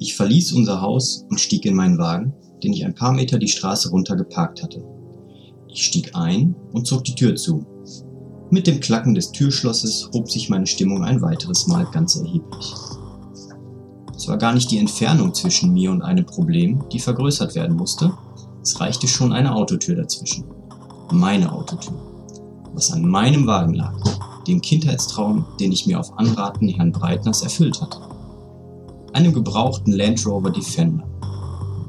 Ich 0.00 0.14
verließ 0.14 0.52
unser 0.52 0.80
Haus 0.80 1.24
und 1.28 1.40
stieg 1.40 1.64
in 1.64 1.74
meinen 1.74 1.98
Wagen, 1.98 2.32
den 2.62 2.72
ich 2.72 2.84
ein 2.84 2.94
paar 2.94 3.12
Meter 3.12 3.38
die 3.38 3.48
Straße 3.48 3.90
runter 3.90 4.14
geparkt 4.14 4.62
hatte. 4.62 4.84
Ich 5.68 5.84
stieg 5.84 6.14
ein 6.14 6.54
und 6.72 6.86
zog 6.86 7.04
die 7.04 7.14
Tür 7.14 7.34
zu. 7.34 7.66
Mit 8.50 8.66
dem 8.66 8.80
Klacken 8.80 9.14
des 9.14 9.32
Türschlosses 9.32 10.08
hob 10.14 10.30
sich 10.30 10.48
meine 10.48 10.66
Stimmung 10.66 11.02
ein 11.02 11.20
weiteres 11.20 11.66
Mal 11.66 11.84
ganz 11.92 12.16
erheblich. 12.16 12.74
Es 14.16 14.28
war 14.28 14.38
gar 14.38 14.54
nicht 14.54 14.70
die 14.70 14.78
Entfernung 14.78 15.34
zwischen 15.34 15.72
mir 15.72 15.90
und 15.90 16.02
einem 16.02 16.26
Problem, 16.26 16.84
die 16.92 17.00
vergrößert 17.00 17.54
werden 17.54 17.76
musste. 17.76 18.12
Es 18.62 18.80
reichte 18.80 19.08
schon 19.08 19.32
eine 19.32 19.54
Autotür 19.54 19.96
dazwischen. 19.96 20.44
Meine 21.10 21.52
Autotür. 21.52 21.94
Was 22.72 22.92
an 22.92 23.02
meinem 23.02 23.46
Wagen 23.46 23.74
lag. 23.74 23.94
Dem 24.46 24.60
Kindheitstraum, 24.60 25.44
den 25.60 25.72
ich 25.72 25.86
mir 25.86 25.98
auf 25.98 26.16
Anraten 26.18 26.68
Herrn 26.68 26.92
Breitners 26.92 27.42
erfüllt 27.42 27.80
hatte. 27.80 28.07
Einem 29.18 29.32
gebrauchten 29.32 29.94
Land 29.94 30.24
Rover 30.24 30.52
Defender. 30.52 31.04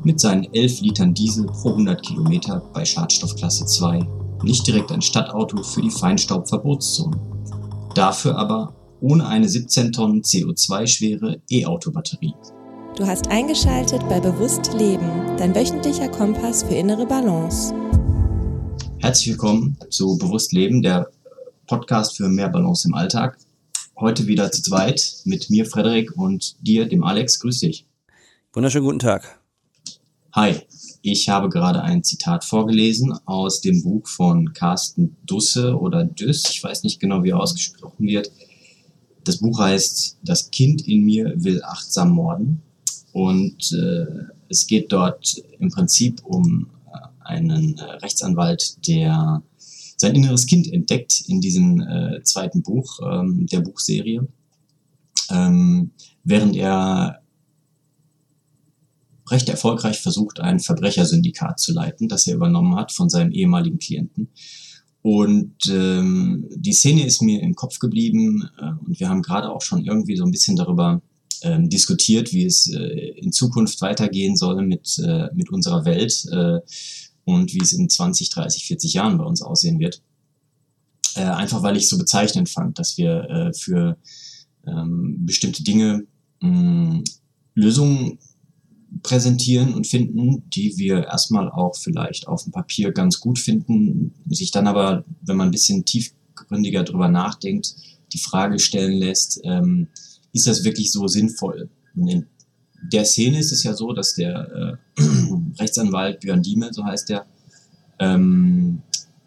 Mit 0.03 0.19
seinen 0.19 0.51
11 0.51 0.81
Litern 0.81 1.13
Diesel 1.13 1.45
pro 1.45 1.69
100 1.69 2.01
Kilometer 2.01 2.59
bei 2.73 2.83
Schadstoffklasse 2.83 3.67
2. 3.67 3.99
Nicht 4.41 4.65
direkt 4.65 4.91
ein 4.91 5.03
Stadtauto 5.03 5.61
für 5.61 5.83
die 5.83 5.91
Feinstaubverbotszone. 5.91 7.21
Dafür 7.93 8.35
aber 8.35 8.73
ohne 8.99 9.27
eine 9.27 9.47
17 9.47 9.91
Tonnen 9.91 10.23
CO2-schwere 10.23 11.39
E-Auto-Batterie. 11.51 12.33
Du 12.95 13.05
hast 13.05 13.27
eingeschaltet 13.27 14.01
bei 14.09 14.19
Bewusst 14.19 14.73
Leben, 14.73 15.37
dein 15.37 15.53
wöchentlicher 15.53 16.09
Kompass 16.09 16.63
für 16.63 16.73
innere 16.73 17.05
Balance. 17.05 17.75
Herzlich 18.97 19.27
willkommen 19.27 19.77
zu 19.91 20.17
Bewusst 20.17 20.51
Leben, 20.51 20.81
der 20.81 21.07
Podcast 21.67 22.17
für 22.17 22.27
mehr 22.27 22.49
Balance 22.49 22.87
im 22.87 22.95
Alltag. 22.95 23.37
Heute 23.99 24.27
wieder 24.27 24.49
zu 24.49 24.61
zweit 24.61 25.17
mit 25.25 25.49
mir, 25.49 25.65
Frederik, 25.65 26.15
und 26.15 26.55
dir, 26.65 26.87
dem 26.87 27.03
Alex. 27.03 27.37
Grüß 27.41 27.59
dich. 27.59 27.85
Wunderschönen 28.53 28.85
guten 28.85 28.99
Tag. 28.99 29.41
Hi, 30.31 30.55
ich 31.01 31.27
habe 31.27 31.49
gerade 31.49 31.81
ein 31.81 32.01
Zitat 32.05 32.45
vorgelesen 32.45 33.11
aus 33.25 33.59
dem 33.59 33.83
Buch 33.83 34.07
von 34.07 34.53
Carsten 34.53 35.17
Dusse 35.25 35.77
oder 35.77 36.05
Düss, 36.05 36.49
ich 36.49 36.63
weiß 36.63 36.83
nicht 36.83 37.01
genau, 37.01 37.25
wie 37.25 37.31
er 37.31 37.41
ausgesprochen 37.41 38.07
wird. 38.07 38.31
Das 39.25 39.39
Buch 39.39 39.59
heißt 39.59 40.19
Das 40.23 40.49
Kind 40.49 40.87
in 40.87 41.03
mir 41.03 41.33
will 41.35 41.61
achtsam 41.61 42.11
morden. 42.11 42.61
Und 43.11 43.73
äh, 43.73 44.05
es 44.47 44.65
geht 44.65 44.93
dort 44.93 45.43
im 45.59 45.71
Prinzip 45.71 46.23
um 46.23 46.69
äh, 46.87 47.25
einen 47.27 47.77
äh, 47.77 47.83
Rechtsanwalt, 47.83 48.87
der 48.87 49.43
sein 49.99 50.15
inneres 50.15 50.45
Kind 50.45 50.71
entdeckt 50.71 51.23
in 51.27 51.41
diesem 51.41 51.81
äh, 51.81 52.23
zweiten 52.23 52.63
Buch 52.63 52.99
ähm, 53.03 53.47
der 53.47 53.59
Buchserie, 53.59 54.27
ähm, 55.29 55.91
während 56.23 56.55
er 56.55 57.21
recht 59.29 59.49
erfolgreich 59.49 59.99
versucht, 59.99 60.39
ein 60.39 60.59
Verbrechersyndikat 60.59 61.59
zu 61.59 61.73
leiten, 61.73 62.07
das 62.07 62.25
er 62.27 62.35
übernommen 62.35 62.75
hat 62.75 62.91
von 62.91 63.09
seinem 63.09 63.31
ehemaligen 63.31 63.77
Klienten. 63.77 64.29
Und 65.01 65.67
ähm, 65.69 66.47
die 66.55 66.73
Szene 66.73 67.05
ist 67.05 67.21
mir 67.21 67.41
im 67.41 67.55
Kopf 67.55 67.79
geblieben 67.79 68.49
äh, 68.57 68.71
und 68.85 68.99
wir 68.99 69.09
haben 69.09 69.21
gerade 69.21 69.49
auch 69.51 69.61
schon 69.61 69.85
irgendwie 69.85 70.15
so 70.15 70.23
ein 70.23 70.31
bisschen 70.31 70.55
darüber 70.55 71.01
ähm, 71.41 71.69
diskutiert, 71.69 72.33
wie 72.33 72.45
es 72.45 72.71
äh, 72.71 73.11
in 73.17 73.31
Zukunft 73.31 73.81
weitergehen 73.81 74.35
soll 74.35 74.65
mit, 74.65 74.97
äh, 74.99 75.27
mit 75.33 75.49
unserer 75.51 75.85
Welt 75.85 76.25
äh, 76.31 76.59
und 77.33 77.53
wie 77.53 77.61
es 77.61 77.73
in 77.73 77.89
20, 77.89 78.29
30, 78.29 78.65
40 78.65 78.93
Jahren 78.93 79.17
bei 79.17 79.23
uns 79.23 79.41
aussehen 79.41 79.79
wird. 79.79 80.01
Äh, 81.15 81.23
einfach 81.23 81.63
weil 81.63 81.77
ich 81.77 81.89
so 81.89 81.97
bezeichnend 81.97 82.49
fand, 82.49 82.79
dass 82.79 82.97
wir 82.97 83.29
äh, 83.29 83.53
für 83.53 83.97
ähm, 84.67 85.25
bestimmte 85.25 85.63
Dinge 85.63 86.05
mh, 86.41 87.03
Lösungen 87.55 88.19
präsentieren 89.03 89.73
und 89.73 89.87
finden, 89.87 90.49
die 90.49 90.77
wir 90.77 91.05
erstmal 91.05 91.49
auch 91.49 91.75
vielleicht 91.75 92.27
auf 92.27 92.43
dem 92.43 92.51
Papier 92.51 92.91
ganz 92.91 93.19
gut 93.19 93.39
finden, 93.39 94.13
sich 94.29 94.51
dann 94.51 94.67
aber, 94.67 95.05
wenn 95.21 95.37
man 95.37 95.49
ein 95.49 95.51
bisschen 95.51 95.85
tiefgründiger 95.85 96.83
drüber 96.83 97.07
nachdenkt, 97.07 97.75
die 98.13 98.19
Frage 98.19 98.59
stellen 98.59 98.97
lässt, 98.97 99.39
ähm, 99.43 99.87
ist 100.33 100.47
das 100.47 100.63
wirklich 100.63 100.91
so 100.91 101.07
sinnvoll? 101.07 101.69
Der 102.81 103.05
Szene 103.05 103.39
ist 103.39 103.51
es 103.51 103.63
ja 103.63 103.73
so, 103.73 103.93
dass 103.93 104.15
der 104.15 104.77
äh, 104.97 105.01
Rechtsanwalt 105.59 106.21
Björn 106.21 106.41
Diemel, 106.41 106.73
so 106.73 106.83
heißt 106.83 107.09
der, 107.09 107.25
ähm, 107.99 108.81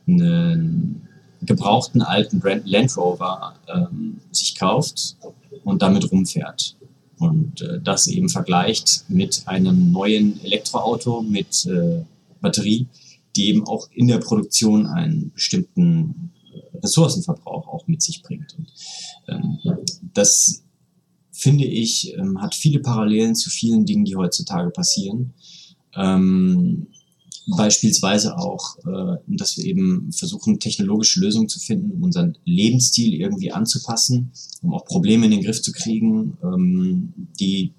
einen 0.06 1.08
gebrauchten 1.42 2.02
alten 2.02 2.42
Land 2.64 2.96
Rover 2.96 3.54
ähm, 3.68 4.20
sich 4.30 4.56
kauft 4.56 5.16
und 5.64 5.82
damit 5.82 6.10
rumfährt 6.10 6.76
und 7.18 7.60
äh, 7.62 7.80
das 7.82 8.06
eben 8.06 8.28
vergleicht 8.28 9.04
mit 9.08 9.42
einem 9.46 9.92
neuen 9.92 10.42
Elektroauto 10.44 11.22
mit 11.22 11.66
äh, 11.66 12.02
Batterie, 12.40 12.86
die 13.36 13.48
eben 13.48 13.66
auch 13.66 13.88
in 13.92 14.08
der 14.08 14.18
Produktion 14.18 14.86
einen 14.86 15.32
bestimmten 15.32 16.32
äh, 16.52 16.78
Ressourcenverbrauch 16.78 17.68
auch 17.68 17.86
mit 17.86 18.02
sich 18.02 18.22
bringt. 18.22 18.54
Und, 18.58 18.72
ähm, 19.28 19.58
das 20.14 20.62
finde 21.42 21.64
ich, 21.64 22.14
ähm, 22.14 22.40
hat 22.40 22.54
viele 22.54 22.80
Parallelen 22.80 23.34
zu 23.34 23.50
vielen 23.50 23.84
Dingen, 23.84 24.04
die 24.04 24.16
heutzutage 24.16 24.70
passieren. 24.70 25.34
Ähm, 25.96 26.86
Beispielsweise 27.48 28.38
auch, 28.38 28.78
äh, 28.86 29.16
dass 29.26 29.56
wir 29.56 29.64
eben 29.64 30.12
versuchen, 30.12 30.60
technologische 30.60 31.18
Lösungen 31.18 31.48
zu 31.48 31.58
finden, 31.58 31.90
um 31.90 32.04
unseren 32.04 32.38
Lebensstil 32.44 33.14
irgendwie 33.14 33.50
anzupassen, 33.50 34.30
um 34.62 34.72
auch 34.72 34.84
Probleme 34.84 35.24
in 35.24 35.32
den 35.32 35.42
Griff 35.42 35.60
zu 35.60 35.72
kriegen, 35.72 36.38
ähm, 36.42 37.12
die 37.40 37.72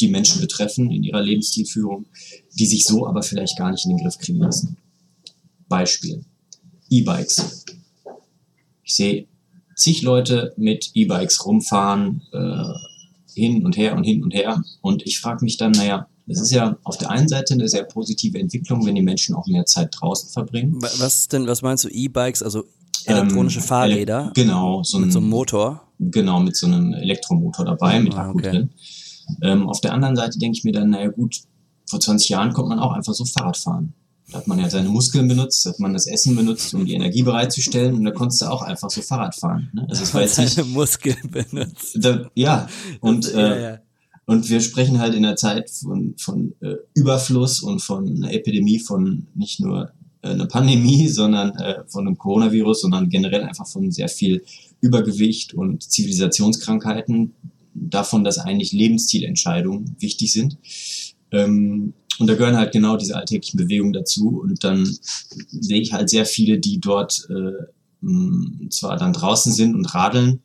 die 0.00 0.08
Menschen 0.08 0.40
betreffen 0.40 0.90
in 0.90 1.02
ihrer 1.02 1.22
Lebensstilführung, 1.22 2.04
die 2.58 2.66
sich 2.66 2.84
so 2.84 3.06
aber 3.06 3.22
vielleicht 3.22 3.56
gar 3.56 3.70
nicht 3.70 3.86
in 3.86 3.96
den 3.96 4.02
Griff 4.02 4.18
kriegen 4.18 4.40
lassen. 4.40 4.76
Beispiel. 5.68 6.24
E-Bikes. 6.90 7.64
Ich 8.82 8.94
sehe 8.96 9.26
zig 9.76 10.02
Leute 10.02 10.52
mit 10.56 10.90
E-Bikes 10.94 11.44
rumfahren, 11.46 12.22
äh, 12.32 12.64
hin 13.34 13.64
und 13.64 13.76
her 13.76 13.96
und 13.96 14.04
hin 14.04 14.22
und 14.22 14.32
her. 14.32 14.62
Und 14.80 15.02
ich 15.06 15.18
frage 15.18 15.44
mich 15.44 15.56
dann, 15.56 15.72
naja, 15.72 16.08
das 16.26 16.40
ist 16.40 16.52
ja 16.52 16.76
auf 16.84 16.96
der 16.96 17.10
einen 17.10 17.28
Seite 17.28 17.54
eine 17.54 17.68
sehr 17.68 17.84
positive 17.84 18.38
Entwicklung, 18.38 18.86
wenn 18.86 18.94
die 18.94 19.02
Menschen 19.02 19.34
auch 19.34 19.46
mehr 19.46 19.66
Zeit 19.66 19.94
draußen 19.98 20.30
verbringen. 20.30 20.78
Was 20.80 21.28
denn, 21.28 21.46
was 21.46 21.62
meinst 21.62 21.84
du, 21.84 21.88
E-Bikes, 21.88 22.42
also 22.42 22.64
elektronische 23.04 23.60
ähm, 23.60 23.64
Fahrräder? 23.64 24.32
Genau, 24.34 24.82
so 24.82 24.98
mit 24.98 25.08
ein, 25.08 25.12
so 25.12 25.18
einem 25.18 25.28
Motor. 25.28 25.82
Genau, 25.98 26.40
mit 26.40 26.56
so 26.56 26.66
einem 26.66 26.94
Elektromotor 26.94 27.64
dabei, 27.64 28.00
mit 28.00 28.14
ah, 28.14 28.28
Akku 28.28 28.38
okay. 28.38 28.50
drin. 28.50 28.70
Ähm, 29.42 29.68
auf 29.68 29.80
der 29.80 29.92
anderen 29.92 30.16
Seite 30.16 30.38
denke 30.38 30.56
ich 30.58 30.64
mir 30.64 30.72
dann, 30.72 30.90
naja 30.90 31.08
gut, 31.08 31.42
vor 31.86 32.00
20 32.00 32.28
Jahren 32.30 32.52
konnte 32.52 32.70
man 32.70 32.78
auch 32.78 32.92
einfach 32.92 33.14
so 33.14 33.24
Fahrrad 33.24 33.56
fahren. 33.56 33.92
Da 34.34 34.40
hat 34.40 34.48
man 34.48 34.58
ja 34.58 34.68
seine 34.68 34.88
Muskeln 34.88 35.28
benutzt, 35.28 35.64
hat 35.64 35.78
man 35.78 35.92
das 35.92 36.08
Essen 36.08 36.34
benutzt, 36.34 36.74
um 36.74 36.84
die 36.84 36.94
Energie 36.94 37.22
bereitzustellen 37.22 37.94
und 37.94 38.04
da 38.04 38.10
konntest 38.10 38.42
du 38.42 38.46
auch 38.46 38.62
einfach 38.62 38.90
so 38.90 39.00
Fahrrad 39.00 39.36
fahren. 39.36 39.70
Ne? 39.72 39.86
Also 39.88 40.00
das 40.00 40.12
war 40.12 40.22
jetzt 40.22 40.40
nicht, 40.40 40.66
Muskeln 40.74 41.30
benutzt. 41.30 41.96
Da, 42.00 42.28
ja, 42.34 42.66
und 42.98 43.32
äh, 43.32 43.38
ja, 43.38 43.70
ja. 43.70 43.78
Und 44.26 44.50
wir 44.50 44.60
sprechen 44.60 44.98
halt 44.98 45.14
in 45.14 45.22
der 45.22 45.36
Zeit 45.36 45.70
von, 45.70 46.16
von 46.18 46.52
äh, 46.62 46.74
Überfluss 46.94 47.62
und 47.62 47.80
von 47.80 48.08
einer 48.08 48.32
Epidemie 48.32 48.80
von 48.80 49.28
nicht 49.36 49.60
nur 49.60 49.92
äh, 50.22 50.30
einer 50.30 50.46
Pandemie, 50.46 51.06
sondern 51.20 51.56
äh, 51.56 51.84
von 51.86 52.04
einem 52.04 52.18
Coronavirus, 52.18 52.80
sondern 52.80 53.10
generell 53.10 53.44
einfach 53.44 53.68
von 53.68 53.92
sehr 53.92 54.08
viel 54.08 54.42
Übergewicht 54.80 55.54
und 55.54 55.84
Zivilisationskrankheiten, 55.84 57.34
davon, 57.72 58.24
dass 58.24 58.38
eigentlich 58.38 58.72
Lebensstilentscheidungen 58.72 59.94
wichtig 60.00 60.32
sind. 60.32 60.58
Ähm, 61.30 61.94
und 62.18 62.26
da 62.26 62.34
gehören 62.34 62.56
halt 62.56 62.72
genau 62.72 62.96
diese 62.96 63.16
alltäglichen 63.16 63.58
Bewegungen 63.58 63.92
dazu. 63.92 64.40
Und 64.40 64.64
dann 64.64 64.84
sehe 65.48 65.80
ich 65.80 65.92
halt 65.92 66.10
sehr 66.10 66.26
viele, 66.26 66.58
die 66.58 66.80
dort 66.80 67.28
äh, 67.30 68.68
zwar 68.70 68.96
dann 68.96 69.12
draußen 69.12 69.52
sind 69.52 69.74
und 69.74 69.94
radeln, 69.94 70.42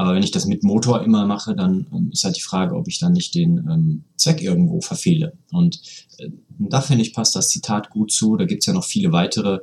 aber 0.00 0.14
wenn 0.14 0.22
ich 0.22 0.30
das 0.30 0.46
mit 0.46 0.62
Motor 0.62 1.02
immer 1.02 1.26
mache, 1.26 1.54
dann 1.54 1.86
ähm, 1.92 2.08
ist 2.10 2.24
halt 2.24 2.34
die 2.34 2.40
Frage, 2.40 2.74
ob 2.74 2.88
ich 2.88 2.98
dann 2.98 3.12
nicht 3.12 3.34
den 3.34 3.58
ähm, 3.70 4.04
Zweck 4.16 4.40
irgendwo 4.40 4.80
verfehle. 4.80 5.34
Und 5.52 5.82
äh, 6.16 6.30
da 6.58 6.80
finde 6.80 7.02
ich, 7.02 7.12
passt 7.12 7.36
das 7.36 7.50
Zitat 7.50 7.90
gut 7.90 8.10
zu. 8.10 8.38
Da 8.38 8.46
gibt 8.46 8.62
es 8.62 8.66
ja 8.66 8.72
noch 8.72 8.86
viele 8.86 9.12
weitere 9.12 9.58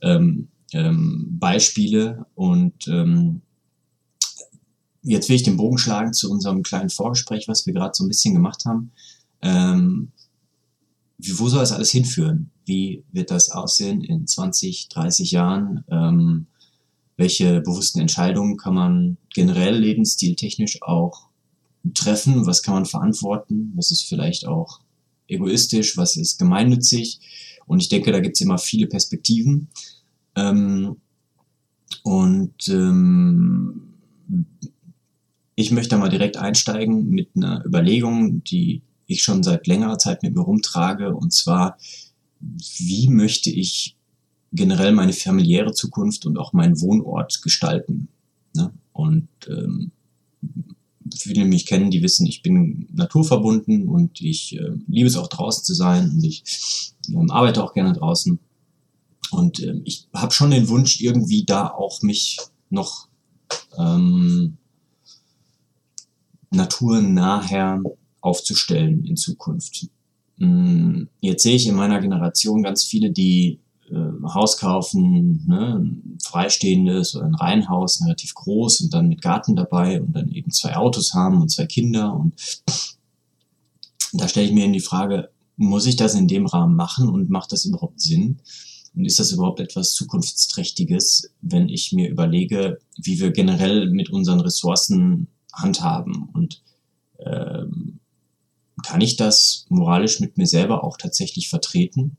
ähm, 0.00 0.48
ähm, 0.72 1.36
Beispiele. 1.38 2.24
Und 2.34 2.88
ähm, 2.88 3.42
jetzt 5.02 5.28
will 5.28 5.36
ich 5.36 5.42
den 5.42 5.58
Bogen 5.58 5.76
schlagen 5.76 6.14
zu 6.14 6.30
unserem 6.30 6.62
kleinen 6.62 6.88
Vorgespräch, 6.88 7.46
was 7.46 7.66
wir 7.66 7.74
gerade 7.74 7.92
so 7.94 8.02
ein 8.02 8.08
bisschen 8.08 8.32
gemacht 8.32 8.64
haben. 8.64 8.92
Wo 11.34 11.48
soll 11.48 11.60
das 11.60 11.72
alles 11.72 11.90
hinführen? 11.90 12.50
Wie 12.64 13.04
wird 13.12 13.30
das 13.30 13.50
aussehen 13.50 14.02
in 14.02 14.26
20, 14.26 14.88
30 14.88 15.30
Jahren? 15.30 15.84
Ähm, 15.88 16.46
welche 17.16 17.60
bewussten 17.60 18.00
Entscheidungen 18.00 18.56
kann 18.56 18.74
man 18.74 19.16
generell 19.34 19.78
lebensstiltechnisch 19.78 20.82
auch 20.82 21.28
treffen, 21.94 22.46
was 22.46 22.62
kann 22.62 22.74
man 22.74 22.86
verantworten, 22.86 23.72
was 23.76 23.90
ist 23.90 24.04
vielleicht 24.04 24.46
auch 24.46 24.80
egoistisch, 25.28 25.96
was 25.96 26.16
ist 26.16 26.38
gemeinnützig. 26.38 27.20
Und 27.66 27.80
ich 27.80 27.88
denke, 27.88 28.12
da 28.12 28.20
gibt 28.20 28.36
es 28.36 28.40
immer 28.40 28.58
viele 28.58 28.86
Perspektiven. 28.86 29.68
Ähm, 30.36 30.96
und 32.02 32.68
ähm, 32.68 33.92
ich 35.54 35.70
möchte 35.70 35.96
mal 35.96 36.08
direkt 36.08 36.36
einsteigen 36.36 37.08
mit 37.10 37.30
einer 37.36 37.64
Überlegung, 37.64 38.42
die 38.44 38.82
ich 39.12 39.22
schon 39.22 39.42
seit 39.42 39.66
längerer 39.66 39.98
Zeit 39.98 40.22
mit 40.22 40.34
mir 40.34 40.42
rumtrage. 40.42 41.14
Und 41.14 41.32
zwar, 41.32 41.78
wie 42.40 43.08
möchte 43.08 43.50
ich 43.50 43.96
generell 44.52 44.92
meine 44.92 45.12
familiäre 45.12 45.72
Zukunft 45.72 46.26
und 46.26 46.38
auch 46.38 46.52
meinen 46.52 46.80
Wohnort 46.80 47.42
gestalten. 47.42 48.08
Ne? 48.54 48.72
Und 48.92 49.28
ähm, 49.48 49.90
viele, 51.16 51.42
die 51.42 51.48
mich 51.48 51.66
kennen, 51.66 51.90
die 51.90 52.02
wissen, 52.02 52.26
ich 52.26 52.42
bin 52.42 52.86
naturverbunden 52.92 53.88
und 53.88 54.20
ich 54.20 54.56
äh, 54.56 54.72
liebe 54.86 55.08
es 55.08 55.16
auch 55.16 55.28
draußen 55.28 55.64
zu 55.64 55.74
sein 55.74 56.10
und 56.10 56.22
ich 56.22 56.44
ähm, 57.08 57.30
arbeite 57.30 57.64
auch 57.64 57.72
gerne 57.72 57.94
draußen. 57.94 58.38
Und 59.30 59.60
äh, 59.60 59.80
ich 59.84 60.08
habe 60.12 60.32
schon 60.32 60.50
den 60.50 60.68
Wunsch, 60.68 61.00
irgendwie 61.00 61.44
da 61.44 61.68
auch 61.68 62.02
mich 62.02 62.38
noch 62.68 63.08
ähm, 63.78 64.58
naturnahher 66.50 67.82
aufzustellen 68.22 69.04
in 69.04 69.16
Zukunft. 69.16 69.88
Mm, 70.38 71.04
jetzt 71.20 71.42
sehe 71.42 71.56
ich 71.56 71.68
in 71.68 71.74
meiner 71.74 72.00
Generation 72.00 72.62
ganz 72.62 72.84
viele, 72.84 73.10
die 73.10 73.60
äh, 73.90 74.28
Haus 74.32 74.56
kaufen, 74.56 75.44
ne, 75.46 75.78
ein 75.78 76.18
freistehendes 76.22 77.14
oder 77.14 77.26
ein 77.26 77.34
Reihenhaus, 77.34 78.02
relativ 78.02 78.34
groß 78.34 78.80
und 78.82 78.94
dann 78.94 79.08
mit 79.08 79.20
Garten 79.20 79.54
dabei 79.54 80.00
und 80.00 80.12
dann 80.16 80.30
eben 80.30 80.50
zwei 80.50 80.76
Autos 80.76 81.12
haben 81.12 81.42
und 81.42 81.50
zwei 81.50 81.66
Kinder. 81.66 82.14
Und 82.14 82.34
da 84.12 84.28
stelle 84.28 84.46
ich 84.46 84.52
mir 84.52 84.64
in 84.64 84.72
die 84.72 84.80
Frage, 84.80 85.30
muss 85.56 85.86
ich 85.86 85.96
das 85.96 86.14
in 86.14 86.28
dem 86.28 86.46
Rahmen 86.46 86.74
machen 86.74 87.08
und 87.08 87.28
macht 87.28 87.52
das 87.52 87.64
überhaupt 87.64 88.00
Sinn? 88.00 88.40
Und 88.94 89.04
ist 89.04 89.18
das 89.18 89.32
überhaupt 89.32 89.60
etwas 89.60 89.92
Zukunftsträchtiges, 89.92 91.30
wenn 91.40 91.68
ich 91.68 91.92
mir 91.92 92.10
überlege, 92.10 92.78
wie 93.02 93.20
wir 93.20 93.30
generell 93.30 93.90
mit 93.90 94.10
unseren 94.10 94.40
Ressourcen 94.40 95.28
handhaben? 95.52 96.28
Und 96.32 96.62
ähm, 97.18 98.00
kann 98.82 99.00
ich 99.00 99.16
das 99.16 99.66
moralisch 99.68 100.20
mit 100.20 100.36
mir 100.36 100.46
selber 100.46 100.84
auch 100.84 100.96
tatsächlich 100.96 101.48
vertreten? 101.48 102.16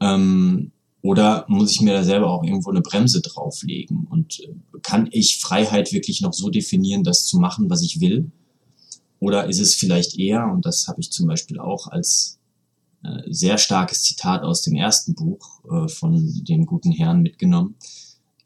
Ähm, 0.00 0.72
oder 1.02 1.44
muss 1.48 1.72
ich 1.72 1.80
mir 1.80 1.94
da 1.94 2.04
selber 2.04 2.30
auch 2.30 2.42
irgendwo 2.42 2.70
eine 2.70 2.82
Bremse 2.82 3.20
drauflegen? 3.20 4.06
Und 4.10 4.40
äh, 4.40 4.54
kann 4.82 5.08
ich 5.10 5.38
Freiheit 5.38 5.92
wirklich 5.92 6.20
noch 6.20 6.32
so 6.32 6.50
definieren, 6.50 7.04
das 7.04 7.26
zu 7.26 7.38
machen, 7.38 7.70
was 7.70 7.82
ich 7.82 8.00
will? 8.00 8.30
Oder 9.20 9.48
ist 9.48 9.60
es 9.60 9.74
vielleicht 9.74 10.18
eher, 10.18 10.46
und 10.46 10.64
das 10.64 10.88
habe 10.88 11.00
ich 11.00 11.10
zum 11.10 11.26
Beispiel 11.26 11.58
auch 11.58 11.88
als 11.88 12.38
äh, 13.02 13.22
sehr 13.26 13.58
starkes 13.58 14.02
Zitat 14.02 14.42
aus 14.42 14.62
dem 14.62 14.74
ersten 14.74 15.14
Buch 15.14 15.60
äh, 15.70 15.88
von 15.88 16.44
dem 16.44 16.66
guten 16.66 16.92
Herrn 16.92 17.22
mitgenommen, 17.22 17.76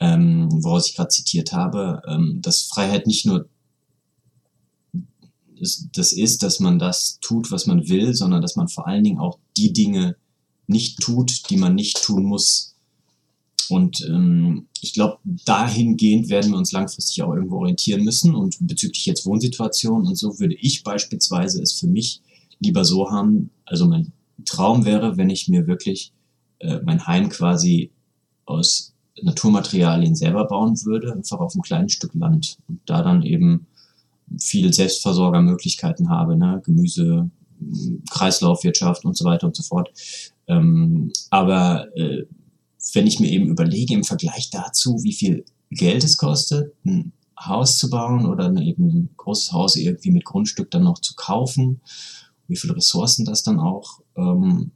ähm, 0.01 0.49
woraus 0.51 0.89
ich 0.89 0.97
gerade 0.97 1.09
zitiert 1.09 1.53
habe, 1.53 2.03
ähm, 2.07 2.41
dass 2.43 2.63
Freiheit 2.63 3.07
nicht 3.07 3.27
nur 3.27 3.49
das 5.63 6.13
ist, 6.13 6.43
dass 6.43 6.59
man 6.59 6.79
das 6.79 7.19
tut, 7.21 7.53
was 7.53 7.67
man 7.67 7.89
will, 7.89 8.15
sondern 8.15 8.43
dass 8.43 8.57
man 8.57 8.69
vor 8.69 8.89
allen 8.89 9.05
Dingen 9.05 9.19
auch 9.19 9.39
die 9.57 9.73
Dinge 9.73 10.17
nicht 10.67 11.01
tut, 11.01 11.49
die 11.51 11.57
man 11.57 11.75
nicht 11.75 12.03
tun 12.03 12.25
muss. 12.25 12.75
Und 13.69 14.05
ähm, 14.09 14.67
ich 14.81 14.93
glaube, 14.93 15.19
dahingehend 15.25 16.29
werden 16.29 16.51
wir 16.51 16.59
uns 16.59 16.73
langfristig 16.73 17.23
auch 17.23 17.33
irgendwo 17.33 17.59
orientieren 17.59 18.03
müssen. 18.03 18.35
Und 18.35 18.57
bezüglich 18.61 19.07
jetzt 19.07 19.25
Wohnsituation 19.25 20.07
und 20.07 20.17
so 20.17 20.39
würde 20.41 20.55
ich 20.55 20.83
beispielsweise 20.83 21.63
es 21.63 21.73
für 21.73 21.87
mich 21.87 22.21
lieber 22.59 22.85
so 22.85 23.11
haben. 23.11 23.51
Also 23.65 23.87
mein 23.87 24.13
Traum 24.45 24.85
wäre, 24.85 25.17
wenn 25.17 25.31
ich 25.31 25.49
mir 25.49 25.69
wirklich 25.69 26.13
äh, 26.59 26.81
mein 26.85 27.07
Heim 27.07 27.29
quasi 27.29 27.93
aus 28.47 28.95
Naturmaterialien 29.23 30.17
selber 30.17 30.47
bauen 30.47 30.75
würde, 30.85 31.13
einfach 31.13 31.39
auf 31.39 31.55
einem 31.55 31.63
kleinen 31.63 31.89
Stück 31.89 32.15
Land. 32.15 32.59
Und 32.69 32.81
da 32.87 33.03
dann 33.03 33.23
eben 33.23 33.67
viele 34.39 34.73
Selbstversorgermöglichkeiten 34.73 36.11
habe, 36.11 36.37
ne? 36.37 36.61
Gemüse, 36.65 37.31
Kreislaufwirtschaft 38.11 39.05
und 39.05 39.17
so 39.17 39.25
weiter 39.25 39.47
und 39.47 39.57
so 39.57 39.63
fort. 39.63 39.91
Ähm, 40.49 41.13
aber 41.31 41.87
äh, 41.97 42.25
wenn 42.95 43.07
ich 43.07 43.21
mir 43.21 43.31
eben 43.31 43.49
überlege, 43.49 43.95
im 43.95 44.05
Vergleich 44.05 44.51
dazu, 44.51 45.03
wie 45.03 45.13
viel 45.13 45.45
Geld 45.71 46.05
es 46.05 46.17
kostet, 46.17 46.73
ein 46.85 47.13
Haus 47.39 47.79
zu 47.79 47.91
bauen 47.91 48.27
oder 48.27 48.55
eben 48.61 48.89
ein 48.89 49.09
großes 49.17 49.53
Haus 49.53 49.77
irgendwie 49.77 50.11
mit 50.11 50.25
Grundstück 50.25 50.71
dann 50.71 50.85
noch 50.85 50.99
zu 50.99 51.15
kaufen, 51.15 51.81
wie 52.49 52.57
viele 52.57 52.77
Ressourcen 52.77 53.25
das 53.25 53.43
dann 53.43 53.59
auch 53.59 54.01
ähm, 54.17 54.73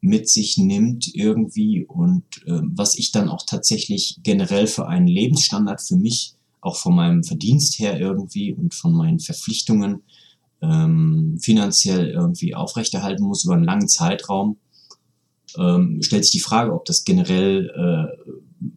mit 0.00 0.28
sich 0.28 0.58
nimmt 0.58 1.14
irgendwie 1.14 1.84
und 1.84 2.24
äh, 2.46 2.60
was 2.62 2.98
ich 2.98 3.12
dann 3.12 3.28
auch 3.28 3.44
tatsächlich 3.46 4.18
generell 4.22 4.66
für 4.66 4.88
einen 4.88 5.06
Lebensstandard 5.06 5.80
für 5.80 5.96
mich, 5.96 6.34
auch 6.62 6.76
von 6.76 6.94
meinem 6.94 7.24
Verdienst 7.24 7.78
her 7.78 8.00
irgendwie 8.00 8.52
und 8.54 8.72
von 8.72 8.94
meinen 8.94 9.20
Verpflichtungen 9.20 10.02
ähm, 10.62 11.38
finanziell 11.42 12.08
irgendwie 12.08 12.54
aufrechterhalten 12.54 13.24
muss 13.24 13.44
über 13.44 13.54
einen 13.54 13.64
langen 13.64 13.88
Zeitraum, 13.88 14.56
ähm, 15.58 16.00
stellt 16.02 16.24
sich 16.24 16.32
die 16.32 16.40
Frage, 16.40 16.72
ob 16.72 16.84
das 16.84 17.04
generell 17.04 17.68
äh, 17.68 18.70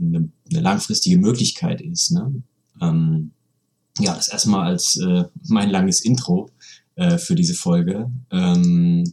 eine, 0.00 0.30
eine 0.50 0.60
langfristige 0.60 1.18
Möglichkeit 1.18 1.80
ist. 1.80 2.12
Ne? 2.12 2.42
Ähm, 2.80 3.32
ja, 3.98 4.14
das 4.14 4.28
erstmal 4.28 4.66
als 4.66 4.96
äh, 4.96 5.24
mein 5.48 5.70
langes 5.70 6.00
Intro 6.00 6.50
äh, 6.94 7.18
für 7.18 7.34
diese 7.34 7.54
Folge. 7.54 8.10
Ähm, 8.30 9.12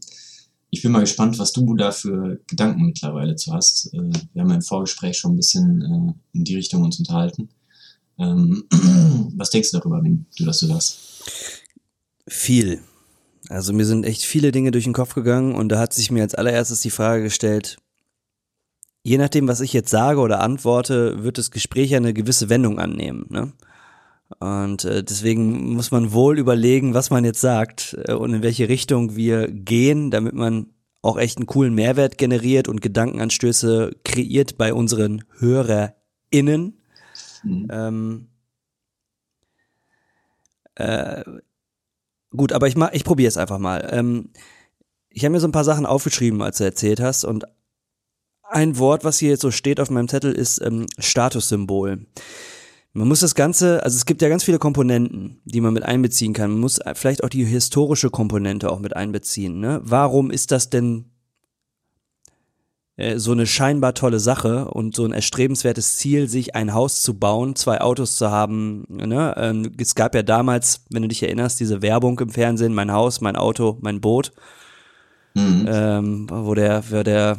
ich 0.69 0.83
bin 0.83 0.91
mal 0.91 0.99
gespannt, 0.99 1.39
was 1.39 1.51
du 1.51 1.75
da 1.75 1.91
für 1.91 2.39
Gedanken 2.47 2.85
mittlerweile 2.85 3.35
zu 3.35 3.51
hast. 3.51 3.91
Äh, 3.93 4.11
wir 4.33 4.41
haben 4.41 4.49
ja 4.49 4.55
im 4.55 4.61
Vorgespräch 4.61 5.17
schon 5.17 5.33
ein 5.33 5.37
bisschen 5.37 5.81
äh, 5.81 6.37
in 6.37 6.43
die 6.43 6.55
Richtung 6.55 6.83
uns 6.83 6.99
unterhalten. 6.99 7.49
Ähm, 8.19 8.65
was 9.37 9.49
denkst 9.49 9.71
du 9.71 9.77
darüber, 9.77 10.03
wenn 10.03 10.25
du 10.37 10.45
das 10.45 10.59
so 10.59 10.67
hörst? 10.67 10.99
Viel. 12.27 12.81
Also 13.49 13.73
mir 13.73 13.85
sind 13.85 14.05
echt 14.05 14.23
viele 14.23 14.51
Dinge 14.51 14.71
durch 14.71 14.83
den 14.83 14.93
Kopf 14.93 15.15
gegangen 15.15 15.55
und 15.55 15.69
da 15.69 15.79
hat 15.79 15.93
sich 15.93 16.11
mir 16.11 16.21
als 16.21 16.35
allererstes 16.35 16.81
die 16.81 16.91
Frage 16.91 17.23
gestellt, 17.23 17.77
je 19.03 19.17
nachdem, 19.17 19.47
was 19.47 19.61
ich 19.61 19.73
jetzt 19.73 19.89
sage 19.89 20.19
oder 20.19 20.41
antworte, 20.41 21.23
wird 21.23 21.37
das 21.37 21.49
Gespräch 21.49 21.95
eine 21.95 22.13
gewisse 22.13 22.49
Wendung 22.49 22.77
annehmen. 22.77 23.25
Ne? 23.29 23.53
Und 24.39 24.85
äh, 24.85 25.03
deswegen 25.03 25.73
muss 25.73 25.89
man 25.89 26.13
wohl 26.13 26.37
überlegen, 26.37 26.93
was 26.93 27.09
man 27.09 27.25
jetzt 27.25 27.41
sagt 27.41 27.97
äh, 28.05 28.13
und 28.13 28.33
in 28.33 28.43
welche 28.43 28.69
Richtung 28.69 29.15
wir 29.15 29.47
gehen, 29.49 30.11
damit 30.11 30.35
man 30.35 30.67
auch 31.01 31.17
echt 31.17 31.37
einen 31.37 31.47
coolen 31.47 31.73
Mehrwert 31.73 32.17
generiert 32.17 32.67
und 32.67 32.81
Gedankenanstöße 32.81 33.95
kreiert 34.03 34.57
bei 34.57 34.73
unseren 34.73 35.23
HörerInnen. 35.39 36.78
Mhm. 37.43 37.67
Ähm, 37.71 38.27
äh, 40.75 41.23
Gut, 42.35 42.51
aber 42.51 42.67
ich, 42.67 42.77
mach, 42.77 42.91
ich 42.91 43.03
probiere 43.03 43.27
es 43.27 43.37
einfach 43.37 43.57
mal. 43.57 43.87
Ähm, 43.91 44.29
ich 45.09 45.23
habe 45.23 45.31
mir 45.31 45.39
so 45.39 45.47
ein 45.47 45.51
paar 45.51 45.63
Sachen 45.63 45.85
aufgeschrieben, 45.85 46.41
als 46.41 46.59
du 46.59 46.63
erzählt 46.63 46.99
hast. 46.99 47.25
Und 47.25 47.45
ein 48.43 48.77
Wort, 48.77 49.03
was 49.03 49.17
hier 49.17 49.29
jetzt 49.29 49.41
so 49.41 49.51
steht 49.51 49.79
auf 49.79 49.89
meinem 49.89 50.07
Zettel, 50.07 50.33
ist 50.33 50.61
ähm, 50.61 50.85
Statussymbol. 50.99 52.05
Man 52.93 53.07
muss 53.07 53.19
das 53.19 53.35
Ganze, 53.35 53.83
also 53.83 53.95
es 53.95 54.05
gibt 54.05 54.21
ja 54.21 54.29
ganz 54.29 54.43
viele 54.43 54.59
Komponenten, 54.59 55.41
die 55.45 55.61
man 55.61 55.73
mit 55.73 55.83
einbeziehen 55.83 56.33
kann. 56.33 56.51
Man 56.51 56.59
muss 56.59 56.79
vielleicht 56.93 57.23
auch 57.23 57.29
die 57.29 57.45
historische 57.45 58.09
Komponente 58.09 58.71
auch 58.71 58.79
mit 58.79 58.95
einbeziehen. 58.95 59.59
Ne? 59.59 59.79
Warum 59.83 60.31
ist 60.31 60.51
das 60.51 60.69
denn 60.69 61.05
äh, 61.05 61.18
so 63.17 63.31
eine 63.31 63.47
scheinbar 63.47 63.93
tolle 63.93 64.19
Sache 64.19 64.65
und 64.65 64.95
so 64.95 65.05
ein 65.05 65.13
erstrebenswertes 65.13 65.97
Ziel, 65.97 66.27
sich 66.27 66.55
ein 66.55 66.73
Haus 66.73 67.01
zu 67.01 67.13
bauen, 67.13 67.55
zwei 67.55 67.79
Autos 67.81 68.17
zu 68.17 68.29
haben. 68.29 68.85
Ne? 68.89 69.33
Ähm, 69.37 69.71
es 69.79 69.95
gab 69.95 70.15
ja 70.15 70.23
damals, 70.23 70.81
wenn 70.89 71.03
du 71.03 71.07
dich 71.07 71.23
erinnerst, 71.23 71.59
diese 71.59 71.81
Werbung 71.81 72.19
im 72.19 72.29
Fernsehen, 72.29 72.73
mein 72.73 72.91
Haus, 72.91 73.21
mein 73.21 73.35
Auto, 73.35 73.77
mein 73.81 74.01
Boot, 74.01 74.33
mhm. 75.33 75.65
ähm, 75.69 76.27
wo 76.29 76.53
der, 76.55 76.83
wo 76.89 77.03
der 77.03 77.37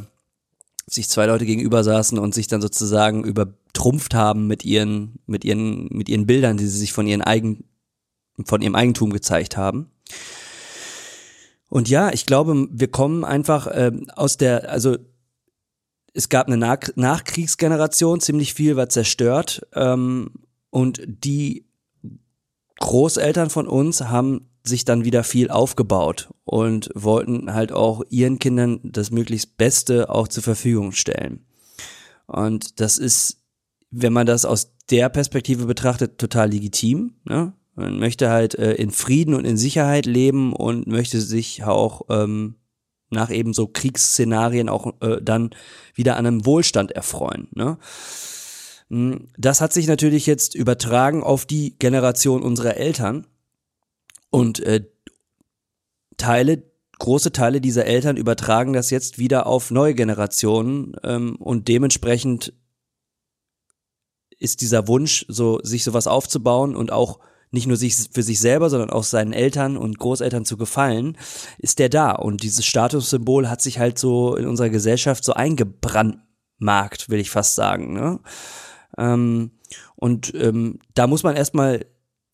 sich 0.86 1.08
zwei 1.08 1.26
Leute 1.26 1.46
gegenüber 1.46 1.84
saßen 1.84 2.18
und 2.18 2.34
sich 2.34 2.46
dann 2.46 2.62
sozusagen 2.62 3.22
übertrumpft 3.24 4.14
haben 4.14 4.46
mit 4.46 4.64
ihren, 4.64 5.20
mit 5.26 5.44
ihren, 5.44 5.88
mit 5.90 6.08
ihren 6.08 6.26
Bildern, 6.26 6.56
die 6.56 6.66
sie 6.66 6.78
sich 6.78 6.92
von 6.92 7.06
ihren 7.06 7.22
eigen, 7.22 7.64
von 8.44 8.62
ihrem 8.62 8.74
Eigentum 8.74 9.12
gezeigt 9.12 9.56
haben. 9.56 9.90
Und 11.68 11.88
ja, 11.88 12.10
ich 12.12 12.26
glaube, 12.26 12.66
wir 12.70 12.88
kommen 12.88 13.24
einfach 13.24 13.68
äh, 13.68 13.92
aus 14.16 14.36
der, 14.36 14.70
also 14.70 14.96
es 16.14 16.28
gab 16.28 16.46
eine 16.46 16.56
Nach 16.56 16.80
Nachkriegsgeneration, 16.94 18.20
ziemlich 18.20 18.54
viel 18.54 18.76
war 18.76 18.88
zerstört. 18.88 19.66
Ähm, 19.74 20.30
und 20.70 21.02
die 21.06 21.66
Großeltern 22.78 23.50
von 23.50 23.66
uns 23.66 24.02
haben 24.02 24.50
sich 24.62 24.84
dann 24.84 25.04
wieder 25.04 25.24
viel 25.24 25.50
aufgebaut 25.50 26.30
und 26.44 26.90
wollten 26.94 27.52
halt 27.54 27.72
auch 27.72 28.02
ihren 28.08 28.38
Kindern 28.38 28.80
das 28.82 29.10
möglichst 29.10 29.56
Beste 29.56 30.10
auch 30.10 30.28
zur 30.28 30.42
Verfügung 30.42 30.92
stellen. 30.92 31.46
Und 32.26 32.80
das 32.80 32.98
ist, 32.98 33.42
wenn 33.90 34.12
man 34.12 34.26
das 34.26 34.44
aus 34.44 34.76
der 34.90 35.08
Perspektive 35.08 35.66
betrachtet, 35.66 36.18
total 36.18 36.50
legitim. 36.50 37.14
Ne? 37.24 37.52
Man 37.74 37.98
möchte 37.98 38.28
halt 38.28 38.54
äh, 38.54 38.74
in 38.74 38.90
Frieden 38.90 39.34
und 39.34 39.44
in 39.44 39.56
Sicherheit 39.56 40.06
leben 40.06 40.52
und 40.52 40.86
möchte 40.86 41.20
sich 41.20 41.64
auch 41.64 42.02
ähm, 42.08 42.56
nach 43.10 43.30
eben 43.30 43.52
so 43.52 43.66
Kriegsszenarien 43.66 44.68
auch 44.68 44.94
äh, 45.00 45.20
dann 45.20 45.50
wieder 45.94 46.16
an 46.16 46.26
einem 46.26 46.46
Wohlstand 46.46 46.92
erfreuen. 46.92 47.48
Ne? 47.52 47.78
Hm, 48.88 49.28
das 49.36 49.60
hat 49.60 49.72
sich 49.72 49.86
natürlich 49.86 50.26
jetzt 50.26 50.54
übertragen 50.54 51.22
auf 51.22 51.44
die 51.44 51.76
Generation 51.78 52.42
unserer 52.42 52.76
Eltern 52.76 53.26
und 54.30 54.60
äh, 54.60 54.86
Teile, 56.16 56.62
große 56.98 57.32
Teile 57.32 57.60
dieser 57.60 57.86
Eltern 57.86 58.16
übertragen 58.16 58.72
das 58.72 58.90
jetzt 58.90 59.18
wieder 59.18 59.46
auf 59.46 59.70
neue 59.70 59.94
Generationen 59.94 60.94
ähm, 61.02 61.36
und 61.36 61.68
dementsprechend 61.68 62.52
ist 64.38 64.60
dieser 64.60 64.88
Wunsch, 64.88 65.26
so 65.28 65.60
sich 65.62 65.84
sowas 65.84 66.06
aufzubauen 66.06 66.74
und 66.76 66.92
auch 66.92 67.20
nicht 67.50 67.66
nur 67.66 67.76
sich 67.76 67.97
für 68.12 68.23
sich 68.23 68.38
selber, 68.38 68.71
sondern 68.71 68.90
auch 68.90 69.02
seinen 69.02 69.33
Eltern 69.33 69.76
und 69.76 69.99
Großeltern 69.99 70.45
zu 70.45 70.57
gefallen, 70.57 71.16
ist 71.59 71.78
der 71.78 71.88
da. 71.88 72.12
Und 72.12 72.42
dieses 72.42 72.64
Statussymbol 72.64 73.49
hat 73.49 73.61
sich 73.61 73.78
halt 73.78 73.99
so 73.99 74.37
in 74.37 74.47
unserer 74.47 74.71
Gesellschaft 74.71 75.25
so 75.25 75.33
eingebrandmarkt, 75.33 77.09
will 77.09 77.19
ich 77.19 77.30
fast 77.30 77.57
sagen. 77.57 77.92
Ne? 77.92 78.21
Ähm, 78.99 79.52
und 79.97 80.33
ähm, 80.35 80.78
da 80.95 81.07
muss 81.07 81.23
man 81.23 81.37
erstmal, 81.37 81.87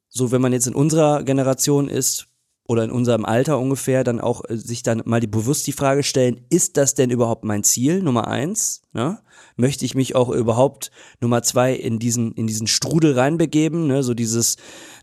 so 0.08 0.32
wenn 0.32 0.42
man 0.42 0.52
jetzt 0.52 0.66
in 0.66 0.74
unserer 0.74 1.22
Generation 1.22 1.88
ist, 1.88 2.28
oder 2.68 2.84
in 2.84 2.90
unserem 2.90 3.24
Alter 3.24 3.58
ungefähr 3.58 4.04
dann 4.04 4.20
auch 4.20 4.42
äh, 4.48 4.56
sich 4.56 4.82
dann 4.82 5.02
mal 5.04 5.20
die, 5.20 5.26
bewusst 5.26 5.66
die 5.66 5.72
Frage 5.72 6.02
stellen, 6.02 6.40
ist 6.50 6.76
das 6.76 6.94
denn 6.94 7.10
überhaupt 7.10 7.44
mein 7.44 7.64
Ziel, 7.64 8.02
Nummer 8.02 8.28
eins? 8.28 8.82
Ne? 8.92 9.18
Möchte 9.56 9.84
ich 9.84 9.94
mich 9.94 10.14
auch 10.14 10.30
überhaupt, 10.30 10.90
Nummer 11.20 11.42
zwei, 11.42 11.74
in 11.74 11.98
diesen, 11.98 12.32
in 12.32 12.46
diesen 12.46 12.66
Strudel 12.66 13.18
reinbegeben? 13.18 13.86
Ne? 13.86 14.02
So 14.02 14.14
dieses, 14.14 14.56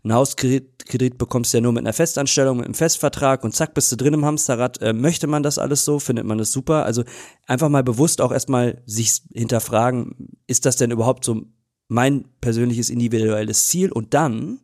ein 0.04 0.12
Hauskredit 0.12 0.74
Kredit 0.86 1.16
bekommst 1.16 1.52
du 1.52 1.58
ja 1.58 1.60
nur 1.62 1.72
mit 1.72 1.82
einer 1.82 1.92
Festanstellung, 1.92 2.58
mit 2.58 2.66
einem 2.66 2.74
Festvertrag 2.74 3.42
und 3.42 3.54
zack, 3.54 3.74
bist 3.74 3.90
du 3.90 3.96
drin 3.96 4.14
im 4.14 4.24
Hamsterrad. 4.24 4.82
Äh, 4.82 4.92
möchte 4.92 5.26
man 5.26 5.42
das 5.42 5.58
alles 5.58 5.84
so? 5.84 5.98
Findet 5.98 6.26
man 6.26 6.38
das 6.38 6.52
super? 6.52 6.84
Also 6.84 7.04
einfach 7.46 7.68
mal 7.68 7.82
bewusst 7.82 8.20
auch 8.20 8.32
erstmal 8.32 8.82
sich 8.84 9.22
hinterfragen, 9.32 10.36
ist 10.46 10.66
das 10.66 10.76
denn 10.76 10.90
überhaupt 10.90 11.24
so 11.24 11.42
mein 11.88 12.26
persönliches 12.40 12.90
individuelles 12.90 13.66
Ziel? 13.66 13.90
Und 13.92 14.14
dann 14.14 14.60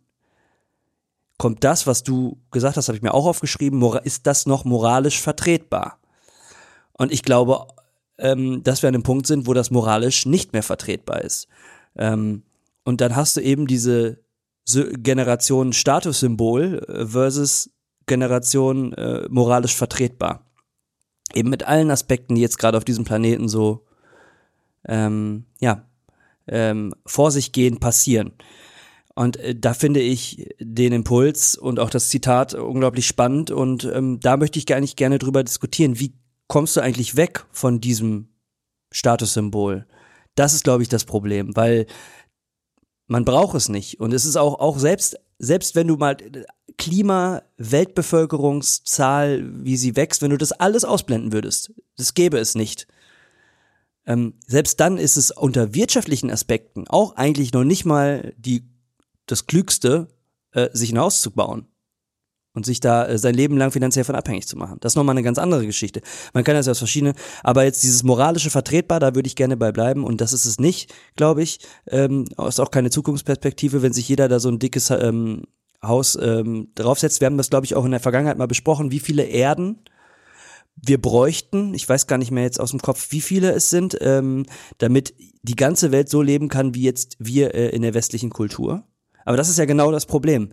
kommt 1.41 1.65
das, 1.65 1.87
was 1.87 2.03
du 2.03 2.37
gesagt 2.51 2.77
hast, 2.77 2.89
habe 2.89 2.97
ich 2.97 3.03
mir 3.03 3.15
auch 3.15 3.25
aufgeschrieben, 3.25 3.83
ist 4.05 4.27
das 4.27 4.45
noch 4.45 4.67
moralisch 4.67 5.19
vertretbar? 5.23 5.99
Und 6.93 7.11
ich 7.11 7.23
glaube, 7.23 7.67
ähm, 8.19 8.63
dass 8.63 8.83
wir 8.83 8.89
an 8.89 8.95
einem 8.95 9.05
Punkt 9.05 9.27
sind, 9.27 9.47
wo 9.47 9.55
das 9.55 9.71
moralisch 9.71 10.27
nicht 10.27 10.53
mehr 10.53 10.63
vertretbar 10.63 11.23
ist. 11.23 11.49
Ähm, 11.97 12.43
und 12.85 13.01
dann 13.01 13.17
hast 13.17 13.39
du 13.39 13.41
eben 13.41 13.67
diese 13.67 14.21
Generation 14.67 15.73
Statussymbol 15.73 16.85
äh, 16.87 17.07
versus 17.07 17.71
Generation 18.05 18.93
äh, 18.93 19.27
moralisch 19.31 19.75
vertretbar. 19.75 20.45
Eben 21.33 21.49
mit 21.49 21.63
allen 21.63 21.91
Aspekten, 21.91 22.35
die 22.35 22.43
jetzt 22.43 22.59
gerade 22.59 22.77
auf 22.77 22.85
diesem 22.85 23.05
Planeten 23.05 23.49
so 23.49 23.87
ähm, 24.87 25.47
ja, 25.59 25.87
ähm, 26.47 26.93
vor 27.07 27.31
sich 27.31 27.53
gehen, 27.53 27.81
passieren. 27.81 28.33
Und 29.21 29.37
äh, 29.37 29.55
da 29.55 29.75
finde 29.75 30.01
ich 30.01 30.49
den 30.59 30.95
Impuls 30.95 31.55
und 31.55 31.79
auch 31.79 31.91
das 31.91 32.09
Zitat 32.09 32.55
unglaublich 32.55 33.07
spannend. 33.07 33.51
Und 33.51 33.85
ähm, 33.85 34.19
da 34.19 34.39
möchte 34.39 34.59
ich 34.59 34.65
gar 34.65 34.81
nicht 34.81 34.97
gerne 34.97 35.19
drüber 35.19 35.45
diskutieren. 35.45 36.01
Wie 36.01 36.15
kommst 36.47 36.75
du 36.75 36.81
eigentlich 36.81 37.17
weg 37.17 37.45
von 37.53 37.83
diesem 37.83 38.31
Statussymbol? 38.91 39.87
Das 40.37 40.55
ist, 40.55 40.65
glaube 40.65 40.83
ich, 40.83 40.89
das 40.89 41.05
Problem, 41.05 41.55
weil 41.55 41.85
man 43.09 43.27
braucht 43.27 43.55
es 43.57 43.69
nicht. 43.69 44.01
Und 44.01 44.15
es 44.15 44.25
ist 44.25 44.37
auch, 44.37 44.59
auch 44.59 44.79
selbst, 44.79 45.19
selbst 45.39 45.75
wenn 45.75 45.89
du 45.89 45.97
mal 45.97 46.17
Klima, 46.79 47.43
Weltbevölkerungszahl, 47.59 49.45
wie 49.67 49.77
sie 49.77 49.97
wächst, 49.97 50.23
wenn 50.23 50.31
du 50.31 50.39
das 50.39 50.53
alles 50.53 50.87
ausblenden 50.87 51.35
würdest, 51.35 51.75
das 51.99 52.15
gäbe 52.15 52.39
es 52.39 52.55
nicht. 52.55 52.87
Ähm, 54.07 54.33
selbst 54.47 54.81
dann 54.81 54.97
ist 54.97 55.19
es 55.19 55.31
unter 55.31 55.75
wirtschaftlichen 55.75 56.31
Aspekten 56.31 56.89
auch 56.89 57.17
eigentlich 57.17 57.53
noch 57.53 57.65
nicht 57.65 57.85
mal 57.85 58.33
die 58.39 58.70
das 59.31 59.47
Klügste, 59.47 60.09
äh, 60.53 60.69
sich 60.73 60.93
ein 60.93 60.99
Haus 60.99 61.21
zu 61.21 61.31
bauen 61.31 61.67
und 62.53 62.67
sich 62.67 62.81
da 62.81 63.07
äh, 63.07 63.19
sein 63.19 63.35
Leben 63.35 63.57
lang 63.57 63.71
finanziell 63.71 64.05
von 64.05 64.15
abhängig 64.15 64.47
zu 64.47 64.57
machen. 64.57 64.79
Das 64.81 64.93
ist 64.93 64.97
nochmal 64.97 65.15
eine 65.15 65.23
ganz 65.23 65.39
andere 65.39 65.67
Geschichte. 65.67 66.01
Man 66.35 66.45
kann 66.45 66.55
das 66.55 66.67
ja 66.67 66.73
aus 66.73 66.79
verschiedenen, 66.79 67.15
aber 67.43 67.65
jetzt 67.65 67.83
dieses 67.83 68.03
moralische 68.03 68.51
vertretbar, 68.51 69.01
da 69.01 69.15
würde 69.15 69.27
ich 69.27 69.37
gerne 69.37 69.57
bei 69.57 69.73
bleiben 69.73 70.05
und 70.05 70.21
das 70.21 70.33
ist 70.33 70.45
es 70.45 70.59
nicht, 70.59 70.93
glaube 71.17 71.43
ich. 71.43 71.61
Ähm, 71.87 72.27
ist 72.47 72.61
auch 72.61 72.71
keine 72.71 72.91
Zukunftsperspektive, 72.91 73.83
wenn 73.83 73.93
sich 73.93 74.09
jeder 74.09 74.29
da 74.29 74.41
so 74.41 74.49
ein 74.49 74.59
dickes 74.59 74.91
ähm, 74.91 75.45
Haus 75.83 76.19
ähm, 76.21 76.69
draufsetzt. 76.75 77.21
Wir 77.21 77.27
haben 77.27 77.39
das, 77.39 77.51
glaube 77.51 77.65
ich, 77.65 77.75
auch 77.75 77.85
in 77.85 77.91
der 77.93 78.01
Vergangenheit 78.01 78.37
mal 78.37 78.47
besprochen, 78.47 78.91
wie 78.91 79.01
viele 79.01 79.25
Erden 79.25 79.79
wir 80.83 81.01
bräuchten, 81.01 81.75
ich 81.75 81.87
weiß 81.89 82.07
gar 82.07 82.17
nicht 82.17 82.31
mehr 82.31 82.45
jetzt 82.45 82.61
aus 82.61 82.71
dem 82.71 82.81
Kopf, 82.81 83.09
wie 83.11 83.21
viele 83.21 83.53
es 83.53 83.71
sind, 83.71 83.99
ähm, 84.01 84.47
damit 84.79 85.15
die 85.43 85.57
ganze 85.57 85.93
Welt 85.93 86.09
so 86.09 86.23
leben 86.23 86.49
kann, 86.49 86.75
wie 86.75 86.83
jetzt 86.83 87.17
wir 87.19 87.55
äh, 87.55 87.69
in 87.69 87.83
der 87.83 87.93
westlichen 87.95 88.31
Kultur. 88.31 88.85
Aber 89.25 89.37
das 89.37 89.49
ist 89.49 89.59
ja 89.59 89.65
genau 89.65 89.93
das 89.93 90.07
Problem. 90.07 90.53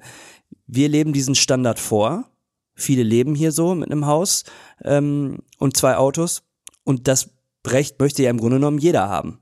Wir 0.65 0.89
leben 0.89 1.13
diesen 1.13 1.35
Standard 1.35 1.79
vor. 1.79 2.29
Viele 2.75 3.03
leben 3.03 3.35
hier 3.35 3.51
so 3.51 3.73
mit 3.73 3.91
einem 3.91 4.05
Haus 4.05 4.43
ähm, 4.83 5.39
und 5.57 5.77
zwei 5.77 5.97
Autos. 5.97 6.43
Und 6.83 7.07
das 7.07 7.31
Recht 7.65 7.99
möchte 7.99 8.23
ja 8.23 8.29
im 8.29 8.37
Grunde 8.37 8.57
genommen 8.57 8.77
jeder 8.77 9.09
haben. 9.09 9.39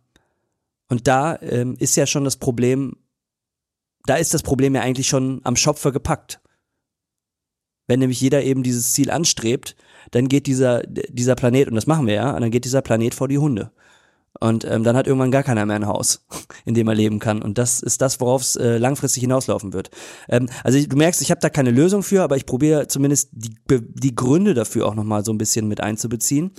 Und 0.88 1.08
da 1.08 1.39
ähm, 1.41 1.75
ist 1.79 1.96
ja 1.96 2.05
schon 2.05 2.24
das 2.24 2.38
Problem, 2.38 2.96
da 4.05 4.15
ist 4.15 4.34
das 4.34 4.44
Problem 4.44 4.75
ja 4.75 4.82
eigentlich 4.82 5.08
schon 5.08 5.41
am 5.44 5.55
Schopfer 5.55 5.91
gepackt. 5.91 6.39
Wenn 7.88 8.00
nämlich 8.00 8.22
jeder 8.22 8.44
eben 8.44 8.63
dieses 8.63 8.94
Ziel 8.94 9.12
anstrebt, 9.12 9.75
dann 10.12 10.27
geht 10.27 10.48
dieser, 10.48 10.84
dieser 10.84 11.36
Planet, 11.36 11.67
und 11.67 11.75
das 11.75 11.88
machen 11.88 12.08
wir 12.08 12.13
ja, 12.13 12.39
dann 12.39 12.51
geht 12.51 12.65
dieser 12.65 12.82
Planet 12.82 13.13
vor 13.13 13.27
die 13.27 13.38
Hunde. 13.38 13.72
Und 14.39 14.65
ähm, 14.65 14.84
dann 14.84 14.96
hat 14.96 15.08
irgendwann 15.08 15.32
gar 15.32 15.44
keiner 15.44 15.65
mehr 15.65 15.75
ein 15.75 15.88
Haus, 15.88 16.25
in 16.65 16.74
dem 16.74 16.88
er 16.88 16.96
leben 16.96 17.20
kann. 17.20 17.42
Und 17.42 17.58
das 17.58 17.82
ist 17.82 18.01
das, 18.01 18.20
worauf 18.20 18.42
es 18.42 18.56
äh, 18.56 18.77
langfristig 18.77 19.22
hinauslaufen 19.22 19.74
wird. 19.74 19.89
Ähm, 20.30 20.50
also 20.63 20.84
du 20.84 20.98
merkst, 20.98 21.22
ich 21.22 21.32
habe 21.32 21.42
da 21.42 21.50
keine 21.50 21.72
Lösung 21.72 22.04
für, 22.04 22.24
aber 22.24 22.38
ich 22.38 22.46
probiere 22.46 22.88
zumindest 22.88 23.30
die, 23.32 23.56
die 23.70 24.15
Gründe 24.15 24.54
dafür 24.54 24.88
auch 24.88 24.96
nochmal 24.96 25.24
so 25.24 25.32
ein 25.32 25.38
bisschen 25.38 25.68
mit 25.68 25.82
einzubeziehen. 25.82 26.51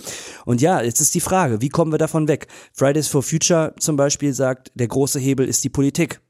Und 0.45 0.61
ja, 0.61 0.81
jetzt 0.81 1.01
ist 1.01 1.15
die 1.15 1.21
Frage, 1.21 1.61
wie 1.61 1.69
kommen 1.69 1.91
wir 1.91 1.99
davon 1.99 2.27
weg? 2.27 2.47
Fridays 2.73 3.07
for 3.07 3.23
Future 3.23 3.73
zum 3.79 3.95
Beispiel 3.95 4.33
sagt, 4.33 4.71
der 4.75 4.87
große 4.87 5.19
Hebel 5.19 5.47
ist 5.47 5.63
die 5.63 5.69
Politik 5.69 6.21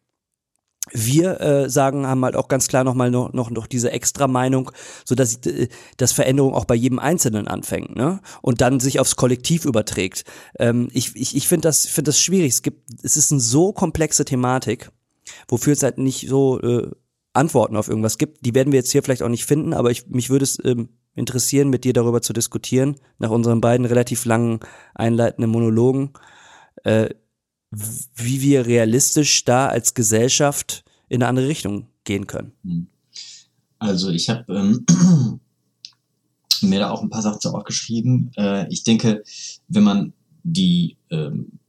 wir 0.91 1.41
äh, 1.41 1.69
sagen, 1.69 2.07
haben 2.07 2.23
halt 2.23 2.35
auch 2.35 2.47
ganz 2.47 2.67
klar 2.67 2.83
nochmal 2.83 3.11
noch, 3.11 3.33
noch, 3.33 3.49
noch 3.49 3.67
diese 3.67 3.91
extra 3.91 4.27
Meinung, 4.27 4.71
so 5.05 5.15
dass, 5.15 5.37
äh, 5.45 5.67
dass 5.97 6.11
Veränderung 6.11 6.53
auch 6.53 6.65
bei 6.65 6.75
jedem 6.75 6.99
Einzelnen 6.99 7.47
anfängt, 7.47 7.95
ne? 7.95 8.19
Und 8.41 8.61
dann 8.61 8.79
sich 8.79 8.99
aufs 8.99 9.15
Kollektiv 9.15 9.65
überträgt. 9.65 10.23
Ähm, 10.59 10.89
ich 10.91 11.15
ich, 11.15 11.35
ich 11.35 11.47
finde 11.47 11.67
das, 11.67 11.85
finde 11.85 12.09
das 12.09 12.19
schwierig. 12.19 12.53
Es 12.53 12.61
gibt, 12.61 12.81
es 13.03 13.17
ist 13.17 13.31
eine 13.31 13.41
so 13.41 13.71
komplexe 13.71 14.25
Thematik, 14.25 14.91
wofür 15.47 15.73
es 15.73 15.83
halt 15.83 15.97
nicht 15.97 16.27
so 16.27 16.59
äh, 16.61 16.89
Antworten 17.33 17.75
auf 17.75 17.87
irgendwas 17.87 18.17
gibt. 18.17 18.45
Die 18.45 18.55
werden 18.55 18.71
wir 18.71 18.79
jetzt 18.79 18.91
hier 18.91 19.03
vielleicht 19.03 19.23
auch 19.23 19.29
nicht 19.29 19.45
finden, 19.45 19.73
aber 19.73 19.91
ich, 19.91 20.07
mich 20.07 20.29
würde 20.29 20.43
es 20.43 20.57
ähm, 20.63 20.89
interessieren, 21.15 21.69
mit 21.69 21.83
dir 21.83 21.93
darüber 21.93 22.21
zu 22.21 22.33
diskutieren, 22.33 22.95
nach 23.17 23.31
unseren 23.31 23.61
beiden 23.61 23.85
relativ 23.85 24.25
langen 24.25 24.59
einleitenden 24.93 25.51
Monologen. 25.51 26.13
Äh, 26.83 27.09
wie 27.71 28.41
wir 28.41 28.65
realistisch 28.65 29.43
da 29.43 29.67
als 29.67 29.93
Gesellschaft 29.93 30.83
in 31.09 31.21
eine 31.21 31.29
andere 31.29 31.47
Richtung 31.47 31.87
gehen 32.03 32.27
können. 32.27 32.53
Hm. 32.63 32.87
Also 33.79 34.09
ich 34.09 34.29
habe 34.29 34.45
ähm, 34.53 34.85
mir 36.61 36.79
da 36.79 36.89
auch 36.89 37.03
ein 37.03 37.09
paar 37.09 37.21
Sachen 37.21 37.41
zu 37.41 37.53
aufgeschrieben. 37.53 38.31
Äh, 38.35 38.67
ich 38.69 38.83
denke, 38.83 39.23
wenn 39.67 39.83
man 39.83 40.13
die 40.43 40.97
ähm, 41.09 41.59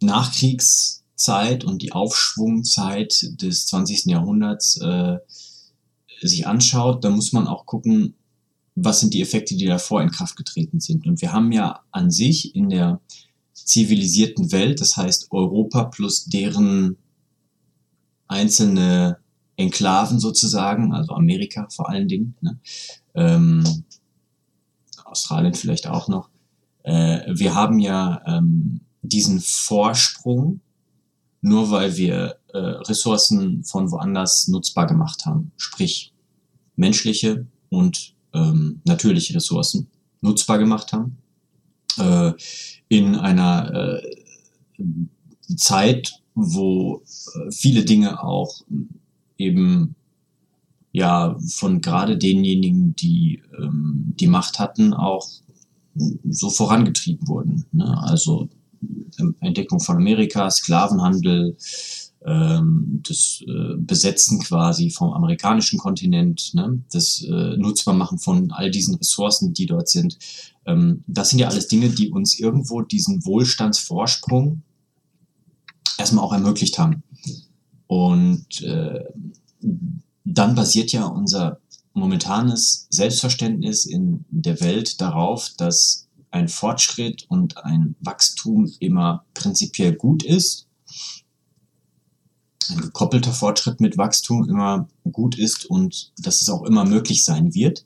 Nachkriegszeit 0.00 1.64
und 1.64 1.82
die 1.82 1.92
Aufschwungzeit 1.92 3.40
des 3.40 3.66
20. 3.66 4.06
Jahrhunderts 4.06 4.80
äh, 4.80 5.18
sich 6.20 6.46
anschaut, 6.46 7.04
dann 7.04 7.14
muss 7.14 7.32
man 7.32 7.46
auch 7.46 7.66
gucken, 7.66 8.14
was 8.74 9.00
sind 9.00 9.14
die 9.14 9.20
Effekte, 9.20 9.54
die 9.54 9.66
davor 9.66 10.02
in 10.02 10.10
Kraft 10.10 10.36
getreten 10.36 10.80
sind. 10.80 11.06
Und 11.06 11.20
wir 11.20 11.32
haben 11.32 11.52
ja 11.52 11.80
an 11.90 12.10
sich 12.10 12.54
in 12.54 12.70
der 12.70 13.00
zivilisierten 13.64 14.52
Welt, 14.52 14.80
das 14.80 14.96
heißt 14.96 15.28
Europa 15.30 15.84
plus 15.84 16.24
deren 16.26 16.96
einzelne 18.28 19.18
Enklaven 19.56 20.18
sozusagen, 20.18 20.92
also 20.92 21.12
Amerika 21.14 21.68
vor 21.70 21.88
allen 21.88 22.08
Dingen, 22.08 22.34
ne? 22.40 22.58
ähm, 23.14 23.84
Australien 25.04 25.54
vielleicht 25.54 25.86
auch 25.86 26.08
noch. 26.08 26.30
Äh, 26.82 27.20
wir 27.34 27.54
haben 27.54 27.78
ja 27.78 28.22
ähm, 28.26 28.80
diesen 29.02 29.40
Vorsprung, 29.40 30.60
nur 31.40 31.70
weil 31.70 31.96
wir 31.96 32.36
äh, 32.48 32.58
Ressourcen 32.58 33.64
von 33.64 33.90
woanders 33.90 34.48
nutzbar 34.48 34.86
gemacht 34.86 35.26
haben, 35.26 35.52
sprich 35.56 36.12
menschliche 36.76 37.46
und 37.68 38.14
ähm, 38.32 38.80
natürliche 38.84 39.34
Ressourcen 39.34 39.90
nutzbar 40.20 40.58
gemacht 40.58 40.92
haben. 40.92 41.18
Äh, 41.98 42.32
in 42.88 43.16
einer 43.16 43.72
äh, 43.72 44.02
Zeit, 45.56 46.20
wo 46.34 47.02
äh, 47.34 47.50
viele 47.50 47.84
Dinge 47.84 48.22
auch 48.22 48.62
eben 49.38 49.94
ja 50.92 51.36
von 51.48 51.80
gerade 51.80 52.18
denjenigen, 52.18 52.94
die 52.96 53.42
ähm, 53.58 54.14
die 54.20 54.26
Macht 54.26 54.58
hatten, 54.58 54.92
auch 54.92 55.28
so 56.28 56.50
vorangetrieben 56.50 57.28
wurden. 57.28 57.64
Ne? 57.72 57.98
Also 58.02 58.48
Entdeckung 59.40 59.80
von 59.80 59.96
Amerika, 59.96 60.50
Sklavenhandel, 60.50 61.56
ähm, 62.24 63.02
das 63.06 63.42
äh, 63.46 63.76
Besetzen 63.76 64.40
quasi 64.40 64.90
vom 64.90 65.12
amerikanischen 65.12 65.78
Kontinent, 65.78 66.54
ne? 66.54 66.82
das 66.92 67.22
äh, 67.22 67.56
Nutzbarmachen 67.56 68.18
von 68.18 68.50
all 68.52 68.70
diesen 68.70 68.94
Ressourcen, 68.94 69.54
die 69.54 69.66
dort 69.66 69.88
sind. 69.88 70.18
Ähm, 70.66 71.02
das 71.06 71.30
sind 71.30 71.38
ja 71.38 71.48
alles 71.48 71.68
Dinge, 71.68 71.90
die 71.90 72.10
uns 72.10 72.38
irgendwo 72.38 72.82
diesen 72.82 73.24
Wohlstandsvorsprung 73.24 74.62
erstmal 75.98 76.24
auch 76.24 76.32
ermöglicht 76.32 76.78
haben. 76.78 77.02
Und 77.86 78.62
äh, 78.62 79.04
dann 80.24 80.54
basiert 80.54 80.92
ja 80.92 81.06
unser 81.06 81.58
momentanes 81.94 82.86
Selbstverständnis 82.90 83.84
in 83.84 84.24
der 84.30 84.60
Welt 84.60 85.00
darauf, 85.00 85.50
dass 85.58 86.08
ein 86.30 86.48
Fortschritt 86.48 87.26
und 87.28 87.58
ein 87.58 87.94
Wachstum 88.00 88.70
immer 88.78 89.26
prinzipiell 89.34 89.94
gut 89.94 90.22
ist 90.22 90.66
ein 92.70 92.80
gekoppelter 92.80 93.32
Fortschritt 93.32 93.80
mit 93.80 93.98
Wachstum 93.98 94.48
immer 94.48 94.88
gut 95.10 95.38
ist 95.38 95.66
und 95.66 96.12
dass 96.18 96.42
es 96.42 96.48
auch 96.48 96.62
immer 96.62 96.84
möglich 96.84 97.24
sein 97.24 97.54
wird. 97.54 97.84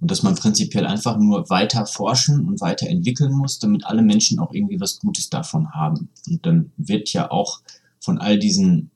Und 0.00 0.10
dass 0.10 0.24
man 0.24 0.34
prinzipiell 0.34 0.84
einfach 0.84 1.16
nur 1.16 1.48
weiter 1.48 1.86
forschen 1.86 2.44
und 2.48 2.60
weiter 2.60 2.88
entwickeln 2.88 3.32
muss, 3.32 3.60
damit 3.60 3.86
alle 3.86 4.02
Menschen 4.02 4.40
auch 4.40 4.52
irgendwie 4.52 4.80
was 4.80 4.98
Gutes 4.98 5.30
davon 5.30 5.70
haben. 5.70 6.08
Und 6.28 6.44
dann 6.44 6.72
wird 6.76 7.12
ja 7.12 7.30
auch 7.30 7.60
von 8.00 8.18
all 8.18 8.36
diesen, 8.36 8.90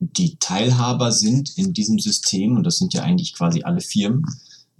die 0.00 0.36
Teilhaber 0.40 1.12
sind 1.12 1.58
in 1.58 1.74
diesem 1.74 1.98
System, 1.98 2.56
und 2.56 2.64
das 2.64 2.78
sind 2.78 2.94
ja 2.94 3.02
eigentlich 3.02 3.34
quasi 3.34 3.64
alle 3.64 3.82
Firmen, 3.82 4.24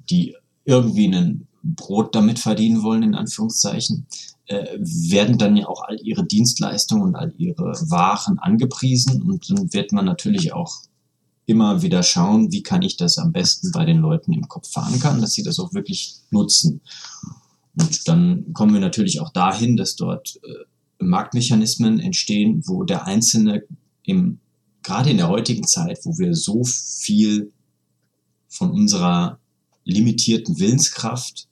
die 0.08 0.34
irgendwie 0.64 1.14
ein 1.14 1.46
Brot 1.62 2.14
damit 2.14 2.38
verdienen 2.38 2.82
wollen, 2.82 3.02
in 3.02 3.14
Anführungszeichen, 3.14 4.06
äh, 4.46 4.78
werden 4.78 5.38
dann 5.38 5.56
ja 5.56 5.66
auch 5.66 5.82
all 5.82 5.98
ihre 6.00 6.24
Dienstleistungen 6.24 7.02
und 7.02 7.16
all 7.16 7.32
ihre 7.36 7.72
Waren 7.90 8.38
angepriesen 8.38 9.22
und 9.22 9.50
dann 9.50 9.72
wird 9.72 9.92
man 9.92 10.04
natürlich 10.04 10.52
auch 10.52 10.82
immer 11.46 11.82
wieder 11.82 12.02
schauen, 12.02 12.50
wie 12.52 12.62
kann 12.62 12.82
ich 12.82 12.96
das 12.96 13.18
am 13.18 13.32
besten 13.32 13.70
bei 13.72 13.84
den 13.84 13.98
Leuten 13.98 14.32
im 14.32 14.48
Kopf 14.48 14.70
verankern, 14.70 15.20
dass 15.20 15.32
sie 15.32 15.44
das 15.44 15.58
auch 15.60 15.72
wirklich 15.74 16.16
nutzen. 16.30 16.80
Und 17.78 18.08
dann 18.08 18.52
kommen 18.52 18.74
wir 18.74 18.80
natürlich 18.80 19.20
auch 19.20 19.30
dahin, 19.32 19.76
dass 19.76 19.96
dort 19.96 20.40
äh, 20.42 21.04
Marktmechanismen 21.04 22.00
entstehen, 22.00 22.62
wo 22.66 22.84
der 22.84 23.06
Einzelne 23.06 23.62
im, 24.02 24.40
gerade 24.82 25.10
in 25.10 25.18
der 25.18 25.28
heutigen 25.28 25.66
Zeit, 25.66 26.00
wo 26.04 26.18
wir 26.18 26.34
so 26.34 26.64
viel 26.64 27.52
von 28.48 28.70
unserer 28.70 29.38
limitierten 29.84 30.58
Willenskraft 30.58 31.48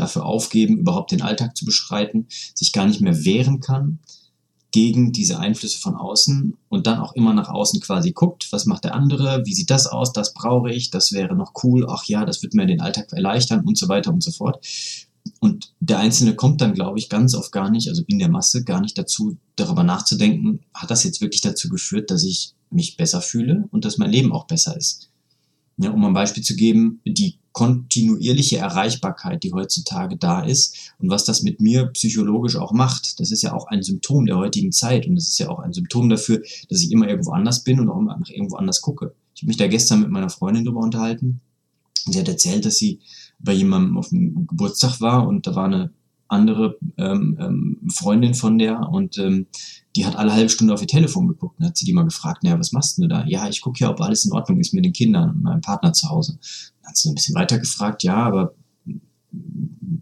dafür 0.00 0.24
aufgeben, 0.24 0.78
überhaupt 0.78 1.12
den 1.12 1.22
Alltag 1.22 1.56
zu 1.56 1.64
beschreiten, 1.64 2.26
sich 2.54 2.72
gar 2.72 2.86
nicht 2.86 3.00
mehr 3.00 3.24
wehren 3.24 3.60
kann 3.60 4.00
gegen 4.72 5.12
diese 5.12 5.38
Einflüsse 5.38 5.78
von 5.78 5.96
außen 5.96 6.56
und 6.68 6.86
dann 6.86 7.00
auch 7.00 7.14
immer 7.14 7.34
nach 7.34 7.48
außen 7.48 7.80
quasi 7.80 8.12
guckt, 8.12 8.48
was 8.52 8.66
macht 8.66 8.84
der 8.84 8.94
andere, 8.94 9.44
wie 9.44 9.54
sieht 9.54 9.70
das 9.70 9.86
aus, 9.86 10.12
das 10.12 10.32
brauche 10.32 10.70
ich, 10.70 10.90
das 10.90 11.12
wäre 11.12 11.34
noch 11.34 11.52
cool, 11.64 11.86
ach 11.88 12.04
ja, 12.04 12.24
das 12.24 12.42
wird 12.42 12.54
mir 12.54 12.66
den 12.66 12.80
Alltag 12.80 13.12
erleichtern 13.12 13.64
und 13.64 13.76
so 13.76 13.88
weiter 13.88 14.12
und 14.12 14.22
so 14.22 14.30
fort. 14.30 14.64
Und 15.40 15.74
der 15.80 15.98
Einzelne 15.98 16.34
kommt 16.34 16.60
dann, 16.60 16.74
glaube 16.74 16.98
ich, 16.98 17.08
ganz 17.08 17.34
oft 17.34 17.52
gar 17.52 17.70
nicht, 17.70 17.88
also 17.88 18.02
in 18.06 18.18
der 18.18 18.30
Masse, 18.30 18.64
gar 18.64 18.80
nicht 18.80 18.96
dazu, 18.96 19.36
darüber 19.56 19.82
nachzudenken, 19.82 20.60
hat 20.72 20.90
das 20.90 21.04
jetzt 21.04 21.20
wirklich 21.20 21.40
dazu 21.40 21.68
geführt, 21.68 22.10
dass 22.10 22.22
ich 22.22 22.54
mich 22.70 22.96
besser 22.96 23.20
fühle 23.20 23.68
und 23.72 23.84
dass 23.84 23.98
mein 23.98 24.10
Leben 24.10 24.32
auch 24.32 24.46
besser 24.46 24.76
ist. 24.76 25.10
Ja, 25.78 25.90
um 25.90 26.04
ein 26.04 26.14
Beispiel 26.14 26.42
zu 26.42 26.54
geben, 26.54 27.00
die 27.04 27.39
kontinuierliche 27.52 28.58
Erreichbarkeit, 28.58 29.42
die 29.42 29.52
heutzutage 29.52 30.16
da 30.16 30.42
ist 30.42 30.92
und 30.98 31.10
was 31.10 31.24
das 31.24 31.42
mit 31.42 31.60
mir 31.60 31.86
psychologisch 31.86 32.56
auch 32.56 32.72
macht. 32.72 33.18
Das 33.18 33.32
ist 33.32 33.42
ja 33.42 33.52
auch 33.52 33.66
ein 33.66 33.82
Symptom 33.82 34.26
der 34.26 34.36
heutigen 34.36 34.72
Zeit 34.72 35.06
und 35.06 35.16
das 35.16 35.26
ist 35.26 35.38
ja 35.38 35.48
auch 35.48 35.58
ein 35.58 35.72
Symptom 35.72 36.08
dafür, 36.08 36.42
dass 36.68 36.82
ich 36.82 36.92
immer 36.92 37.08
irgendwo 37.08 37.32
anders 37.32 37.64
bin 37.64 37.80
und 37.80 37.88
auch 37.88 37.98
immer 37.98 38.16
irgendwo 38.28 38.56
anders 38.56 38.80
gucke. 38.80 39.14
Ich 39.34 39.42
habe 39.42 39.48
mich 39.48 39.56
da 39.56 39.66
gestern 39.66 40.00
mit 40.00 40.10
meiner 40.10 40.30
Freundin 40.30 40.64
drüber 40.64 40.80
unterhalten 40.80 41.40
und 42.06 42.12
sie 42.12 42.20
hat 42.20 42.28
erzählt, 42.28 42.64
dass 42.64 42.76
sie 42.76 43.00
bei 43.38 43.52
jemandem 43.52 43.96
auf 43.96 44.10
dem 44.10 44.46
Geburtstag 44.46 45.00
war 45.00 45.26
und 45.26 45.46
da 45.46 45.54
war 45.54 45.64
eine 45.64 45.90
andere 46.30 46.78
ähm, 46.96 47.36
ähm, 47.40 47.88
Freundin 47.92 48.34
von 48.34 48.58
der 48.58 48.88
und 48.88 49.18
ähm, 49.18 49.46
die 49.96 50.06
hat 50.06 50.16
alle 50.16 50.32
halbe 50.32 50.48
Stunde 50.48 50.72
auf 50.72 50.80
ihr 50.80 50.86
Telefon 50.86 51.26
geguckt 51.26 51.58
und 51.58 51.66
hat 51.66 51.76
sie 51.76 51.84
die 51.84 51.92
mal 51.92 52.04
gefragt, 52.04 52.44
naja, 52.44 52.58
was 52.58 52.72
machst 52.72 52.98
du 52.98 53.08
da? 53.08 53.26
Ja, 53.26 53.48
ich 53.48 53.60
gucke 53.60 53.80
ja, 53.80 53.90
ob 53.90 54.00
alles 54.00 54.24
in 54.24 54.32
Ordnung 54.32 54.60
ist 54.60 54.72
mit 54.72 54.84
den 54.84 54.92
Kindern 54.92 55.30
und 55.30 55.42
meinem 55.42 55.60
Partner 55.60 55.92
zu 55.92 56.08
Hause. 56.08 56.38
Dann 56.82 56.90
hat 56.90 56.96
sie 56.96 57.08
ein 57.08 57.14
bisschen 57.14 57.34
weiter 57.34 57.58
gefragt, 57.58 58.04
ja, 58.04 58.16
aber 58.16 58.54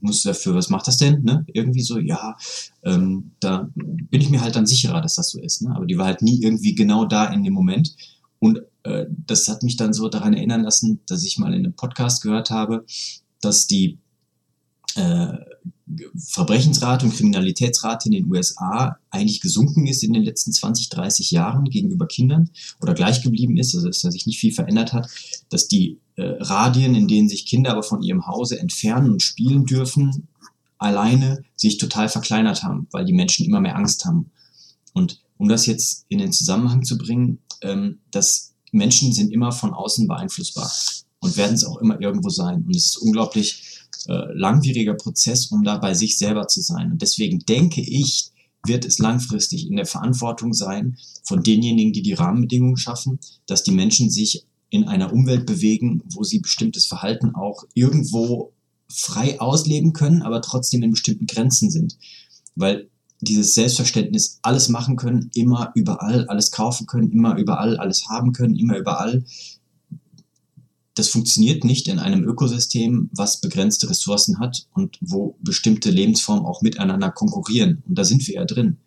musst 0.01 0.25
du 0.25 0.29
dafür, 0.29 0.55
was 0.55 0.71
macht 0.71 0.87
das 0.87 0.99
denn? 0.99 1.23
Ne? 1.23 1.45
Irgendwie 1.53 1.83
so, 1.83 1.99
ja, 1.99 2.37
ähm, 2.83 3.33
da 3.41 3.69
bin 3.75 4.21
ich 4.21 4.31
mir 4.31 4.41
halt 4.41 4.57
dann 4.57 4.67
sicherer, 4.67 5.01
dass 5.01 5.15
das 5.15 5.31
so 5.31 5.41
ist. 5.41 5.63
Ne? 5.63 5.75
Aber 5.75 5.87
die 5.87 5.99
war 5.99 6.07
halt 6.07 6.23
nie 6.23 6.43
irgendwie 6.43 6.75
genau 6.75 7.05
da 7.05 7.27
in 7.27 7.43
dem 7.43 7.53
Moment. 7.53 7.95
Und 8.39 8.61
äh, 8.85 9.07
das 9.09 9.49
hat 9.49 9.63
mich 9.63 9.77
dann 9.77 9.93
so 9.93 10.09
daran 10.09 10.35
erinnern 10.35 10.63
lassen, 10.63 11.01
dass 11.07 11.25
ich 11.25 11.39
mal 11.39 11.53
in 11.55 11.65
einem 11.65 11.75
Podcast 11.75 12.23
gehört 12.23 12.51
habe, 12.51 12.85
dass 13.41 13.67
die 13.67 13.99
äh, 14.99 15.39
Verbrechensrate 16.17 17.07
und 17.07 17.15
Kriminalitätsrate 17.15 18.09
in 18.09 18.13
den 18.13 18.31
USA 18.31 18.99
eigentlich 19.11 19.41
gesunken 19.41 19.87
ist 19.87 20.03
in 20.03 20.13
den 20.13 20.23
letzten 20.23 20.53
20, 20.53 20.91
30 20.91 21.31
Jahren 21.31 21.65
gegenüber 21.65 22.07
Kindern 22.07 22.51
oder 22.81 22.95
gleich 22.95 23.23
geblieben 23.23 23.57
ist, 23.57 23.75
also 23.75 23.87
dass 23.87 24.01
da 24.01 24.11
sich 24.11 24.27
nicht 24.27 24.39
viel 24.39 24.53
verändert 24.53 24.93
hat, 24.93 25.09
dass 25.49 25.69
die 25.69 25.99
äh, 26.17 26.23
Radien, 26.41 26.95
in 26.95 27.09
denen 27.09 27.29
sich 27.29 27.47
Kinder 27.47 27.71
aber 27.71 27.83
von 27.83 28.03
ihrem 28.03 28.27
Hause 28.27 28.59
entfernen 28.59 29.13
und 29.13 29.23
spielen 29.23 29.65
dürfen, 29.65 30.29
alleine 30.79 31.43
sich 31.57 31.79
total 31.79 32.09
verkleinert 32.09 32.63
haben, 32.63 32.87
weil 32.91 33.05
die 33.05 33.13
Menschen 33.13 33.47
immer 33.47 33.61
mehr 33.61 33.77
Angst 33.77 34.05
haben. 34.05 34.31
Und 34.93 35.23
um 35.39 35.49
das 35.49 35.67
jetzt 35.67 36.05
in 36.09 36.19
den 36.19 36.33
Zusammenhang 36.33 36.85
zu 36.85 36.99
bringen, 36.99 37.39
ähm, 37.63 38.01
dass 38.11 38.55
Menschen 38.73 39.13
sind 39.13 39.33
immer 39.33 39.53
von 39.53 39.73
außen 39.73 40.07
beeinflussbar 40.07 40.71
und 41.21 41.37
werden 41.37 41.55
es 41.55 41.65
auch 41.65 41.79
immer 41.79 42.01
irgendwo 42.01 42.29
sein. 42.29 42.65
Und 42.67 42.77
es 42.77 42.87
ist 42.87 42.97
unglaublich 42.99 43.78
äh, 44.09 44.33
langwieriger 44.33 44.95
Prozess, 44.95 45.47
um 45.47 45.65
da 45.65 45.79
bei 45.79 45.95
sich 45.95 46.19
selber 46.19 46.49
zu 46.49 46.63
sein. 46.63 46.93
Und 46.93 47.03
deswegen 47.03 47.41
denke 47.41 47.83
ich, 47.83 48.31
wird 48.67 48.85
es 48.85 48.99
langfristig 48.99 49.69
in 49.69 49.77
der 49.77 49.87
Verantwortung 49.87 50.53
sein 50.53 50.97
von 51.25 51.43
denjenigen, 51.43 51.93
die 51.93 52.03
die 52.03 52.15
Rahmenbedingungen 52.15 52.77
schaffen, 52.77 53.19
dass 53.47 53.63
die 53.63 53.71
Menschen 53.71 54.11
sich 54.11 54.45
in 54.71 54.89
einer 54.89 55.13
Umwelt 55.13 55.47
bewegen, 55.47 56.03
wo 56.13 56.25
sie 56.25 56.41
bestimmtes 56.41 56.87
Verhalten 56.87 57.35
auch 57.35 57.65
irgendwo 57.75 58.53
frei 58.89 59.41
ausleben 59.41 59.93
können, 59.93 60.23
aber 60.23 60.43
trotzdem 60.43 60.83
in 60.83 60.91
bestimmten 60.91 61.27
Grenzen 61.27 61.71
sind. 61.71 61.99
Weil 62.57 62.89
dieses 63.21 63.55
Selbstverständnis, 63.55 64.39
alles 64.43 64.69
machen 64.69 64.97
können, 64.97 65.31
immer 65.35 65.73
überall, 65.75 66.27
alles 66.29 66.51
kaufen 66.51 66.87
können, 66.87 67.11
immer 67.11 67.37
überall, 67.37 67.77
alles 67.77 68.09
haben 68.09 68.33
können, 68.33 68.57
immer 68.57 68.79
überall, 68.79 69.25
das 70.99 71.09
funktioniert 71.09 71.65
nicht 71.65 71.87
in 71.89 71.99
einem 71.99 72.25
Ökosystem, 72.25 73.11
was 73.13 73.41
begrenzte 73.41 73.89
Ressourcen 73.89 74.39
hat 74.41 74.67
und 74.75 74.99
wo 75.01 75.37
bestimmte 75.41 75.91
Lebensformen 75.91 76.45
auch 76.45 76.63
miteinander 76.63 77.11
konkurrieren. 77.11 77.83
Und 77.87 77.97
da 77.97 78.05
sind 78.05 78.27
wir 78.27 78.35
ja 78.35 78.45
drin. 78.45 78.79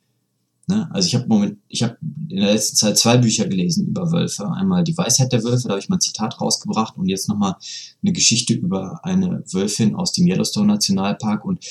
Ne? 0.68 0.90
Also 0.92 1.08
ich 1.08 1.16
habe 1.16 1.28
Moment, 1.28 1.58
in 1.70 2.38
der 2.38 2.54
letzten 2.54 2.76
Zeit 2.76 2.98
zwei 2.98 3.18
Bücher 3.18 3.48
gelesen 3.48 3.88
über 3.88 4.12
Wölfe. 4.12 4.50
Einmal 4.52 4.84
die 4.84 4.98
Weisheit 4.98 5.32
der 5.32 5.44
Wölfe, 5.44 5.64
da 5.64 5.72
habe 5.72 5.80
ich 5.80 5.90
mal 5.90 5.98
ein 5.98 6.02
Zitat 6.02 6.40
rausgebracht 6.40 6.98
und 6.98 7.08
jetzt 7.08 7.30
nochmal 7.30 7.56
eine 8.02 8.14
Geschichte 8.14 8.54
über 8.54 9.04
eine 9.04 9.44
Wölfin 9.52 9.96
aus 9.96 10.12
dem 10.12 10.28
Yellowstone 10.28 10.68
Nationalpark 10.68 11.46
und 11.46 11.64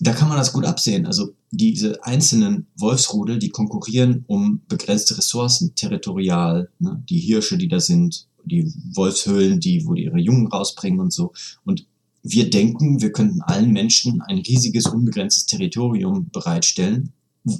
da 0.00 0.12
kann 0.12 0.28
man 0.28 0.38
das 0.38 0.52
gut 0.52 0.64
absehen. 0.64 1.06
Also 1.06 1.34
diese 1.50 2.04
einzelnen 2.04 2.66
Wolfsrudel, 2.76 3.38
die 3.38 3.48
konkurrieren 3.50 4.24
um 4.28 4.62
begrenzte 4.68 5.18
Ressourcen, 5.18 5.74
territorial, 5.74 6.70
ne? 6.78 7.02
die 7.08 7.18
Hirsche, 7.18 7.58
die 7.58 7.68
da 7.68 7.80
sind, 7.80 8.28
die 8.48 8.72
Wolfshöhlen, 8.94 9.60
die, 9.60 9.86
wo 9.86 9.94
die 9.94 10.04
ihre 10.04 10.18
Jungen 10.18 10.46
rausbringen 10.48 11.00
und 11.00 11.12
so. 11.12 11.32
Und 11.64 11.86
wir 12.22 12.50
denken, 12.50 13.00
wir 13.00 13.12
könnten 13.12 13.42
allen 13.42 13.72
Menschen 13.72 14.20
ein 14.22 14.38
riesiges, 14.38 14.86
unbegrenztes 14.86 15.46
Territorium 15.46 16.28
bereitstellen, 16.30 17.12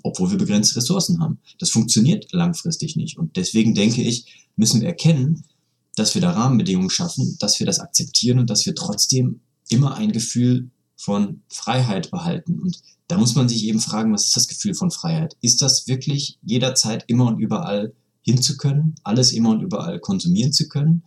obwohl 0.02 0.30
wir 0.30 0.38
begrenzte 0.38 0.76
Ressourcen 0.76 1.20
haben. 1.20 1.38
Das 1.58 1.70
funktioniert 1.70 2.32
langfristig 2.32 2.96
nicht. 2.96 3.18
Und 3.18 3.36
deswegen 3.36 3.74
denke 3.74 4.02
ich, 4.02 4.46
müssen 4.56 4.80
wir 4.80 4.88
erkennen, 4.88 5.44
dass 5.96 6.14
wir 6.14 6.22
da 6.22 6.32
Rahmenbedingungen 6.32 6.90
schaffen, 6.90 7.36
dass 7.40 7.58
wir 7.58 7.66
das 7.66 7.80
akzeptieren 7.80 8.38
und 8.38 8.50
dass 8.50 8.66
wir 8.66 8.74
trotzdem 8.74 9.40
immer 9.68 9.96
ein 9.96 10.12
Gefühl 10.12 10.70
von 10.96 11.42
Freiheit 11.48 12.10
behalten. 12.10 12.58
Und 12.58 12.82
da 13.06 13.18
muss 13.18 13.34
man 13.34 13.48
sich 13.48 13.64
eben 13.64 13.80
fragen, 13.80 14.12
was 14.12 14.26
ist 14.26 14.36
das 14.36 14.48
Gefühl 14.48 14.74
von 14.74 14.90
Freiheit? 14.90 15.36
Ist 15.40 15.62
das 15.62 15.86
wirklich 15.86 16.38
jederzeit 16.42 17.04
immer 17.06 17.26
und 17.26 17.38
überall 17.38 17.94
hinzukönnen, 18.28 18.94
alles 19.02 19.32
immer 19.32 19.50
und 19.50 19.62
überall 19.62 20.00
konsumieren 20.00 20.52
zu 20.52 20.68
können? 20.68 21.02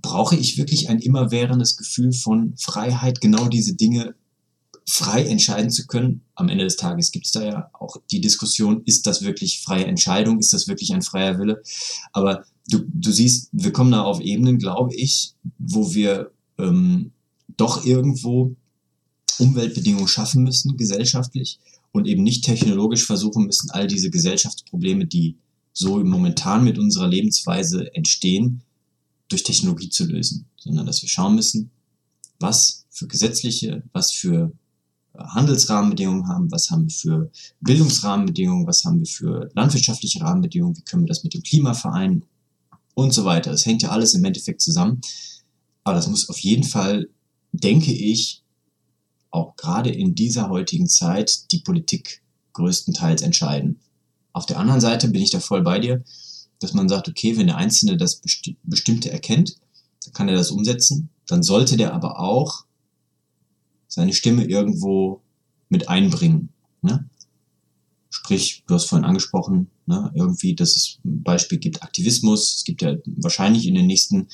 Brauche 0.00 0.36
ich 0.36 0.56
wirklich 0.56 0.88
ein 0.88 1.00
immerwährendes 1.00 1.76
Gefühl 1.76 2.12
von 2.12 2.54
Freiheit, 2.56 3.20
genau 3.20 3.48
diese 3.48 3.74
Dinge 3.74 4.14
frei 4.88 5.24
entscheiden 5.24 5.70
zu 5.70 5.86
können? 5.86 6.22
Am 6.36 6.48
Ende 6.48 6.64
des 6.64 6.76
Tages 6.76 7.10
gibt 7.10 7.26
es 7.26 7.32
da 7.32 7.44
ja 7.44 7.70
auch 7.72 7.96
die 8.10 8.20
Diskussion, 8.20 8.82
ist 8.84 9.06
das 9.06 9.22
wirklich 9.22 9.62
freie 9.62 9.86
Entscheidung, 9.86 10.38
ist 10.38 10.52
das 10.52 10.68
wirklich 10.68 10.92
ein 10.94 11.02
freier 11.02 11.38
Wille? 11.38 11.62
Aber 12.12 12.44
du, 12.68 12.84
du 12.86 13.10
siehst, 13.10 13.48
wir 13.52 13.72
kommen 13.72 13.90
da 13.90 14.02
auf 14.02 14.20
Ebenen, 14.20 14.58
glaube 14.58 14.94
ich, 14.94 15.34
wo 15.58 15.92
wir 15.94 16.30
ähm, 16.58 17.10
doch 17.56 17.84
irgendwo 17.84 18.54
Umweltbedingungen 19.38 20.08
schaffen 20.08 20.44
müssen, 20.44 20.76
gesellschaftlich, 20.76 21.58
und 21.92 22.06
eben 22.06 22.22
nicht 22.22 22.44
technologisch 22.44 23.06
versuchen 23.06 23.46
müssen, 23.46 23.70
all 23.70 23.86
diese 23.86 24.10
Gesellschaftsprobleme, 24.10 25.06
die 25.06 25.36
so 25.78 26.02
momentan 26.02 26.64
mit 26.64 26.78
unserer 26.78 27.06
Lebensweise 27.06 27.94
entstehen, 27.94 28.62
durch 29.28 29.42
Technologie 29.42 29.90
zu 29.90 30.06
lösen, 30.06 30.46
sondern 30.56 30.86
dass 30.86 31.02
wir 31.02 31.08
schauen 31.08 31.34
müssen, 31.34 31.70
was 32.40 32.86
für 32.88 33.06
gesetzliche, 33.06 33.82
was 33.92 34.10
für 34.10 34.52
äh, 35.12 35.18
Handelsrahmenbedingungen 35.18 36.28
haben, 36.28 36.50
was 36.50 36.70
haben 36.70 36.84
wir 36.84 36.94
für 36.94 37.30
Bildungsrahmenbedingungen, 37.60 38.66
was 38.66 38.86
haben 38.86 39.00
wir 39.00 39.06
für 39.06 39.50
landwirtschaftliche 39.54 40.22
Rahmenbedingungen, 40.22 40.76
wie 40.78 40.82
können 40.82 41.02
wir 41.02 41.08
das 41.08 41.24
mit 41.24 41.34
dem 41.34 41.42
Klima 41.42 41.74
vereinen 41.74 42.24
und 42.94 43.12
so 43.12 43.26
weiter. 43.26 43.50
Das 43.50 43.66
hängt 43.66 43.82
ja 43.82 43.90
alles 43.90 44.14
im 44.14 44.24
Endeffekt 44.24 44.62
zusammen. 44.62 45.02
Aber 45.84 45.96
das 45.96 46.08
muss 46.08 46.30
auf 46.30 46.38
jeden 46.38 46.64
Fall, 46.64 47.10
denke 47.52 47.92
ich, 47.92 48.42
auch 49.30 49.56
gerade 49.56 49.90
in 49.90 50.14
dieser 50.14 50.48
heutigen 50.48 50.88
Zeit 50.88 51.52
die 51.52 51.58
Politik 51.58 52.22
größtenteils 52.54 53.20
entscheiden. 53.20 53.78
Auf 54.36 54.44
der 54.44 54.58
anderen 54.58 54.82
Seite 54.82 55.08
bin 55.08 55.22
ich 55.22 55.30
da 55.30 55.40
voll 55.40 55.62
bei 55.62 55.78
dir, 55.78 56.04
dass 56.60 56.74
man 56.74 56.90
sagt, 56.90 57.08
okay, 57.08 57.38
wenn 57.38 57.46
der 57.46 57.56
Einzelne 57.56 57.96
das 57.96 58.16
Besti 58.16 58.58
Bestimmte 58.64 59.10
erkennt, 59.10 59.56
dann 60.04 60.12
kann 60.12 60.28
er 60.28 60.34
das 60.34 60.50
umsetzen. 60.50 61.08
Dann 61.26 61.42
sollte 61.42 61.78
der 61.78 61.94
aber 61.94 62.20
auch 62.20 62.66
seine 63.88 64.12
Stimme 64.12 64.44
irgendwo 64.44 65.22
mit 65.70 65.88
einbringen. 65.88 66.50
Ne? 66.82 67.08
Sprich, 68.10 68.62
du 68.66 68.74
hast 68.74 68.84
vorhin 68.84 69.06
angesprochen, 69.06 69.70
ne, 69.86 70.12
irgendwie, 70.14 70.54
dass 70.54 70.76
es 70.76 70.98
ein 71.02 71.22
Beispiel 71.22 71.56
gibt, 71.56 71.82
Aktivismus. 71.82 72.56
Es 72.56 72.64
gibt 72.64 72.82
ja 72.82 72.94
wahrscheinlich 73.06 73.66
in 73.66 73.74
den 73.74 73.86
nächsten 73.86 74.28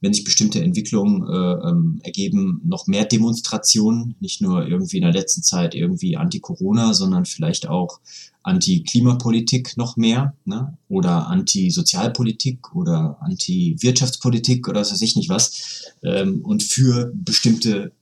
wenn 0.00 0.14
sich 0.14 0.24
bestimmte 0.24 0.62
Entwicklungen 0.62 1.22
äh, 1.28 1.68
ähm, 1.68 2.00
ergeben, 2.04 2.60
noch 2.64 2.86
mehr 2.86 3.04
Demonstrationen, 3.04 4.14
nicht 4.20 4.40
nur 4.40 4.66
irgendwie 4.66 4.98
in 4.98 5.02
der 5.02 5.12
letzten 5.12 5.42
Zeit 5.42 5.74
irgendwie 5.74 6.16
Anti-Corona, 6.16 6.94
sondern 6.94 7.24
vielleicht 7.24 7.68
auch 7.68 8.00
Anti-Klimapolitik 8.42 9.76
noch 9.76 9.96
mehr 9.96 10.34
ne? 10.44 10.78
oder 10.88 11.26
Anti-Sozialpolitik 11.26 12.74
oder 12.74 13.18
Anti-Wirtschaftspolitik 13.20 14.68
oder 14.68 14.80
was 14.80 14.92
weiß 14.92 15.02
ich 15.02 15.16
nicht 15.16 15.28
was 15.28 15.92
ähm, 16.02 16.42
und 16.42 16.62
für 16.62 17.12
bestimmte 17.14 17.92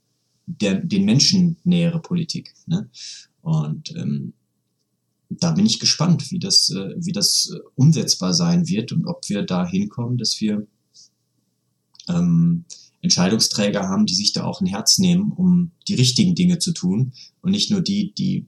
der, 0.45 0.75
den 0.75 1.03
Menschen 1.03 1.57
nähere 1.63 1.99
Politik. 1.99 2.53
Ne? 2.67 2.89
Und 3.41 3.93
ähm, 3.95 4.33
da 5.29 5.51
bin 5.51 5.65
ich 5.65 5.79
gespannt, 5.79 6.31
wie 6.31 6.39
das, 6.39 6.69
äh, 6.69 6.95
wie 6.97 7.11
das 7.11 7.51
äh, 7.53 7.59
umsetzbar 7.75 8.33
sein 8.33 8.67
wird 8.67 8.91
und 8.91 9.05
ob 9.05 9.27
wir 9.27 9.43
da 9.43 9.67
hinkommen, 9.67 10.17
dass 10.17 10.39
wir 10.39 10.65
ähm, 12.07 12.65
Entscheidungsträger 13.01 13.87
haben, 13.87 14.05
die 14.05 14.15
sich 14.15 14.33
da 14.33 14.43
auch 14.43 14.61
ein 14.61 14.67
Herz 14.67 14.97
nehmen, 14.97 15.31
um 15.31 15.71
die 15.87 15.95
richtigen 15.95 16.35
Dinge 16.35 16.59
zu 16.59 16.73
tun 16.73 17.13
und 17.41 17.51
nicht 17.51 17.71
nur 17.71 17.81
die, 17.81 18.13
die 18.13 18.47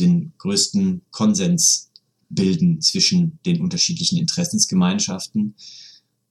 den 0.00 0.32
größten 0.38 1.02
Konsens 1.10 1.90
bilden 2.28 2.80
zwischen 2.80 3.38
den 3.46 3.60
unterschiedlichen 3.60 4.18
Interessensgemeinschaften, 4.18 5.54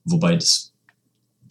wobei 0.04 0.36
das 0.36 0.73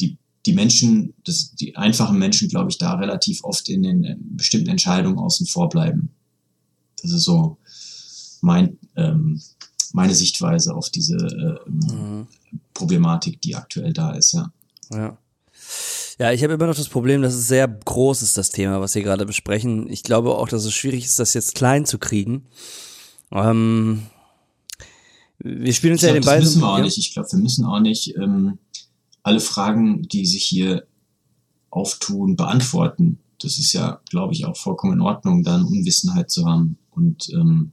die, 0.01 0.19
die 0.45 0.53
Menschen, 0.53 1.15
das, 1.25 1.55
die 1.55 1.77
einfachen 1.77 2.19
Menschen, 2.19 2.49
glaube 2.49 2.71
ich, 2.71 2.79
da 2.79 2.95
relativ 2.95 3.45
oft 3.45 3.69
in 3.69 3.83
den 3.83 4.19
bestimmten 4.37 4.69
Entscheidungen 4.69 5.19
außen 5.19 5.47
vor 5.47 5.69
bleiben. 5.69 6.11
Das 7.01 7.13
ist 7.13 7.25
so 7.25 7.59
mein, 8.41 8.79
ähm, 8.97 9.41
meine 9.93 10.15
Sichtweise 10.15 10.75
auf 10.75 10.91
diese 10.91 11.17
äh, 11.17 11.71
mhm. 11.71 12.27
Problematik, 12.75 13.41
die 13.41 13.55
aktuell 13.55 13.93
da 13.93 14.13
ist, 14.13 14.33
ja. 14.33 14.53
Ja. 14.93 15.19
Ja, 16.19 16.31
ich 16.31 16.43
habe 16.45 16.55
immer 16.55 16.67
noch 16.67 16.77
das 16.77 16.89
Problem, 16.89 17.23
dass 17.23 17.35
es 17.35 17.49
sehr 17.49 17.67
groß 17.67 18.23
ist, 18.23 18.37
das 18.37 18.51
Thema, 18.51 18.81
was 18.81 18.95
wir 18.95 19.03
gerade 19.03 19.27
besprechen. 19.27 19.89
Ich 19.89 20.03
glaube 20.03 20.35
auch, 20.37 20.49
dass 20.49 20.65
es 20.65 20.75
schwierig 20.75 21.05
ist, 21.05 21.19
das 21.19 21.35
jetzt 21.35 21.55
klein 21.55 21.85
zu 21.87 21.99
kriegen. 21.99 22.47
Ähm, 23.33 24.07
wir 25.39 25.73
spielen 25.73 25.95
uns 25.95 26.03
ich 26.03 26.09
ja 26.09 26.13
glaub, 26.13 26.23
den 26.23 26.27
Ball. 26.27 26.41
Das 26.41 26.51
müssen 26.51 26.61
wir 26.61 26.73
auch 26.73 26.79
nicht. 26.79 26.99
Ich 26.99 27.13
glaube, 27.13 27.33
wir 27.33 27.39
müssen 27.39 27.65
auch 27.65 27.81
nicht 27.81 28.15
ähm, 28.17 28.59
alle 29.23 29.41
Fragen, 29.41 30.03
die 30.03 30.27
sich 30.27 30.45
hier 30.45 30.87
auftun, 31.71 32.37
beantworten. 32.37 33.19
Das 33.41 33.59
ist 33.59 33.73
ja, 33.73 34.01
glaube 34.11 34.35
ich, 34.35 34.45
auch 34.45 34.57
vollkommen 34.57 34.95
in 34.95 35.01
Ordnung, 35.01 35.43
da 35.43 35.57
eine 35.57 35.67
Unwissenheit 35.67 36.31
zu 36.31 36.47
haben. 36.47 36.79
Und 36.91 37.31
ähm, 37.31 37.73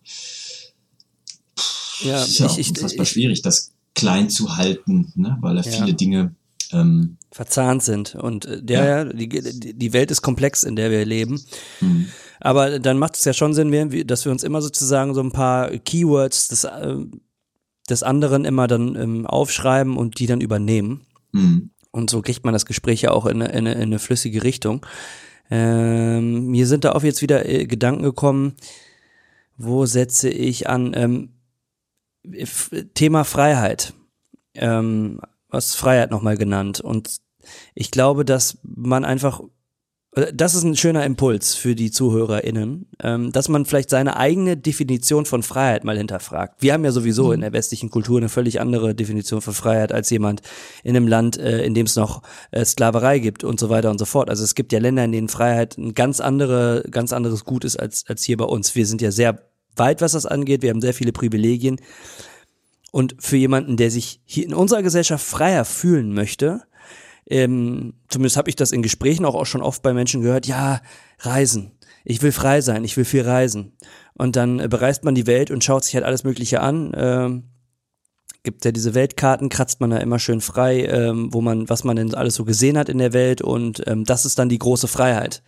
ja, 2.02 2.24
es 2.24 2.30
ist 2.30 2.40
ja 2.40 2.46
ich, 2.46 2.52
auch 2.52 2.58
ich, 2.58 2.70
unfassbar 2.70 3.04
ich, 3.04 3.10
schwierig, 3.10 3.42
das 3.42 3.74
klein 3.94 4.30
zu 4.30 4.56
halten, 4.56 5.12
ne? 5.16 5.38
weil 5.42 5.56
da 5.56 5.62
ja. 5.62 5.72
viele 5.72 5.94
Dinge 5.94 6.36
ähm, 6.72 7.18
verzahnt 7.32 7.84
sind. 7.84 8.16
Und 8.16 8.46
äh, 8.46 8.62
der, 8.64 8.86
ja. 8.86 9.06
die, 9.06 9.30
die 9.30 9.94
Welt 9.94 10.12
ist 10.12 10.22
komplex, 10.22 10.64
in 10.64 10.76
der 10.76 10.92
wir 10.92 11.06
leben. 11.06 11.42
Mhm. 11.82 12.08
Aber 12.40 12.80
dann 12.80 12.98
macht 12.98 13.16
es 13.16 13.26
ja 13.26 13.34
schon 13.34 13.54
Sinn, 13.54 14.08
dass 14.08 14.26
wir 14.26 14.32
uns 14.32 14.44
immer 14.44 14.62
sozusagen 14.62 15.14
so 15.14 15.22
ein 15.22 15.32
paar 15.32 15.70
Keywords 15.70 16.48
des, 16.48 16.64
äh, 16.64 16.96
des 17.90 18.04
anderen 18.04 18.46
immer 18.46 18.68
dann 18.68 18.96
ähm, 18.96 19.26
aufschreiben 19.26 19.98
und 19.98 20.20
die 20.20 20.28
dann 20.28 20.42
übernehmen. 20.42 21.02
Mhm. 21.32 21.72
Und 21.92 22.10
so 22.10 22.22
kriegt 22.22 22.46
man 22.46 22.54
das 22.54 22.66
Gespräch 22.66 23.02
ja 23.02 23.12
auch 23.12 23.26
in 23.26 23.42
eine, 23.42 23.52
in 23.52 23.68
eine, 23.68 23.74
in 23.74 23.82
eine 23.82 24.00
flüssige 24.00 24.44
Richtung. 24.44 24.86
Ähm, 25.52 26.48
mir 26.48 26.68
sind 26.68 26.86
da 26.86 26.92
auch 26.92 27.04
jetzt 27.04 27.22
wieder 27.22 27.50
äh, 27.50 27.66
Gedanken 27.66 28.04
gekommen, 28.04 28.54
wo 29.58 29.86
setze 29.86 30.30
ich 30.30 30.70
an? 30.70 30.94
Ähm, 30.96 31.30
Thema 32.94 33.24
Freiheit. 33.24 33.94
Ähm, 34.54 35.20
was 35.50 35.76
Freiheit 35.76 36.12
nochmal 36.12 36.38
genannt. 36.38 36.80
Und 36.80 37.18
ich 37.74 37.92
glaube, 37.92 38.26
dass 38.26 38.58
man 38.64 39.06
einfach, 39.06 39.42
das 40.34 40.56
ist 40.56 40.64
ein 40.64 40.76
schöner 40.76 41.06
Impuls 41.06 41.56
für 41.56 41.76
die 41.76 41.92
ZuhörerInnen, 41.92 42.88
ähm, 43.02 43.32
dass 43.32 43.48
man 43.48 43.66
vielleicht 43.66 43.90
seine 43.90 44.18
eigene 44.18 44.58
Definition 44.58 45.26
von 45.26 45.44
Freiheit 45.44 45.84
mal 45.84 45.98
hinterfragt. 45.98 46.62
Wir 46.62 46.74
haben 46.74 46.84
ja 46.84 46.92
sowieso 46.92 47.28
mhm. 47.28 47.34
in 47.34 47.42
der 47.42 47.54
westlichen 47.54 47.90
Kultur 47.90 48.18
eine 48.18 48.30
völlig 48.30 48.60
andere 48.60 48.96
Definition 48.96 49.42
von 49.42 49.54
Freiheit 49.54 49.92
als 49.92 50.10
jemand 50.10 50.42
in 50.84 50.96
einem 50.96 51.08
Land, 51.08 51.38
äh, 51.38 51.64
in 51.64 51.74
dem 51.74 51.86
es 51.86 51.96
noch 51.96 52.22
äh, 52.52 52.66
Sklaverei 52.66 53.20
gibt 53.20 53.44
und 53.44 53.60
so 53.60 53.70
weiter 53.70 53.92
und 53.92 54.00
so 54.00 54.06
fort. 54.06 54.30
Also 54.30 54.44
es 54.44 54.56
gibt 54.56 54.74
ja 54.74 54.80
Länder, 54.80 55.06
in 55.06 55.12
denen 55.12 55.30
Freiheit 55.30 55.78
ein 55.78 55.94
ganz 55.94 56.20
andere, 56.20 56.84
ganz 56.90 57.14
anderes 57.14 57.46
Gut 57.46 57.64
ist 57.64 57.78
als, 57.78 58.06
als 58.08 58.24
hier 58.24 58.38
bei 58.38 58.46
uns. 58.46 58.76
Wir 58.76 58.86
sind 58.86 59.02
ja 59.02 59.12
sehr 59.12 59.40
weit, 59.76 60.02
was 60.02 60.12
das 60.12 60.26
angeht. 60.26 60.62
Wir 60.62 60.72
haben 60.72 60.82
sehr 60.82 60.94
viele 60.94 61.12
Privilegien. 61.12 61.80
Und 62.92 63.16
für 63.20 63.38
jemanden, 63.38 63.78
der 63.78 63.92
sich 63.92 64.22
hier 64.26 64.46
in 64.46 64.54
unserer 64.54 64.82
Gesellschaft 64.82 65.26
freier 65.26 65.66
fühlen 65.66 66.14
möchte, 66.14 66.64
ähm, 67.28 67.94
zumindest 68.08 68.38
habe 68.38 68.50
ich 68.50 68.56
das 68.56 68.72
in 68.72 68.82
Gesprächen 68.82 69.26
auch, 69.26 69.36
auch 69.36 69.46
schon 69.46 69.62
oft 69.62 69.84
bei 69.84 69.94
Menschen 69.94 70.22
gehört, 70.22 70.48
ja, 70.48 70.82
reisen. 71.20 71.72
Ich 72.04 72.22
will 72.22 72.32
frei 72.32 72.62
sein, 72.62 72.84
ich 72.84 72.98
will 72.98 73.06
viel 73.06 73.22
reisen. 73.22 73.74
Und 74.16 74.36
dann 74.36 74.60
äh, 74.60 74.68
bereist 74.68 75.04
man 75.04 75.16
die 75.16 75.28
Welt 75.28 75.52
und 75.52 75.64
schaut 75.64 75.84
sich 75.84 75.94
halt 75.94 76.06
alles 76.06 76.24
Mögliche 76.24 76.62
an. 76.62 76.92
Ähm, 76.96 77.44
gibt 78.44 78.66
ja 78.66 78.72
diese 78.72 78.96
Weltkarten, 78.96 79.50
kratzt 79.50 79.80
man 79.80 79.92
da 79.92 79.98
immer 79.98 80.18
schön 80.18 80.42
frei, 80.42 80.86
ähm, 80.86 81.32
wo 81.32 81.42
man, 81.42 81.70
was 81.70 81.84
man 81.84 81.98
denn 81.98 82.16
alles 82.16 82.36
so 82.36 82.46
gesehen 82.46 82.78
hat 82.78 82.90
in 82.90 82.98
der 82.98 83.14
Welt 83.14 83.42
und 83.42 83.84
ähm, 83.86 84.06
das 84.06 84.26
ist 84.26 84.40
dann 84.40 84.50
die 84.50 84.60
große 84.60 84.88
Freiheit 84.88 85.44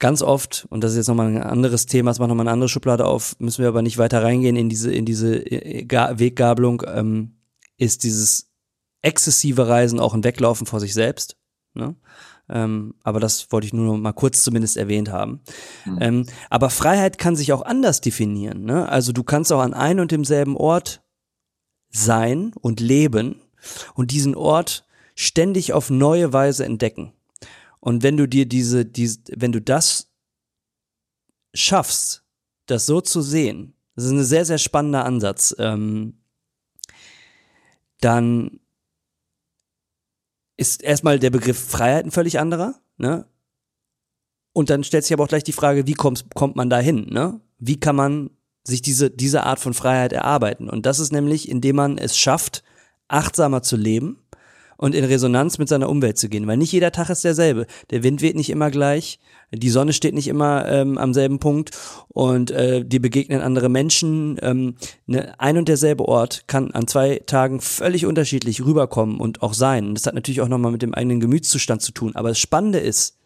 ganz 0.00 0.22
oft, 0.22 0.66
und 0.70 0.82
das 0.82 0.92
ist 0.92 0.96
jetzt 0.96 1.08
nochmal 1.08 1.28
ein 1.28 1.42
anderes 1.42 1.86
Thema, 1.86 2.10
das 2.10 2.18
macht 2.18 2.28
nochmal 2.28 2.44
eine 2.44 2.52
andere 2.52 2.68
Schublade 2.68 3.06
auf, 3.06 3.36
müssen 3.38 3.62
wir 3.62 3.68
aber 3.68 3.82
nicht 3.82 3.98
weiter 3.98 4.22
reingehen 4.22 4.56
in 4.56 4.68
diese, 4.68 4.92
in 4.92 5.04
diese 5.04 5.36
äh, 5.36 5.86
Weggabelung, 5.88 6.82
ähm, 6.86 7.36
ist 7.76 8.02
dieses 8.02 8.50
exzessive 9.02 9.68
Reisen 9.68 10.00
auch 10.00 10.14
ein 10.14 10.24
Weglaufen 10.24 10.66
vor 10.66 10.80
sich 10.80 10.94
selbst. 10.94 11.36
Ne? 11.74 11.94
Ähm, 12.48 12.94
aber 13.04 13.20
das 13.20 13.52
wollte 13.52 13.66
ich 13.66 13.72
nur 13.72 13.86
noch 13.86 13.96
mal 13.96 14.12
kurz 14.12 14.42
zumindest 14.42 14.76
erwähnt 14.76 15.10
haben. 15.10 15.40
Mhm. 15.84 15.98
Ähm, 16.00 16.26
aber 16.50 16.68
Freiheit 16.70 17.18
kann 17.18 17.36
sich 17.36 17.52
auch 17.52 17.62
anders 17.62 18.00
definieren. 18.00 18.64
Ne? 18.64 18.88
Also 18.88 19.12
du 19.12 19.22
kannst 19.22 19.52
auch 19.52 19.60
an 19.60 19.74
einem 19.74 20.00
und 20.00 20.10
demselben 20.10 20.56
Ort 20.56 21.02
sein 21.90 22.52
und 22.60 22.80
leben 22.80 23.40
und 23.94 24.10
diesen 24.10 24.34
Ort 24.34 24.84
ständig 25.14 25.72
auf 25.72 25.90
neue 25.90 26.32
Weise 26.32 26.64
entdecken. 26.64 27.12
Und 27.80 28.02
wenn 28.02 28.16
du 28.16 28.28
dir 28.28 28.46
diese, 28.46 28.84
diese, 28.84 29.20
wenn 29.34 29.52
du 29.52 29.60
das 29.60 30.10
schaffst, 31.54 32.24
das 32.66 32.86
so 32.86 33.00
zu 33.00 33.22
sehen, 33.22 33.74
das 33.96 34.04
ist 34.04 34.12
ein 34.12 34.24
sehr, 34.24 34.44
sehr 34.44 34.58
spannender 34.58 35.04
Ansatz, 35.04 35.54
ähm, 35.58 36.20
dann 38.00 38.60
ist 40.56 40.82
erstmal 40.82 41.18
der 41.18 41.30
Begriff 41.30 41.58
Freiheit 41.58 42.04
ein 42.04 42.10
völlig 42.10 42.38
anderer, 42.38 42.80
ne? 42.96 43.26
Und 44.52 44.68
dann 44.68 44.84
stellt 44.84 45.04
sich 45.04 45.12
aber 45.12 45.24
auch 45.24 45.28
gleich 45.28 45.44
die 45.44 45.52
Frage, 45.52 45.86
wie 45.86 45.94
kommt, 45.94 46.34
kommt 46.34 46.56
man 46.56 46.70
da 46.70 46.78
hin, 46.78 47.06
ne? 47.08 47.40
Wie 47.58 47.78
kann 47.78 47.96
man 47.96 48.30
sich 48.64 48.82
diese, 48.82 49.10
diese 49.10 49.44
Art 49.44 49.58
von 49.58 49.74
Freiheit 49.74 50.12
erarbeiten? 50.12 50.68
Und 50.68 50.86
das 50.86 50.98
ist 50.98 51.12
nämlich, 51.12 51.48
indem 51.48 51.76
man 51.76 51.98
es 51.98 52.18
schafft, 52.18 52.62
achtsamer 53.08 53.62
zu 53.62 53.76
leben, 53.76 54.19
und 54.80 54.94
in 54.94 55.04
Resonanz 55.04 55.58
mit 55.58 55.68
seiner 55.68 55.90
Umwelt 55.90 56.16
zu 56.16 56.30
gehen, 56.30 56.46
weil 56.46 56.56
nicht 56.56 56.72
jeder 56.72 56.90
Tag 56.90 57.10
ist 57.10 57.22
derselbe. 57.22 57.66
Der 57.90 58.02
Wind 58.02 58.22
weht 58.22 58.34
nicht 58.34 58.48
immer 58.48 58.70
gleich, 58.70 59.18
die 59.52 59.68
Sonne 59.68 59.92
steht 59.92 60.14
nicht 60.14 60.26
immer 60.26 60.66
ähm, 60.68 60.96
am 60.96 61.12
selben 61.12 61.38
Punkt 61.38 61.72
und 62.08 62.50
äh, 62.50 62.82
dir 62.82 63.02
begegnen 63.02 63.42
andere 63.42 63.68
Menschen. 63.68 64.38
Ähm, 64.40 64.76
ne, 65.06 65.38
ein 65.38 65.58
und 65.58 65.68
derselbe 65.68 66.08
Ort 66.08 66.44
kann 66.46 66.70
an 66.70 66.86
zwei 66.86 67.20
Tagen 67.26 67.60
völlig 67.60 68.06
unterschiedlich 68.06 68.64
rüberkommen 68.64 69.20
und 69.20 69.42
auch 69.42 69.52
sein. 69.52 69.94
Das 69.94 70.06
hat 70.06 70.14
natürlich 70.14 70.40
auch 70.40 70.48
nochmal 70.48 70.72
mit 70.72 70.80
dem 70.80 70.94
eigenen 70.94 71.20
Gemütszustand 71.20 71.82
zu 71.82 71.92
tun. 71.92 72.16
Aber 72.16 72.30
das 72.30 72.38
Spannende 72.38 72.78
ist, 72.78 73.18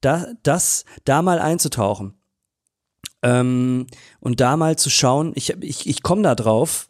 da, 0.00 0.26
das 0.42 0.84
da 1.04 1.22
mal 1.22 1.38
einzutauchen 1.38 2.14
Ähm, 3.22 3.86
und 4.18 4.40
da 4.40 4.56
mal 4.56 4.76
zu 4.76 4.90
schauen, 4.90 5.32
ich, 5.36 5.50
ich, 5.60 5.86
ich 5.86 6.02
komme 6.02 6.22
da 6.22 6.34
drauf, 6.34 6.89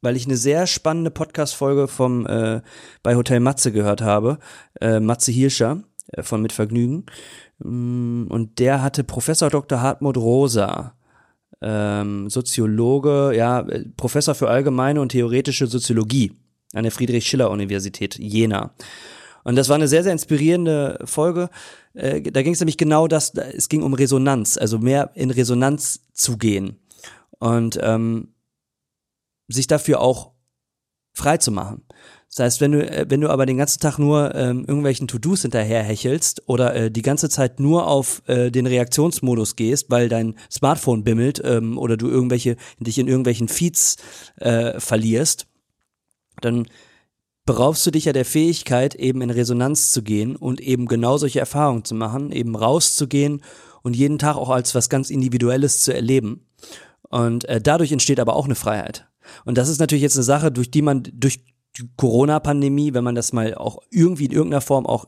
weil 0.00 0.16
ich 0.16 0.26
eine 0.26 0.36
sehr 0.36 0.66
spannende 0.66 1.10
Podcast-Folge 1.10 1.88
vom 1.88 2.26
äh, 2.26 2.60
bei 3.02 3.16
Hotel 3.16 3.40
Matze 3.40 3.72
gehört 3.72 4.00
habe, 4.00 4.38
äh, 4.80 5.00
Matze 5.00 5.32
Hirscher 5.32 5.82
äh, 6.12 6.22
von 6.22 6.42
Mit 6.42 6.52
Vergnügen. 6.52 7.06
Mm, 7.58 8.26
und 8.28 8.58
der 8.58 8.82
hatte 8.82 9.04
Professor 9.04 9.50
Dr. 9.50 9.80
Hartmut 9.80 10.16
Rosa, 10.16 10.94
ähm, 11.60 12.30
Soziologe, 12.30 13.32
ja, 13.34 13.60
äh, 13.60 13.84
Professor 13.96 14.34
für 14.34 14.48
allgemeine 14.48 15.00
und 15.00 15.10
theoretische 15.10 15.66
Soziologie 15.66 16.32
an 16.74 16.84
der 16.84 16.92
Friedrich-Schiller-Universität 16.92 18.16
Jena. 18.18 18.74
Und 19.44 19.56
das 19.56 19.68
war 19.68 19.76
eine 19.76 19.88
sehr, 19.88 20.02
sehr 20.02 20.12
inspirierende 20.12 20.98
Folge. 21.04 21.48
Äh, 21.94 22.20
da 22.20 22.42
ging 22.42 22.52
es 22.52 22.60
nämlich 22.60 22.76
genau 22.76 23.08
das, 23.08 23.34
es 23.34 23.68
ging 23.68 23.82
um 23.82 23.94
Resonanz, 23.94 24.58
also 24.58 24.78
mehr 24.78 25.10
in 25.14 25.30
Resonanz 25.30 26.02
zu 26.12 26.36
gehen. 26.36 26.76
Und 27.38 27.78
ähm, 27.82 28.28
sich 29.48 29.66
dafür 29.66 30.00
auch 30.00 30.32
frei 31.12 31.38
zu 31.38 31.50
machen. 31.50 31.82
Das 32.28 32.44
heißt, 32.44 32.60
wenn 32.60 32.72
du, 32.72 32.88
äh, 32.88 33.06
wenn 33.08 33.20
du 33.20 33.30
aber 33.30 33.46
den 33.46 33.56
ganzen 33.56 33.80
Tag 33.80 33.98
nur 33.98 34.34
ähm, 34.34 34.64
irgendwelchen 34.66 35.08
To-Dos 35.08 35.42
hinterherhechelst 35.42 36.42
oder 36.46 36.74
äh, 36.74 36.90
die 36.90 37.02
ganze 37.02 37.28
Zeit 37.28 37.58
nur 37.58 37.86
auf 37.86 38.22
äh, 38.26 38.50
den 38.50 38.66
Reaktionsmodus 38.66 39.56
gehst, 39.56 39.90
weil 39.90 40.08
dein 40.08 40.36
Smartphone 40.50 41.04
bimmelt 41.04 41.40
ähm, 41.44 41.78
oder 41.78 41.96
du 41.96 42.08
irgendwelche, 42.08 42.56
dich 42.78 42.98
in 42.98 43.08
irgendwelchen 43.08 43.48
Feeds 43.48 43.96
äh, 44.36 44.78
verlierst, 44.78 45.46
dann 46.40 46.66
beraubst 47.46 47.86
du 47.86 47.90
dich 47.90 48.04
ja 48.04 48.12
der 48.12 48.26
Fähigkeit, 48.26 48.94
eben 48.94 49.22
in 49.22 49.30
Resonanz 49.30 49.90
zu 49.90 50.02
gehen 50.02 50.36
und 50.36 50.60
eben 50.60 50.86
genau 50.86 51.16
solche 51.16 51.40
Erfahrungen 51.40 51.84
zu 51.84 51.94
machen, 51.94 52.30
eben 52.30 52.54
rauszugehen 52.54 53.42
und 53.82 53.96
jeden 53.96 54.18
Tag 54.18 54.36
auch 54.36 54.50
als 54.50 54.74
was 54.74 54.90
ganz 54.90 55.08
Individuelles 55.08 55.80
zu 55.80 55.94
erleben. 55.94 56.46
Und 57.08 57.46
äh, 57.46 57.58
dadurch 57.60 57.90
entsteht 57.90 58.20
aber 58.20 58.36
auch 58.36 58.44
eine 58.44 58.54
Freiheit. 58.54 59.07
Und 59.44 59.58
das 59.58 59.68
ist 59.68 59.78
natürlich 59.78 60.02
jetzt 60.02 60.16
eine 60.16 60.24
Sache, 60.24 60.50
durch 60.50 60.70
die 60.70 60.82
man 60.82 61.02
durch 61.12 61.44
die 61.78 61.88
Corona-Pandemie, 61.96 62.94
wenn 62.94 63.04
man 63.04 63.14
das 63.14 63.32
mal 63.32 63.54
auch 63.54 63.78
irgendwie 63.90 64.26
in 64.26 64.32
irgendeiner 64.32 64.60
Form 64.60 64.86
auch 64.86 65.06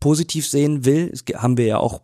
positiv 0.00 0.48
sehen 0.48 0.84
will, 0.84 1.10
das 1.10 1.24
haben 1.42 1.56
wir 1.56 1.66
ja 1.66 1.78
auch 1.78 2.00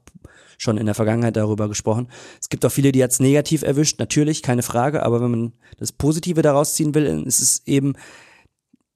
schon 0.57 0.77
in 0.77 0.87
der 0.87 0.95
Vergangenheit 0.95 1.37
darüber 1.37 1.69
gesprochen. 1.69 2.09
Es 2.41 2.49
gibt 2.49 2.65
auch 2.67 2.73
viele, 2.73 2.91
die 2.91 2.99
jetzt 2.99 3.21
negativ 3.21 3.63
erwischt, 3.63 4.01
natürlich, 4.01 4.43
keine 4.43 4.63
Frage, 4.63 5.05
aber 5.05 5.21
wenn 5.21 5.31
man 5.31 5.53
das 5.79 5.93
Positive 5.93 6.43
daraus 6.43 6.75
ziehen 6.75 6.95
will, 6.95 7.07
ist 7.27 7.41
es 7.41 7.63
eben, 7.67 7.95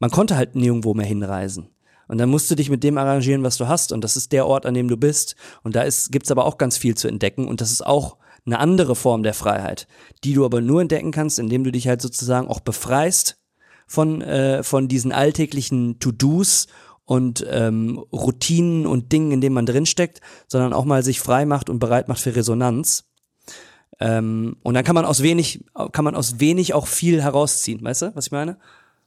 man 0.00 0.10
konnte 0.10 0.36
halt 0.36 0.56
nirgendwo 0.56 0.94
mehr 0.94 1.06
hinreisen. 1.06 1.68
Und 2.08 2.18
dann 2.18 2.28
musst 2.28 2.50
du 2.50 2.56
dich 2.56 2.68
mit 2.68 2.82
dem 2.82 2.98
arrangieren, 2.98 3.42
was 3.42 3.56
du 3.56 3.68
hast. 3.68 3.90
Und 3.90 4.02
das 4.02 4.16
ist 4.16 4.32
der 4.32 4.46
Ort, 4.46 4.66
an 4.66 4.74
dem 4.74 4.88
du 4.88 4.98
bist. 4.98 5.34
Und 5.62 5.76
da 5.76 5.84
gibt 6.10 6.26
es 6.26 6.30
aber 6.30 6.44
auch 6.44 6.58
ganz 6.58 6.76
viel 6.76 6.94
zu 6.94 7.08
entdecken. 7.08 7.48
Und 7.48 7.62
das 7.62 7.70
ist 7.70 7.86
auch 7.86 8.18
eine 8.44 8.58
andere 8.58 8.96
Form 8.96 9.22
der 9.22 9.34
Freiheit, 9.34 9.86
die 10.24 10.34
du 10.34 10.44
aber 10.44 10.60
nur 10.60 10.80
entdecken 10.80 11.12
kannst, 11.12 11.38
indem 11.38 11.64
du 11.64 11.72
dich 11.72 11.88
halt 11.88 12.02
sozusagen 12.02 12.48
auch 12.48 12.60
befreist 12.60 13.38
von, 13.86 14.22
äh, 14.22 14.62
von 14.62 14.88
diesen 14.88 15.12
alltäglichen 15.12 15.98
To-Dos 15.98 16.66
und 17.04 17.44
ähm, 17.48 17.98
Routinen 18.12 18.86
und 18.86 19.12
Dingen, 19.12 19.32
in 19.32 19.40
denen 19.40 19.54
man 19.54 19.66
drinsteckt, 19.66 20.20
sondern 20.48 20.72
auch 20.72 20.84
mal 20.84 21.02
sich 21.02 21.20
frei 21.20 21.44
macht 21.46 21.68
und 21.68 21.78
bereit 21.78 22.08
macht 22.08 22.20
für 22.20 22.34
Resonanz. 22.34 23.04
Ähm, 24.00 24.56
und 24.62 24.74
dann 24.74 24.84
kann 24.84 24.94
man 24.94 25.04
aus 25.04 25.22
wenig, 25.22 25.64
kann 25.92 26.04
man 26.04 26.14
aus 26.14 26.40
wenig 26.40 26.74
auch 26.74 26.86
viel 26.86 27.22
herausziehen, 27.22 27.82
weißt 27.84 28.02
du, 28.02 28.16
was 28.16 28.26
ich 28.26 28.32
meine? 28.32 28.56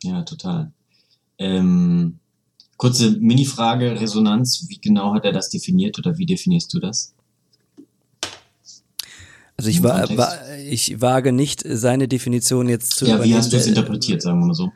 Ja, 0.04 0.22
total. 0.22 0.72
Ähm, 1.38 2.20
kurze 2.78 3.12
Mini-Frage, 3.12 4.00
Resonanz, 4.00 4.66
wie 4.70 4.80
genau 4.80 5.14
hat 5.14 5.26
er 5.26 5.32
das 5.32 5.50
definiert 5.50 5.98
oder 5.98 6.18
wie 6.18 6.26
definierst 6.26 6.74
du 6.74 6.80
das? 6.80 7.15
Also 9.58 9.70
ich, 9.70 9.82
wa 9.84 10.04
wa 10.10 10.34
ich 10.58 11.00
wage 11.00 11.32
nicht, 11.32 11.64
seine 11.66 12.08
Definition 12.08 12.68
jetzt 12.68 12.96
zu 12.98 13.06
Ja, 13.06 13.24
wie 13.24 13.36
hast 13.36 13.54
du 13.54 13.58
es 13.58 13.68
interpretiert, 13.68 14.22
sagen 14.22 14.40
wir 14.40 14.48
mal 14.48 14.54
so? 14.54 14.72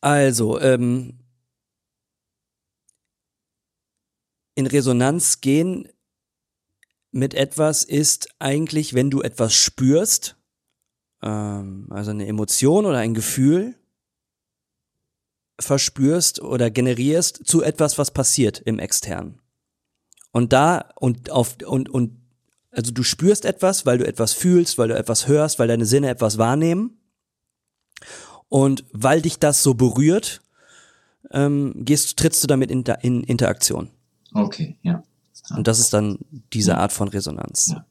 Also, 0.00 0.60
ähm, 0.60 1.18
in 4.54 4.66
Resonanz 4.66 5.40
gehen 5.40 5.88
mit 7.10 7.34
etwas 7.34 7.84
ist 7.84 8.28
eigentlich, 8.38 8.92
wenn 8.94 9.10
du 9.10 9.22
etwas 9.22 9.54
spürst, 9.54 10.36
ähm, 11.22 11.86
also 11.90 12.10
eine 12.10 12.26
Emotion 12.26 12.84
oder 12.84 12.98
ein 12.98 13.14
Gefühl 13.14 13.74
verspürst 15.60 16.40
oder 16.40 16.70
generierst 16.70 17.46
zu 17.46 17.62
etwas, 17.62 17.98
was 17.98 18.12
passiert 18.12 18.60
im 18.60 18.78
Externen. 18.78 19.40
Und 20.30 20.52
da 20.52 20.90
und 20.96 21.30
auf 21.30 21.56
und 21.66 21.88
und 21.88 22.18
also 22.70 22.92
du 22.92 23.02
spürst 23.02 23.44
etwas, 23.44 23.86
weil 23.86 23.98
du 23.98 24.06
etwas 24.06 24.32
fühlst, 24.32 24.78
weil 24.78 24.88
du 24.88 24.96
etwas 24.96 25.26
hörst, 25.26 25.58
weil 25.58 25.68
deine 25.68 25.86
Sinne 25.86 26.08
etwas 26.08 26.38
wahrnehmen. 26.38 26.98
Und 28.48 28.84
weil 28.92 29.22
dich 29.22 29.38
das 29.38 29.62
so 29.62 29.74
berührt, 29.74 30.42
ähm, 31.30 31.72
gehst, 31.76 32.18
trittst 32.18 32.42
du 32.42 32.46
damit 32.46 32.70
in, 32.70 32.84
in 33.02 33.22
Interaktion. 33.24 33.90
Okay, 34.32 34.78
ja. 34.82 35.02
Und 35.56 35.66
das 35.66 35.78
ist 35.78 35.92
dann 35.92 36.18
diese 36.52 36.76
Art 36.76 36.92
von 36.92 37.08
Resonanz. 37.08 37.68
Ja. 37.68 37.86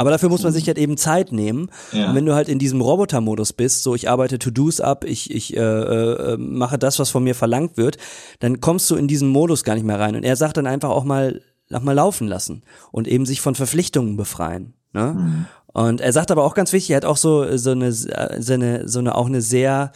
Aber 0.00 0.08
dafür 0.08 0.30
muss 0.30 0.42
man 0.42 0.54
sich 0.54 0.66
halt 0.66 0.78
eben 0.78 0.96
Zeit 0.96 1.30
nehmen. 1.30 1.68
Ja. 1.92 2.08
Und 2.08 2.14
wenn 2.14 2.24
du 2.24 2.34
halt 2.34 2.48
in 2.48 2.58
diesem 2.58 2.80
Roboter-Modus 2.80 3.52
bist, 3.52 3.82
so 3.82 3.94
ich 3.94 4.08
arbeite 4.08 4.38
To-Dos 4.38 4.80
ab, 4.80 5.04
ich, 5.04 5.30
ich 5.30 5.54
äh, 5.54 5.60
äh, 5.60 6.36
mache 6.38 6.78
das, 6.78 6.98
was 6.98 7.10
von 7.10 7.22
mir 7.22 7.34
verlangt 7.34 7.76
wird, 7.76 7.98
dann 8.38 8.62
kommst 8.62 8.90
du 8.90 8.96
in 8.96 9.08
diesen 9.08 9.28
Modus 9.28 9.62
gar 9.62 9.74
nicht 9.74 9.84
mehr 9.84 10.00
rein. 10.00 10.16
Und 10.16 10.22
er 10.22 10.36
sagt 10.36 10.56
dann 10.56 10.66
einfach 10.66 10.88
auch 10.88 11.04
mal, 11.04 11.42
noch 11.68 11.82
mal 11.82 11.92
laufen 11.92 12.28
lassen 12.28 12.62
und 12.92 13.08
eben 13.08 13.26
sich 13.26 13.42
von 13.42 13.54
Verpflichtungen 13.54 14.16
befreien. 14.16 14.72
Ne? 14.94 15.16
Mhm. 15.18 15.46
Und 15.66 16.00
er 16.00 16.14
sagt 16.14 16.30
aber 16.30 16.44
auch 16.44 16.54
ganz 16.54 16.72
wichtig, 16.72 16.92
er 16.92 16.96
hat 16.96 17.04
auch 17.04 17.18
so 17.18 17.58
so 17.58 17.72
eine 17.72 17.92
so 17.92 18.08
eine 18.54 18.88
so 18.88 19.00
eine 19.00 19.14
auch 19.14 19.26
eine 19.26 19.42
sehr 19.42 19.92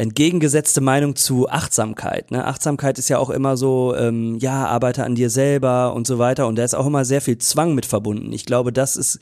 entgegengesetzte 0.00 0.80
Meinung 0.80 1.14
zu 1.14 1.50
Achtsamkeit. 1.50 2.30
Ne? 2.30 2.46
Achtsamkeit 2.46 2.98
ist 2.98 3.10
ja 3.10 3.18
auch 3.18 3.28
immer 3.28 3.58
so, 3.58 3.94
ähm, 3.94 4.38
ja, 4.38 4.66
arbeite 4.66 5.04
an 5.04 5.14
dir 5.14 5.28
selber 5.28 5.92
und 5.94 6.06
so 6.06 6.18
weiter. 6.18 6.46
Und 6.46 6.56
da 6.56 6.64
ist 6.64 6.74
auch 6.74 6.86
immer 6.86 7.04
sehr 7.04 7.20
viel 7.20 7.36
Zwang 7.36 7.74
mit 7.74 7.84
verbunden. 7.84 8.32
Ich 8.32 8.46
glaube, 8.46 8.72
das 8.72 8.96
ist 8.96 9.20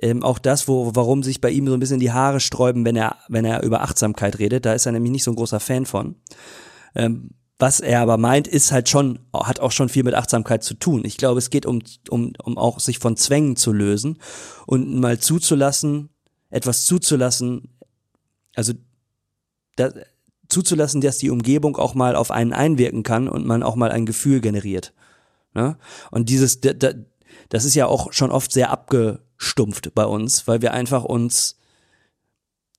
ähm, 0.00 0.22
auch 0.22 0.38
das, 0.38 0.68
wo, 0.68 0.92
warum 0.94 1.24
sich 1.24 1.40
bei 1.40 1.50
ihm 1.50 1.66
so 1.66 1.74
ein 1.74 1.80
bisschen 1.80 1.98
die 1.98 2.12
Haare 2.12 2.38
sträuben, 2.38 2.84
wenn 2.84 2.94
er, 2.94 3.16
wenn 3.28 3.44
er 3.44 3.64
über 3.64 3.82
Achtsamkeit 3.82 4.38
redet. 4.38 4.66
Da 4.66 4.72
ist 4.72 4.86
er 4.86 4.92
nämlich 4.92 5.10
nicht 5.10 5.24
so 5.24 5.32
ein 5.32 5.36
großer 5.36 5.58
Fan 5.58 5.84
von. 5.84 6.14
Ähm, 6.94 7.30
was 7.58 7.80
er 7.80 8.00
aber 8.00 8.16
meint, 8.16 8.46
ist 8.46 8.70
halt 8.70 8.88
schon, 8.88 9.18
hat 9.34 9.58
auch 9.58 9.72
schon 9.72 9.88
viel 9.88 10.04
mit 10.04 10.14
Achtsamkeit 10.14 10.62
zu 10.62 10.74
tun. 10.74 11.02
Ich 11.04 11.16
glaube, 11.16 11.38
es 11.38 11.50
geht 11.50 11.66
um, 11.66 11.80
um, 12.08 12.34
um 12.40 12.56
auch 12.56 12.78
sich 12.78 13.00
von 13.00 13.16
Zwängen 13.16 13.56
zu 13.56 13.72
lösen 13.72 14.18
und 14.66 14.94
mal 15.00 15.18
zuzulassen, 15.18 16.08
etwas 16.50 16.84
zuzulassen, 16.84 17.76
also 18.54 18.74
da, 19.74 19.90
zuzulassen, 20.50 21.00
dass 21.00 21.18
die 21.18 21.30
Umgebung 21.30 21.76
auch 21.76 21.94
mal 21.94 22.16
auf 22.16 22.30
einen 22.30 22.52
einwirken 22.52 23.02
kann 23.02 23.28
und 23.28 23.46
man 23.46 23.62
auch 23.62 23.76
mal 23.76 23.90
ein 23.90 24.06
Gefühl 24.06 24.40
generiert. 24.40 24.92
Ne? 25.54 25.76
Und 26.10 26.28
dieses, 26.28 26.60
das 26.60 27.64
ist 27.64 27.74
ja 27.74 27.86
auch 27.86 28.12
schon 28.12 28.30
oft 28.30 28.52
sehr 28.52 28.70
abgestumpft 28.70 29.94
bei 29.94 30.04
uns, 30.04 30.46
weil 30.46 30.62
wir 30.62 30.72
einfach 30.72 31.04
uns 31.04 31.56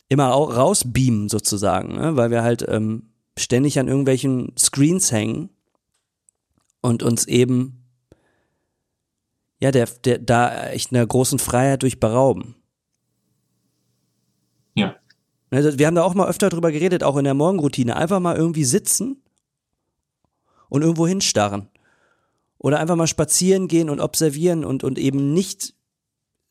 immer 0.09 0.27
rausbeamen 0.27 1.29
sozusagen, 1.29 1.95
ne? 1.95 2.15
weil 2.15 2.31
wir 2.31 2.43
halt 2.43 2.65
ähm, 2.67 3.11
ständig 3.37 3.79
an 3.79 3.87
irgendwelchen 3.87 4.53
Screens 4.57 5.11
hängen 5.11 5.49
und 6.81 7.03
uns 7.03 7.25
eben 7.27 7.81
ja, 9.61 9.71
der, 9.71 9.85
der 9.85 10.17
da 10.17 10.69
echt 10.69 10.91
einer 10.91 11.05
großen 11.05 11.39
Freiheit 11.39 11.83
durch 11.83 11.99
berauben. 11.99 12.55
Also 15.51 15.77
wir 15.77 15.85
haben 15.85 15.95
da 15.95 16.03
auch 16.03 16.13
mal 16.13 16.29
öfter 16.29 16.49
drüber 16.49 16.71
geredet, 16.71 17.03
auch 17.03 17.17
in 17.17 17.25
der 17.25 17.33
Morgenroutine. 17.33 17.95
Einfach 17.95 18.19
mal 18.19 18.35
irgendwie 18.35 18.63
sitzen 18.63 19.21
und 20.69 20.81
irgendwo 20.81 21.05
hinstarren. 21.05 21.67
Oder 22.57 22.79
einfach 22.79 22.95
mal 22.95 23.07
spazieren 23.07 23.67
gehen 23.67 23.89
und 23.89 23.99
observieren 23.99 24.63
und, 24.63 24.83
und 24.83 24.97
eben 24.97 25.33
nicht 25.33 25.73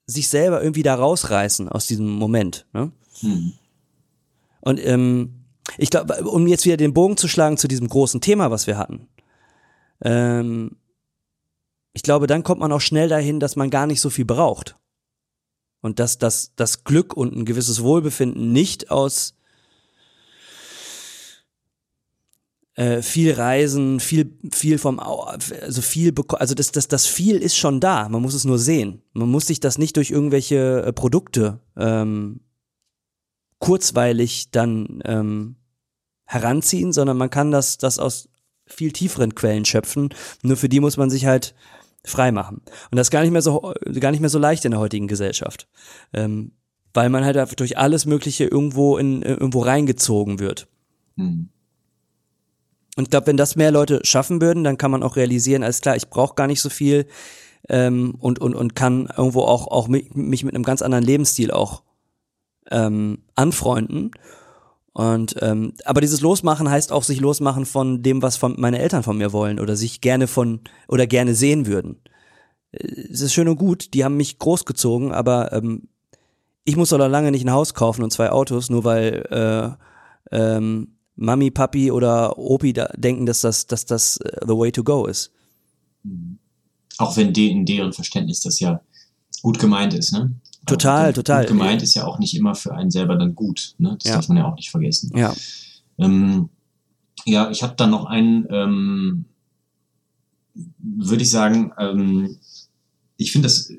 sich 0.06 0.28
selber 0.28 0.62
irgendwie 0.62 0.82
da 0.82 0.94
rausreißen 0.94 1.68
aus 1.68 1.86
diesem 1.86 2.10
Moment. 2.10 2.66
Ne? 2.72 2.92
Hm. 3.20 3.52
Und 4.60 4.84
ähm, 4.84 5.44
ich 5.78 5.90
glaube, 5.90 6.22
um 6.24 6.46
jetzt 6.46 6.66
wieder 6.66 6.76
den 6.76 6.92
Bogen 6.92 7.16
zu 7.16 7.28
schlagen 7.28 7.56
zu 7.56 7.68
diesem 7.68 7.88
großen 7.88 8.20
Thema, 8.20 8.50
was 8.50 8.66
wir 8.66 8.76
hatten, 8.76 9.08
ähm, 10.02 10.76
ich 11.92 12.02
glaube, 12.02 12.26
dann 12.26 12.42
kommt 12.42 12.60
man 12.60 12.72
auch 12.72 12.80
schnell 12.80 13.08
dahin, 13.08 13.40
dass 13.40 13.56
man 13.56 13.70
gar 13.70 13.86
nicht 13.86 14.00
so 14.00 14.10
viel 14.10 14.24
braucht. 14.24 14.76
Und 15.80 15.98
dass 15.98 16.18
das, 16.18 16.52
das 16.56 16.84
Glück 16.84 17.16
und 17.16 17.34
ein 17.34 17.44
gewisses 17.44 17.82
Wohlbefinden 17.82 18.52
nicht 18.52 18.90
aus 18.90 19.34
äh, 22.74 23.02
viel 23.02 23.32
Reisen, 23.32 24.00
viel, 24.00 24.38
viel 24.52 24.78
vom, 24.78 24.98
also 24.98 25.82
viel, 25.82 26.14
also 26.30 26.54
das, 26.54 26.72
das, 26.72 26.88
das 26.88 27.06
viel 27.06 27.36
ist 27.36 27.56
schon 27.56 27.80
da. 27.80 28.08
Man 28.08 28.22
muss 28.22 28.34
es 28.34 28.44
nur 28.44 28.58
sehen. 28.58 29.02
Man 29.12 29.30
muss 29.30 29.46
sich 29.46 29.60
das 29.60 29.78
nicht 29.78 29.96
durch 29.96 30.10
irgendwelche 30.10 30.82
äh, 30.84 30.92
Produkte 30.92 31.60
ähm, 31.76 32.40
kurzweilig 33.58 34.50
dann 34.50 35.00
ähm, 35.04 35.56
heranziehen, 36.24 36.92
sondern 36.92 37.16
man 37.16 37.30
kann 37.30 37.50
das, 37.50 37.76
das 37.76 37.98
aus 37.98 38.28
viel 38.66 38.92
tieferen 38.92 39.34
Quellen 39.34 39.64
schöpfen. 39.64 40.14
Nur 40.42 40.56
für 40.56 40.68
die 40.68 40.80
muss 40.80 40.96
man 40.96 41.10
sich 41.10 41.26
halt 41.26 41.54
frei 42.04 42.32
machen. 42.32 42.62
Und 42.90 42.96
das 42.96 43.08
ist 43.08 43.10
gar 43.10 43.22
nicht 43.22 43.30
mehr 43.32 43.42
so, 43.42 43.74
gar 43.98 44.10
nicht 44.10 44.20
mehr 44.20 44.30
so 44.30 44.38
leicht 44.38 44.64
in 44.64 44.70
der 44.70 44.80
heutigen 44.80 45.08
Gesellschaft. 45.08 45.68
Ähm, 46.12 46.52
weil 46.92 47.08
man 47.08 47.24
halt 47.24 47.60
durch 47.60 47.78
alles 47.78 48.06
Mögliche 48.06 48.44
irgendwo 48.44 48.96
in, 48.96 49.22
irgendwo 49.22 49.60
reingezogen 49.60 50.38
wird. 50.38 50.66
Mhm. 51.16 51.50
Und 52.96 53.04
ich 53.04 53.10
glaube, 53.10 53.28
wenn 53.28 53.36
das 53.36 53.56
mehr 53.56 53.70
Leute 53.70 54.00
schaffen 54.02 54.40
würden, 54.40 54.64
dann 54.64 54.76
kann 54.76 54.90
man 54.90 55.02
auch 55.02 55.16
realisieren, 55.16 55.62
alles 55.62 55.80
klar, 55.80 55.96
ich 55.96 56.10
brauche 56.10 56.34
gar 56.34 56.48
nicht 56.48 56.60
so 56.60 56.68
viel 56.68 57.06
ähm, 57.68 58.16
und, 58.18 58.40
und, 58.40 58.54
und 58.54 58.74
kann 58.74 59.08
irgendwo 59.16 59.42
auch, 59.42 59.68
auch 59.68 59.88
mich, 59.88 60.12
mich 60.14 60.44
mit 60.44 60.54
einem 60.54 60.64
ganz 60.64 60.82
anderen 60.82 61.04
Lebensstil 61.04 61.52
auch 61.52 61.82
ähm, 62.70 63.18
anfreunden. 63.36 64.10
Und 65.00 65.34
ähm, 65.40 65.72
aber 65.86 66.02
dieses 66.02 66.20
Losmachen 66.20 66.68
heißt 66.68 66.92
auch 66.92 67.04
sich 67.04 67.20
losmachen 67.20 67.64
von 67.64 68.02
dem, 68.02 68.20
was 68.20 68.36
von 68.36 68.56
meine 68.58 68.80
Eltern 68.80 69.02
von 69.02 69.16
mir 69.16 69.32
wollen 69.32 69.58
oder 69.58 69.74
sich 69.74 70.02
gerne 70.02 70.26
von 70.26 70.60
oder 70.88 71.06
gerne 71.06 71.34
sehen 71.34 71.66
würden. 71.66 72.02
Äh, 72.72 72.86
es 73.10 73.22
ist 73.22 73.32
schön 73.32 73.48
und 73.48 73.56
gut, 73.56 73.94
die 73.94 74.04
haben 74.04 74.18
mich 74.18 74.38
großgezogen, 74.38 75.12
aber 75.12 75.54
ähm, 75.54 75.88
ich 76.64 76.76
muss 76.76 76.90
doch 76.90 76.98
lange 76.98 77.30
nicht 77.30 77.46
ein 77.46 77.52
Haus 77.52 77.72
kaufen 77.72 78.02
und 78.02 78.12
zwei 78.12 78.30
Autos, 78.30 78.68
nur 78.68 78.84
weil 78.84 79.78
äh, 80.30 80.36
ähm, 80.36 80.98
Mami, 81.16 81.50
Papi 81.50 81.90
oder 81.90 82.36
Opi 82.36 82.74
da 82.74 82.92
denken, 82.94 83.24
dass 83.24 83.40
das, 83.40 83.66
dass 83.66 83.86
das 83.86 84.18
uh, 84.22 84.46
the 84.46 84.54
way 84.54 84.70
to 84.70 84.84
go 84.84 85.06
ist. 85.06 85.32
Auch 86.98 87.16
wenn 87.16 87.32
de 87.32 87.48
in 87.48 87.64
deren 87.64 87.94
Verständnis 87.94 88.40
das 88.40 88.60
ja 88.60 88.82
gut 89.42 89.58
gemeint 89.58 89.94
ist, 89.94 90.12
ne? 90.12 90.32
Total, 90.66 91.06
also, 91.06 91.22
total. 91.22 91.42
Gut 91.42 91.48
gemeint 91.48 91.82
ist 91.82 91.94
ja 91.94 92.06
auch 92.06 92.18
nicht 92.18 92.36
immer 92.36 92.54
für 92.54 92.74
einen 92.74 92.90
selber 92.90 93.16
dann 93.16 93.34
gut, 93.34 93.74
ne? 93.78 93.96
Das 94.00 94.08
ja. 94.08 94.16
darf 94.16 94.28
man 94.28 94.38
ja 94.38 94.46
auch 94.46 94.56
nicht 94.56 94.70
vergessen. 94.70 95.10
Ja. 95.16 95.34
Ähm, 95.98 96.48
ja, 97.24 97.50
ich 97.50 97.62
habe 97.62 97.74
dann 97.76 97.90
noch 97.90 98.06
einen, 98.06 98.46
ähm, 98.50 99.24
würde 100.78 101.22
ich 101.22 101.30
sagen, 101.30 101.72
ähm, 101.78 102.38
ich 103.16 103.32
finde 103.32 103.46
das 103.46 103.72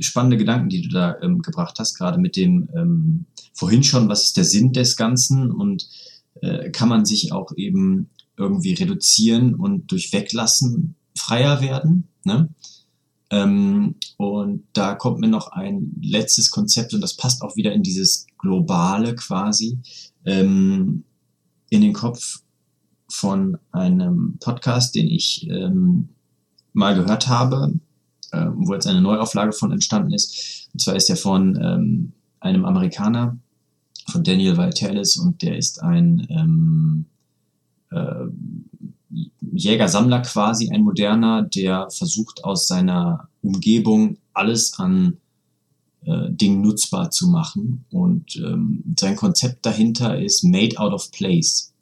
spannende 0.00 0.36
Gedanken, 0.36 0.68
die 0.68 0.82
du 0.82 0.88
da 0.88 1.16
ähm, 1.22 1.40
gebracht 1.40 1.78
hast, 1.78 1.96
gerade 1.96 2.18
mit 2.18 2.36
dem 2.36 2.68
ähm, 2.74 3.26
vorhin 3.52 3.82
schon, 3.82 4.08
was 4.08 4.24
ist 4.24 4.36
der 4.36 4.44
Sinn 4.44 4.72
des 4.72 4.96
Ganzen 4.96 5.50
und 5.50 5.88
äh, 6.40 6.70
kann 6.70 6.88
man 6.88 7.04
sich 7.04 7.32
auch 7.32 7.52
eben 7.56 8.10
irgendwie 8.36 8.74
reduzieren 8.74 9.54
und 9.54 9.90
durch 9.90 10.12
Weglassen 10.12 10.96
freier 11.16 11.60
werden. 11.60 12.08
Ne? 12.24 12.48
Ähm, 13.32 13.94
und 14.18 14.64
da 14.74 14.94
kommt 14.94 15.20
mir 15.20 15.28
noch 15.28 15.48
ein 15.48 15.96
letztes 16.02 16.50
Konzept 16.50 16.92
und 16.92 17.00
das 17.00 17.16
passt 17.16 17.40
auch 17.40 17.56
wieder 17.56 17.72
in 17.72 17.82
dieses 17.82 18.26
Globale 18.38 19.14
quasi 19.14 19.78
ähm, 20.26 21.04
in 21.70 21.80
den 21.80 21.94
Kopf 21.94 22.42
von 23.08 23.56
einem 23.72 24.36
Podcast, 24.38 24.94
den 24.94 25.08
ich 25.08 25.48
ähm, 25.48 26.10
mal 26.74 26.94
gehört 26.94 27.26
habe, 27.26 27.72
äh, 28.32 28.46
wo 28.54 28.74
jetzt 28.74 28.86
eine 28.86 29.00
Neuauflage 29.00 29.52
von 29.52 29.72
entstanden 29.72 30.12
ist. 30.12 30.68
Und 30.74 30.80
zwar 30.80 30.96
ist 30.96 31.08
der 31.08 31.16
von 31.16 31.58
ähm, 31.60 32.12
einem 32.40 32.66
Amerikaner, 32.66 33.38
von 34.10 34.24
Daniel 34.24 34.58
Vitalis 34.58 35.16
und 35.16 35.40
der 35.40 35.56
ist 35.56 35.82
ein 35.82 36.26
ähm, 36.28 37.06
äh, 37.90 38.26
Jäger-Sammler 39.40 40.20
quasi, 40.20 40.70
ein 40.70 40.82
moderner, 40.82 41.42
der 41.42 41.90
versucht 41.90 42.44
aus 42.44 42.66
seiner 42.66 43.28
Umgebung 43.42 44.18
alles 44.32 44.78
an 44.78 45.18
äh, 46.04 46.30
Dingen 46.30 46.62
nutzbar 46.62 47.10
zu 47.10 47.28
machen. 47.28 47.84
Und 47.90 48.36
ähm, 48.36 48.82
sein 48.98 49.16
Konzept 49.16 49.66
dahinter 49.66 50.20
ist 50.20 50.44
Made 50.44 50.78
out 50.78 50.92
of 50.92 51.10
place. 51.12 51.72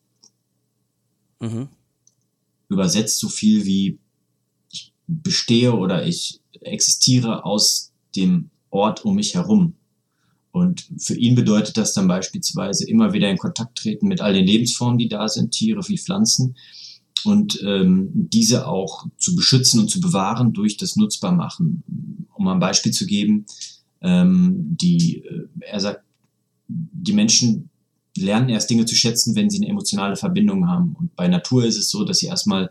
Mhm. 1.41 1.69
Übersetzt 2.69 3.19
so 3.19 3.29
viel 3.29 3.65
wie 3.65 3.99
ich 4.71 4.93
bestehe 5.07 5.75
oder 5.75 6.07
ich 6.07 6.41
existiere 6.61 7.45
aus 7.45 7.93
dem 8.17 8.51
Ort 8.71 9.05
um 9.05 9.15
mich 9.17 9.35
herum. 9.35 9.75
Und 10.53 10.89
für 10.99 11.15
ihn 11.15 11.35
bedeutet 11.35 11.77
das 11.77 11.95
dann 11.95 12.09
beispielsweise 12.09 12.89
immer 12.89 13.13
wieder 13.13 13.31
in 13.31 13.39
Kontakt 13.39 13.79
treten 13.79 14.09
mit 14.09 14.21
all 14.21 14.35
den 14.35 14.47
Lebensformen, 14.47 14.99
die 14.99 15.09
da 15.09 15.29
sind, 15.29 15.53
Tiere 15.53 15.81
wie 15.89 15.99
Pflanzen, 15.99 16.57
und 17.25 17.61
ähm, 17.63 18.11
diese 18.13 18.67
auch 18.67 19.07
zu 19.19 19.35
beschützen 19.35 19.81
und 19.81 19.91
zu 19.91 20.01
bewahren 20.01 20.53
durch 20.53 20.77
das 20.77 20.97
Nutzbarmachen. 20.97 22.27
Um 22.35 22.49
ein 22.49 22.61
Beispiel 22.61 22.93
zu 22.93 23.07
geben, 23.07 23.47
ähm, 24.01 24.77
die, 24.81 25.23
äh, 25.25 25.49
er 25.61 25.81
sagt, 25.81 26.05
die 26.69 27.13
Menschen 27.13 27.71
lernen 28.17 28.49
erst 28.49 28.71
Dinge 28.71 28.87
zu 28.87 28.95
schätzen, 28.95 29.35
wenn 29.37 29.51
sie 29.51 29.59
eine 29.59 29.69
emotionale 29.69 30.17
Verbindung 30.17 30.69
haben. 30.69 30.95
Und 30.99 31.15
bei 31.17 31.29
Natur 31.29 31.65
ist 31.65 31.77
es 31.77 31.91
so, 31.91 32.05
dass 32.05 32.19
sie 32.19 32.27
erstmal, 32.27 32.71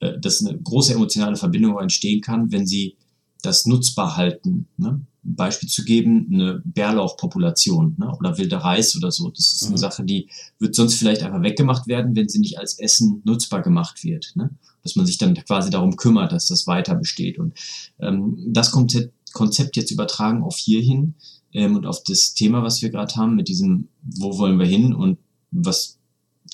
äh, 0.00 0.18
dass 0.18 0.44
eine 0.44 0.58
große 0.58 0.94
emotionale 0.94 1.36
Verbindung 1.36 1.78
entstehen 1.78 2.20
kann, 2.20 2.52
wenn 2.52 2.66
sie 2.66 2.96
das 3.42 3.66
nutzbar 3.66 4.16
halten. 4.16 4.66
Ne? 4.76 5.00
Ein 5.24 5.36
Beispiel 5.36 5.68
zu 5.68 5.84
geben, 5.84 6.28
eine 6.32 6.62
Bärlauchpopulation 6.64 7.96
ne? 7.98 8.12
oder 8.18 8.38
wilder 8.38 8.58
Reis 8.58 8.96
oder 8.96 9.10
so. 9.10 9.30
Das 9.30 9.52
ist 9.52 9.62
eine 9.64 9.72
mhm. 9.72 9.78
Sache, 9.78 10.04
die 10.04 10.28
wird 10.58 10.74
sonst 10.74 10.94
vielleicht 10.94 11.22
einfach 11.22 11.42
weggemacht 11.42 11.86
werden, 11.86 12.14
wenn 12.14 12.28
sie 12.28 12.40
nicht 12.40 12.58
als 12.58 12.78
Essen 12.78 13.22
nutzbar 13.24 13.62
gemacht 13.62 14.04
wird. 14.04 14.32
Ne? 14.34 14.50
Dass 14.82 14.96
man 14.96 15.06
sich 15.06 15.18
dann 15.18 15.34
quasi 15.34 15.70
darum 15.70 15.96
kümmert, 15.96 16.32
dass 16.32 16.48
das 16.48 16.66
weiter 16.66 16.94
besteht. 16.94 17.38
Und 17.38 17.54
ähm, 18.00 18.38
das 18.48 18.70
Konzept 18.70 19.76
jetzt 19.76 19.90
übertragen 19.90 20.42
auf 20.42 20.56
hierhin 20.56 21.14
ähm, 21.52 21.76
und 21.76 21.86
auf 21.86 22.02
das 22.02 22.34
Thema, 22.34 22.62
was 22.62 22.82
wir 22.82 22.90
gerade 22.90 23.14
haben, 23.16 23.36
mit 23.36 23.48
diesem, 23.48 23.88
wo 24.02 24.38
wollen 24.38 24.58
wir 24.58 24.66
hin 24.66 24.92
und 24.92 25.18
was 25.50 25.98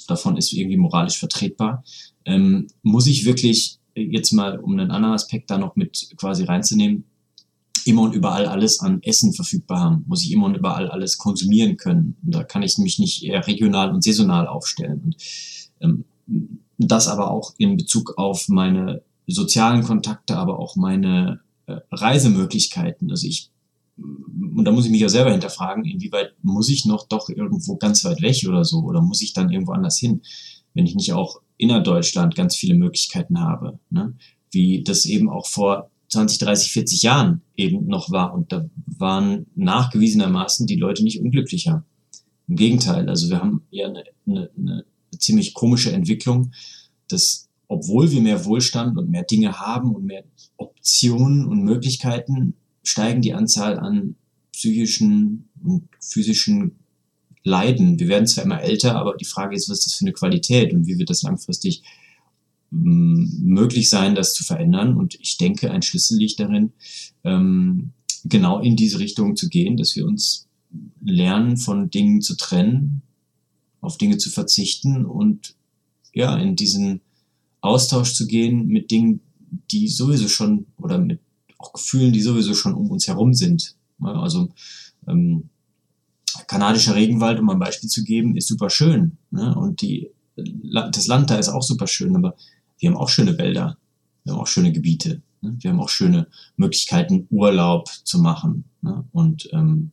davon 0.06 0.37
ist 0.37 0.52
irgendwie 0.52 0.76
moralisch 0.76 1.18
vertretbar, 1.18 1.85
ähm, 2.24 2.68
muss 2.83 3.06
ich 3.06 3.24
wirklich 3.24 3.78
jetzt 3.94 4.33
mal, 4.33 4.59
um 4.59 4.72
einen 4.72 4.90
anderen 4.90 5.14
Aspekt 5.14 5.50
da 5.50 5.59
noch 5.59 5.76
mit 5.76 6.11
quasi 6.16 6.44
reinzunehmen, 6.44 7.04
immer 7.86 8.02
und 8.02 8.14
überall 8.14 8.46
alles 8.46 8.80
an 8.80 9.02
Essen 9.02 9.32
verfügbar 9.32 9.80
haben, 9.80 10.04
muss 10.06 10.22
ich 10.22 10.32
immer 10.32 10.46
und 10.46 10.56
überall 10.56 10.88
alles 10.88 11.18
konsumieren 11.18 11.76
können. 11.76 12.16
Und 12.24 12.34
da 12.34 12.44
kann 12.44 12.62
ich 12.62 12.78
mich 12.78 12.98
nicht 12.98 13.22
eher 13.22 13.46
regional 13.46 13.92
und 13.92 14.02
saisonal 14.02 14.46
aufstellen. 14.46 15.00
Und 15.04 15.16
ähm, 15.80 16.04
das 16.78 17.08
aber 17.08 17.30
auch 17.30 17.54
in 17.58 17.76
Bezug 17.76 18.16
auf 18.16 18.48
meine 18.48 19.02
sozialen 19.26 19.82
Kontakte, 19.82 20.36
aber 20.36 20.58
auch 20.58 20.76
meine 20.76 21.40
äh, 21.66 21.76
Reisemöglichkeiten. 21.92 23.10
Also 23.10 23.26
ich, 23.26 23.50
und 23.96 24.64
da 24.64 24.72
muss 24.72 24.86
ich 24.86 24.90
mich 24.90 25.00
ja 25.00 25.08
selber 25.08 25.32
hinterfragen, 25.32 25.84
inwieweit 25.84 26.32
muss 26.42 26.68
ich 26.68 26.86
noch 26.86 27.06
doch 27.06 27.28
irgendwo 27.28 27.76
ganz 27.76 28.04
weit 28.04 28.22
weg 28.22 28.44
oder 28.48 28.64
so, 28.64 28.80
oder 28.80 29.02
muss 29.02 29.22
ich 29.22 29.32
dann 29.32 29.50
irgendwo 29.50 29.72
anders 29.72 29.98
hin, 29.98 30.22
wenn 30.74 30.86
ich 30.86 30.94
nicht 30.94 31.12
auch 31.12 31.40
innerdeutschland 31.58 32.34
ganz 32.34 32.56
viele 32.56 32.74
Möglichkeiten 32.74 33.40
habe, 33.40 33.78
ne? 33.90 34.14
wie 34.50 34.82
das 34.82 35.04
eben 35.04 35.28
auch 35.28 35.46
vor 35.46 35.89
20, 36.10 36.38
30, 36.38 36.72
40 36.72 37.02
Jahren 37.02 37.42
eben 37.56 37.86
noch 37.86 38.10
war. 38.10 38.34
Und 38.34 38.52
da 38.52 38.68
waren 38.86 39.46
nachgewiesenermaßen 39.54 40.66
die 40.66 40.76
Leute 40.76 41.02
nicht 41.02 41.20
unglücklicher. 41.20 41.84
Im 42.48 42.56
Gegenteil, 42.56 43.08
also 43.08 43.30
wir 43.30 43.38
haben 43.38 43.62
ja 43.70 43.88
eine, 43.88 44.04
eine, 44.26 44.50
eine 44.58 44.84
ziemlich 45.18 45.54
komische 45.54 45.92
Entwicklung, 45.92 46.52
dass 47.08 47.48
obwohl 47.68 48.10
wir 48.10 48.20
mehr 48.20 48.44
Wohlstand 48.44 48.98
und 48.98 49.10
mehr 49.10 49.22
Dinge 49.22 49.60
haben 49.60 49.94
und 49.94 50.04
mehr 50.04 50.24
Optionen 50.56 51.46
und 51.46 51.62
Möglichkeiten, 51.62 52.54
steigen 52.82 53.22
die 53.22 53.32
Anzahl 53.32 53.78
an 53.78 54.16
psychischen 54.52 55.48
und 55.62 55.88
physischen 56.00 56.80
leiden. 57.44 58.00
Wir 58.00 58.08
werden 58.08 58.26
zwar 58.26 58.44
immer 58.44 58.60
älter, 58.60 58.96
aber 58.96 59.16
die 59.16 59.24
Frage 59.24 59.54
ist, 59.54 59.68
was 59.70 59.78
ist 59.78 59.86
das 59.86 59.94
für 59.94 60.04
eine 60.04 60.12
Qualität 60.12 60.72
und 60.72 60.86
wie 60.86 60.98
wird 60.98 61.10
das 61.10 61.22
langfristig 61.22 61.82
möglich 62.70 63.90
sein, 63.90 64.14
das 64.14 64.35
zu 64.35 64.44
verändern. 64.44 64.96
Und 64.96 65.16
ich 65.20 65.37
denke, 65.37 65.70
ein 65.70 65.83
Schlüssel 65.83 66.18
liegt 66.18 66.40
darin, 66.40 66.72
ähm, 67.24 67.92
genau 68.24 68.61
in 68.61 68.76
diese 68.76 68.98
Richtung 68.98 69.37
zu 69.37 69.48
gehen, 69.48 69.76
dass 69.76 69.96
wir 69.96 70.06
uns 70.06 70.46
lernen, 71.00 71.56
von 71.56 71.90
Dingen 71.90 72.20
zu 72.20 72.37
trennen, 72.37 73.02
auf 73.80 73.98
Dinge 73.98 74.18
zu 74.18 74.30
verzichten 74.30 75.04
und 75.04 75.54
ja, 76.12 76.37
in 76.37 76.56
diesen 76.56 77.00
Austausch 77.61 78.14
zu 78.14 78.26
gehen 78.26 78.66
mit 78.66 78.90
Dingen, 78.90 79.20
die 79.70 79.88
sowieso 79.88 80.28
schon 80.28 80.66
oder 80.76 80.98
mit 80.98 81.20
auch 81.59 81.72
Gefühlen, 81.72 82.12
die 82.12 82.22
sowieso 82.22 82.55
schon 82.55 82.74
um 82.74 82.90
uns 82.90 83.07
herum 83.07 83.34
sind. 83.34 83.76
Also 84.01 84.49
ähm, 85.07 85.51
kanadischer 86.47 86.94
Regenwald, 86.94 87.38
um 87.38 87.51
ein 87.51 87.59
Beispiel 87.59 87.90
zu 87.90 88.03
geben, 88.03 88.36
ist 88.36 88.49
super 88.49 88.70
schön. 88.70 89.18
Ne? 89.30 89.55
Und 89.55 89.82
die, 89.82 90.11
das 90.36 91.07
Land 91.07 91.30
da 91.30 91.36
ist 91.36 91.49
auch 91.49 91.62
super 91.62 91.86
schön, 91.86 92.16
aber 92.16 92.34
wir 92.81 92.91
haben 92.91 92.97
auch 92.97 93.09
schöne 93.09 93.39
Wälder, 93.39 93.78
wir 94.24 94.33
haben 94.33 94.41
auch 94.41 94.47
schöne 94.47 94.72
Gebiete, 94.72 95.22
ne? 95.43 95.57
wir 95.61 95.70
haben 95.70 95.81
auch 95.81 95.89
schöne 95.89 96.26
Möglichkeiten, 96.57 97.26
Urlaub 97.31 97.89
zu 98.05 98.18
machen. 98.18 98.64
Ne? 98.83 99.05
Und 99.12 99.49
ähm, 99.53 99.91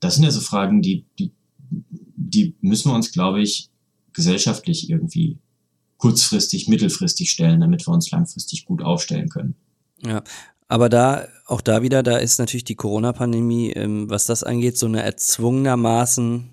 das 0.00 0.14
sind 0.14 0.24
ja 0.24 0.30
so 0.30 0.40
Fragen, 0.40 0.82
die, 0.82 1.04
die, 1.18 1.32
die 1.68 2.54
müssen 2.60 2.90
wir 2.90 2.94
uns, 2.94 3.12
glaube 3.12 3.42
ich, 3.42 3.70
gesellschaftlich 4.12 4.88
irgendwie 4.88 5.38
kurzfristig, 5.98 6.68
mittelfristig 6.68 7.30
stellen, 7.30 7.60
damit 7.60 7.86
wir 7.86 7.92
uns 7.92 8.10
langfristig 8.10 8.66
gut 8.66 8.82
aufstellen 8.82 9.28
können. 9.28 9.54
Ja, 10.04 10.22
aber 10.68 10.88
da, 10.88 11.26
auch 11.46 11.60
da 11.60 11.82
wieder, 11.82 12.02
da 12.02 12.18
ist 12.18 12.38
natürlich 12.38 12.64
die 12.64 12.74
Corona-Pandemie, 12.74 13.70
ähm, 13.72 14.10
was 14.10 14.26
das 14.26 14.42
angeht, 14.42 14.76
so 14.76 14.86
eine 14.86 15.02
erzwungenermaßen 15.02 16.50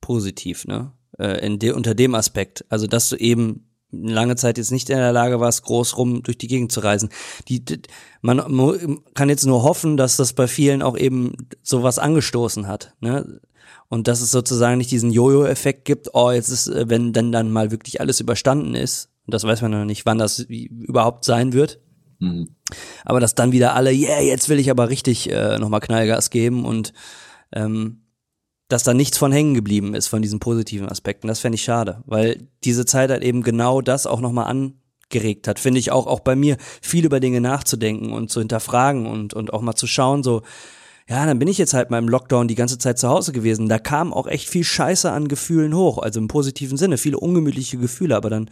positiv, 0.00 0.66
ne? 0.66 0.92
Äh, 1.18 1.46
in 1.46 1.58
de, 1.58 1.72
unter 1.72 1.94
dem 1.94 2.14
Aspekt. 2.14 2.64
Also, 2.68 2.86
dass 2.86 3.10
du 3.10 3.16
eben 3.16 3.71
lange 3.92 4.36
Zeit 4.36 4.58
jetzt 4.58 4.72
nicht 4.72 4.90
in 4.90 4.96
der 4.96 5.12
Lage 5.12 5.38
warst, 5.38 5.62
groß 5.62 5.96
rum 5.98 6.22
durch 6.22 6.38
die 6.38 6.48
Gegend 6.48 6.72
zu 6.72 6.80
reisen. 6.80 7.10
Die, 7.48 7.62
man 8.22 8.98
kann 9.14 9.28
jetzt 9.28 9.46
nur 9.46 9.62
hoffen, 9.62 9.96
dass 9.96 10.16
das 10.16 10.32
bei 10.32 10.48
vielen 10.48 10.82
auch 10.82 10.96
eben 10.96 11.36
sowas 11.62 11.98
angestoßen 11.98 12.66
hat. 12.66 12.94
Ne? 13.00 13.40
Und 13.88 14.08
dass 14.08 14.22
es 14.22 14.30
sozusagen 14.30 14.78
nicht 14.78 14.90
diesen 14.90 15.10
Jojo-Effekt 15.10 15.84
gibt, 15.84 16.14
oh, 16.14 16.30
jetzt 16.30 16.48
ist, 16.48 16.66
äh, 16.68 16.88
wenn 16.88 17.12
dann 17.12 17.30
dann 17.30 17.50
mal 17.50 17.70
wirklich 17.70 18.00
alles 18.00 18.20
überstanden 18.20 18.74
ist, 18.74 19.10
und 19.26 19.34
das 19.34 19.44
weiß 19.44 19.62
man 19.62 19.70
noch 19.70 19.84
nicht, 19.84 20.06
wann 20.06 20.18
das 20.18 20.40
überhaupt 20.40 21.24
sein 21.24 21.52
wird. 21.52 21.78
Mhm. 22.18 22.56
Aber 23.04 23.20
dass 23.20 23.34
dann 23.34 23.52
wieder 23.52 23.74
alle, 23.74 23.92
yeah, 23.92 24.20
jetzt 24.20 24.48
will 24.48 24.58
ich 24.58 24.70
aber 24.70 24.88
richtig 24.88 25.30
äh, 25.30 25.58
nochmal 25.58 25.80
Knallgas 25.80 26.30
geben 26.30 26.64
und 26.64 26.92
ähm, 27.52 28.01
dass 28.72 28.84
da 28.84 28.94
nichts 28.94 29.18
von 29.18 29.32
hängen 29.32 29.54
geblieben 29.54 29.94
ist 29.94 30.08
von 30.08 30.22
diesen 30.22 30.40
positiven 30.40 30.88
Aspekten. 30.88 31.28
Das 31.28 31.40
fände 31.40 31.56
ich 31.56 31.62
schade, 31.62 32.02
weil 32.06 32.48
diese 32.64 32.86
Zeit 32.86 33.10
halt 33.10 33.22
eben 33.22 33.42
genau 33.42 33.82
das 33.82 34.06
auch 34.06 34.20
nochmal 34.20 34.46
angeregt 34.46 35.46
hat. 35.46 35.58
Finde 35.58 35.78
ich 35.78 35.90
auch, 35.90 36.06
auch 36.06 36.20
bei 36.20 36.34
mir, 36.34 36.56
viel 36.80 37.04
über 37.04 37.20
Dinge 37.20 37.42
nachzudenken 37.42 38.12
und 38.12 38.30
zu 38.30 38.40
hinterfragen 38.40 39.06
und, 39.06 39.34
und 39.34 39.52
auch 39.52 39.60
mal 39.60 39.74
zu 39.74 39.86
schauen, 39.86 40.22
so, 40.22 40.40
ja, 41.06 41.26
dann 41.26 41.38
bin 41.38 41.48
ich 41.48 41.58
jetzt 41.58 41.74
halt 41.74 41.90
mal 41.90 41.98
im 41.98 42.08
Lockdown 42.08 42.48
die 42.48 42.54
ganze 42.54 42.78
Zeit 42.78 42.98
zu 42.98 43.08
Hause 43.08 43.32
gewesen. 43.32 43.68
Da 43.68 43.78
kam 43.78 44.14
auch 44.14 44.26
echt 44.26 44.48
viel 44.48 44.64
Scheiße 44.64 45.10
an 45.10 45.28
Gefühlen 45.28 45.74
hoch, 45.74 45.98
also 45.98 46.18
im 46.18 46.28
positiven 46.28 46.78
Sinne, 46.78 46.96
viele 46.96 47.18
ungemütliche 47.18 47.76
Gefühle, 47.76 48.16
aber 48.16 48.30
dann 48.30 48.48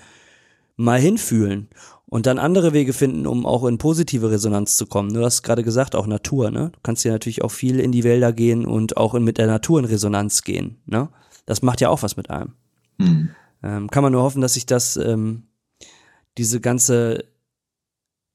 mal 0.81 0.99
hinfühlen 0.99 1.69
und 2.07 2.27
dann 2.27 2.39
andere 2.39 2.73
Wege 2.73 2.93
finden, 2.93 3.27
um 3.27 3.47
auch 3.47 3.65
in 3.65 3.79
positive 3.79 4.31
Resonanz 4.31 4.77
zu 4.77 4.87
kommen. 4.87 5.13
Du 5.13 5.25
hast 5.25 5.43
gerade 5.43 5.63
gesagt, 5.63 5.95
auch 5.95 6.07
Natur, 6.07 6.51
ne? 6.51 6.71
Du 6.73 6.79
kannst 6.83 7.05
ja 7.05 7.13
natürlich 7.13 7.43
auch 7.43 7.51
viel 7.51 7.79
in 7.79 7.93
die 7.93 8.05
Wälder 8.05 8.33
gehen 8.33 8.65
und 8.65 8.97
auch 8.97 9.15
in, 9.15 9.23
mit 9.23 9.39
der 9.39 9.47
Natur 9.47 9.79
in 9.79 9.85
Resonanz 9.85 10.43
gehen, 10.43 10.79
ne? 10.87 11.09
Das 11.47 11.63
macht 11.63 11.81
ja 11.81 11.89
auch 11.89 12.03
was 12.03 12.17
mit 12.17 12.31
einem. 12.31 12.55
Hm. 12.99 13.31
Ähm, 13.63 13.91
kann 13.91 14.03
man 14.03 14.13
nur 14.13 14.23
hoffen, 14.23 14.41
dass 14.41 14.55
sich 14.55 14.67
das, 14.67 14.97
ähm, 14.97 15.45
diese 16.39 16.61
ganze, 16.61 17.25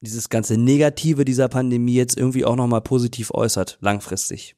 dieses 0.00 0.28
ganze 0.28 0.56
Negative 0.56 1.24
dieser 1.24 1.48
Pandemie 1.48 1.94
jetzt 1.94 2.16
irgendwie 2.16 2.44
auch 2.44 2.56
nochmal 2.56 2.82
positiv 2.82 3.32
äußert, 3.32 3.78
langfristig. 3.80 4.54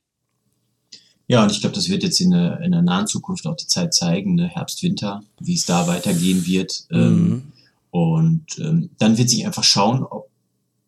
Ja, 1.26 1.42
und 1.42 1.52
ich 1.52 1.60
glaube, 1.60 1.74
das 1.74 1.88
wird 1.88 2.02
jetzt 2.02 2.20
in 2.20 2.30
der, 2.30 2.60
in 2.60 2.72
der 2.72 2.82
nahen 2.82 3.06
Zukunft 3.06 3.46
auch 3.46 3.56
die 3.56 3.66
Zeit 3.66 3.94
zeigen, 3.94 4.34
ne? 4.34 4.48
Herbst, 4.48 4.82
Winter, 4.82 5.22
wie 5.40 5.54
es 5.54 5.66
da 5.66 5.86
weitergehen 5.86 6.46
wird. 6.46 6.86
Ähm, 6.90 7.28
mhm. 7.28 7.52
Und 7.98 8.60
ähm, 8.60 8.90
dann 8.98 9.18
wird 9.18 9.28
sich 9.28 9.44
einfach 9.44 9.64
schauen, 9.64 10.04
ob 10.04 10.30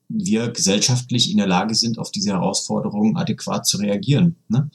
wir 0.09 0.49
gesellschaftlich 0.51 1.33
in 1.33 1.39
der 1.39 1.49
Lage 1.49 1.75
sind, 1.75 1.99
auf 1.99 2.13
diese 2.13 2.31
Herausforderungen 2.31 3.17
adäquat 3.17 3.67
zu 3.67 3.79
reagieren. 3.79 4.37
Ne? 4.47 4.71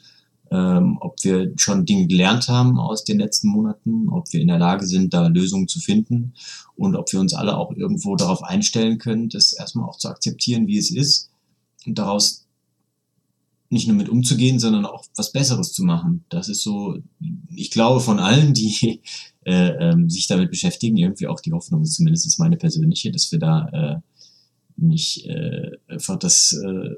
Ähm, 0.52 0.98
ob 1.00 1.24
wir 1.24 1.54
schon 1.56 1.86
Dinge 1.86 2.08
gelernt 2.08 2.50
haben 2.50 2.78
aus 2.78 3.06
den 3.06 3.20
letzten 3.20 3.48
Monaten, 3.48 4.10
ob 4.10 4.34
wir 4.34 4.42
in 4.42 4.50
der 4.50 4.60
Lage 4.60 4.86
sind, 4.86 5.14
da 5.14 5.28
Lösungen 5.28 5.70
zu 5.70 5.80
finden 5.80 6.34
und 6.76 6.98
ob 6.98 7.14
wir 7.14 7.22
uns 7.22 7.34
alle 7.34 7.56
auch 7.56 7.72
irgendwo 7.72 8.18
darauf 8.18 8.44
einstellen 8.44 8.98
können, 8.98 9.30
das 9.30 9.54
erstmal 9.54 9.88
auch 9.88 9.98
zu 9.98 10.10
akzeptieren, 10.10 10.68
wie 10.68 10.78
es 10.78 10.92
ist 10.92 11.30
und 11.86 11.98
daraus 11.98 12.46
nicht 13.70 13.88
nur 13.88 13.96
mit 13.96 14.10
umzugehen, 14.10 14.60
sondern 14.60 14.86
auch 14.86 15.06
was 15.16 15.32
Besseres 15.32 15.72
zu 15.72 15.84
machen. 15.84 16.26
Das 16.28 16.50
ist 16.50 16.64
so, 16.64 16.98
ich 17.56 17.72
glaube, 17.72 18.02
von 18.02 18.20
allen, 18.20 18.54
die 18.54 19.02
äh, 19.46 19.70
ähm, 19.80 20.10
sich 20.10 20.28
damit 20.28 20.50
beschäftigen, 20.50 20.98
irgendwie 20.98 21.28
auch 21.28 21.40
die 21.40 21.54
Hoffnung, 21.54 21.86
zumindest 21.86 22.26
ist 22.26 22.40
meine 22.40 22.58
persönliche, 22.58 23.12
dass 23.12 23.32
wir 23.32 23.40
da 23.40 23.68
äh, 23.70 24.00
nicht 24.78 25.26
äh, 25.28 25.72
einfach 25.88 26.18
das 26.18 26.54
äh, 26.54 26.90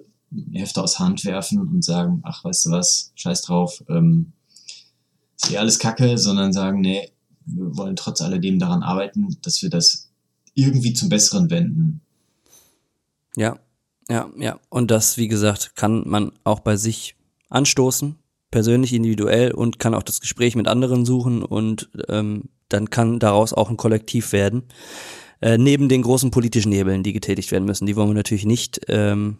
Heft 0.51 0.77
aus 0.77 0.99
Hand 0.99 1.23
werfen 1.25 1.59
und 1.59 1.83
sagen, 1.83 2.21
ach, 2.23 2.43
weißt 2.43 2.65
du 2.65 2.71
was, 2.71 3.11
scheiß 3.15 3.43
drauf, 3.43 3.83
ähm, 3.89 4.33
ist 5.35 5.51
eh 5.51 5.57
alles 5.57 5.79
Kacke, 5.79 6.17
sondern 6.17 6.51
sagen, 6.51 6.81
nee, 6.81 7.11
wir 7.45 7.77
wollen 7.77 7.95
trotz 7.95 8.21
alledem 8.21 8.59
daran 8.59 8.83
arbeiten, 8.83 9.37
dass 9.41 9.61
wir 9.61 9.69
das 9.69 10.09
irgendwie 10.53 10.93
zum 10.93 11.09
Besseren 11.09 11.49
wenden. 11.49 12.01
Ja, 13.35 13.59
ja, 14.09 14.29
ja. 14.37 14.59
Und 14.69 14.89
das, 14.89 15.17
wie 15.17 15.27
gesagt, 15.27 15.75
kann 15.75 16.07
man 16.07 16.31
auch 16.43 16.59
bei 16.61 16.75
sich 16.75 17.15
anstoßen, 17.49 18.15
persönlich, 18.51 18.93
individuell 18.93 19.51
und 19.51 19.79
kann 19.79 19.93
auch 19.93 20.03
das 20.03 20.21
Gespräch 20.21 20.55
mit 20.55 20.67
anderen 20.67 21.05
suchen 21.05 21.43
und 21.43 21.89
ähm, 22.07 22.49
dann 22.69 22.89
kann 22.89 23.19
daraus 23.19 23.53
auch 23.53 23.69
ein 23.69 23.77
Kollektiv 23.77 24.31
werden. 24.31 24.63
Äh, 25.41 25.57
neben 25.57 25.89
den 25.89 26.01
großen 26.01 26.31
politischen 26.31 26.71
Hebeln, 26.71 27.03
die 27.03 27.13
getätigt 27.13 27.51
werden 27.51 27.65
müssen, 27.65 27.85
die 27.85 27.95
wollen 27.95 28.09
wir 28.09 28.15
natürlich 28.15 28.45
nicht 28.45 28.81
ähm, 28.87 29.37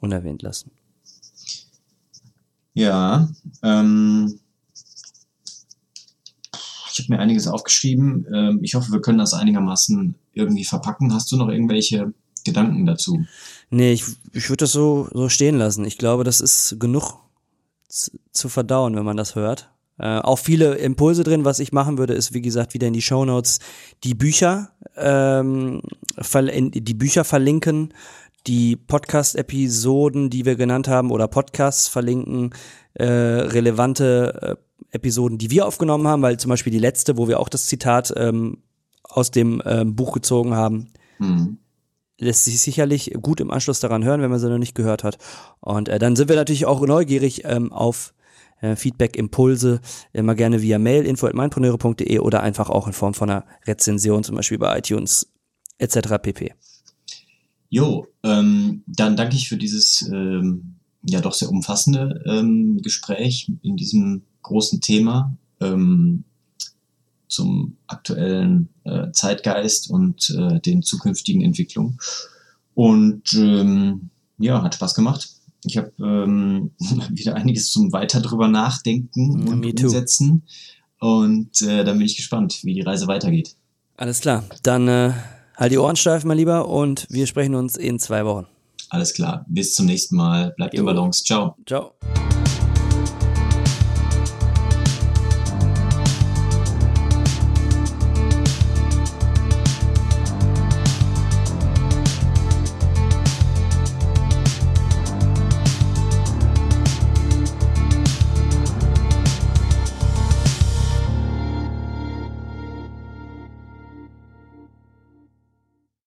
unerwähnt 0.00 0.42
lassen. 0.42 0.70
Ja, 2.72 3.28
ähm, 3.62 4.38
ich 6.92 6.98
habe 6.98 7.12
mir 7.14 7.18
einiges 7.18 7.46
aufgeschrieben. 7.46 8.26
Ähm, 8.32 8.60
ich 8.62 8.74
hoffe, 8.74 8.92
wir 8.92 9.00
können 9.00 9.18
das 9.18 9.34
einigermaßen 9.34 10.14
irgendwie 10.32 10.64
verpacken. 10.64 11.12
Hast 11.12 11.30
du 11.32 11.36
noch 11.36 11.48
irgendwelche 11.48 12.14
Gedanken 12.44 12.86
dazu? 12.86 13.24
Nee, 13.70 13.92
ich, 13.92 14.04
ich 14.32 14.48
würde 14.48 14.64
das 14.64 14.72
so, 14.72 15.08
so 15.12 15.28
stehen 15.28 15.58
lassen. 15.58 15.84
Ich 15.84 15.98
glaube, 15.98 16.24
das 16.24 16.40
ist 16.40 16.76
genug 16.78 17.18
zu 17.90 18.48
verdauen, 18.48 18.96
wenn 18.96 19.04
man 19.04 19.16
das 19.16 19.34
hört. 19.34 19.70
Äh, 19.98 20.18
auch 20.20 20.38
viele 20.38 20.76
Impulse 20.76 21.24
drin. 21.24 21.44
Was 21.44 21.58
ich 21.58 21.72
machen 21.72 21.98
würde, 21.98 22.14
ist 22.14 22.32
wie 22.32 22.40
gesagt 22.40 22.72
wieder 22.72 22.86
in 22.86 22.94
die 22.94 23.02
Show 23.02 23.24
Notes 23.24 23.58
die 24.02 24.14
Bücher, 24.14 24.70
ähm, 24.96 25.82
die 26.16 26.94
Bücher 26.94 27.24
verlinken, 27.24 27.92
die 28.46 28.76
Podcast-Episoden, 28.76 30.30
die 30.30 30.46
wir 30.46 30.56
genannt 30.56 30.88
haben, 30.88 31.10
oder 31.10 31.28
Podcasts 31.28 31.88
verlinken, 31.88 32.54
äh, 32.94 33.04
relevante 33.04 34.56
äh, 34.58 34.96
Episoden, 34.96 35.36
die 35.36 35.50
wir 35.50 35.66
aufgenommen 35.66 36.08
haben, 36.08 36.22
weil 36.22 36.38
zum 36.38 36.48
Beispiel 36.48 36.72
die 36.72 36.78
letzte, 36.78 37.18
wo 37.18 37.28
wir 37.28 37.38
auch 37.38 37.50
das 37.50 37.66
Zitat 37.66 38.12
ähm, 38.16 38.58
aus 39.04 39.30
dem 39.30 39.62
ähm, 39.66 39.94
Buch 39.94 40.12
gezogen 40.12 40.54
haben, 40.54 40.88
mhm 41.18 41.58
lässt 42.20 42.44
sich 42.44 42.60
sicherlich 42.60 43.12
gut 43.20 43.40
im 43.40 43.50
Anschluss 43.50 43.80
daran 43.80 44.04
hören, 44.04 44.22
wenn 44.22 44.30
man 44.30 44.38
sie 44.38 44.48
noch 44.48 44.58
nicht 44.58 44.74
gehört 44.74 45.04
hat. 45.04 45.18
Und 45.60 45.88
äh, 45.88 45.98
dann 45.98 46.16
sind 46.16 46.28
wir 46.28 46.36
natürlich 46.36 46.66
auch 46.66 46.86
neugierig 46.86 47.42
ähm, 47.44 47.72
auf 47.72 48.14
äh, 48.60 48.76
Feedback, 48.76 49.16
Impulse, 49.16 49.80
immer 50.12 50.34
gerne 50.34 50.62
via 50.62 50.78
Mail, 50.78 51.04
info.meinpreneure.de 51.06 52.18
oder 52.18 52.42
einfach 52.42 52.70
auch 52.70 52.86
in 52.86 52.92
Form 52.92 53.14
von 53.14 53.30
einer 53.30 53.44
Rezension, 53.66 54.22
zum 54.22 54.36
Beispiel 54.36 54.58
bei 54.58 54.78
iTunes 54.78 55.32
etc. 55.78 56.18
pp. 56.22 56.54
Jo, 57.70 58.06
ähm, 58.22 58.82
dann 58.86 59.16
danke 59.16 59.36
ich 59.36 59.48
für 59.48 59.56
dieses 59.56 60.02
ähm, 60.12 60.76
ja 61.06 61.20
doch 61.20 61.32
sehr 61.32 61.48
umfassende 61.48 62.22
ähm, 62.26 62.80
Gespräch 62.82 63.50
in 63.62 63.76
diesem 63.76 64.22
großen 64.42 64.80
Thema. 64.80 65.36
Ähm, 65.60 66.24
zum 67.30 67.76
aktuellen 67.86 68.68
äh, 68.84 69.10
Zeitgeist 69.12 69.90
und 69.90 70.30
äh, 70.30 70.60
den 70.60 70.82
zukünftigen 70.82 71.42
Entwicklungen. 71.42 71.98
Und 72.74 73.32
ähm, 73.34 74.10
ja, 74.38 74.62
hat 74.62 74.74
Spaß 74.74 74.94
gemacht. 74.94 75.28
Ich 75.64 75.76
habe 75.76 75.92
ähm, 75.98 76.72
wieder 77.10 77.34
einiges 77.36 77.70
zum 77.70 77.92
weiter 77.92 78.20
drüber 78.20 78.48
nachdenken 78.48 79.46
ja, 79.46 79.52
und 79.52 79.64
umsetzen. 79.64 80.42
Und 80.98 81.62
äh, 81.62 81.84
dann 81.84 81.98
bin 81.98 82.06
ich 82.06 82.16
gespannt, 82.16 82.60
wie 82.62 82.74
die 82.74 82.82
Reise 82.82 83.06
weitergeht. 83.06 83.56
Alles 83.96 84.20
klar. 84.20 84.44
Dann 84.62 84.88
äh, 84.88 85.12
halt 85.56 85.72
die 85.72 85.78
Ohren 85.78 85.96
steif, 85.96 86.24
mein 86.24 86.36
Lieber, 86.36 86.68
und 86.68 87.06
wir 87.10 87.26
sprechen 87.26 87.54
uns 87.54 87.76
in 87.76 87.98
zwei 87.98 88.24
Wochen. 88.24 88.46
Alles 88.90 89.14
klar. 89.14 89.44
Bis 89.48 89.74
zum 89.74 89.86
nächsten 89.86 90.16
Mal. 90.16 90.52
Bleibt 90.56 90.74
im 90.74 90.84
Balance. 90.84 91.24
Ciao. 91.24 91.56
Ciao. 91.66 91.94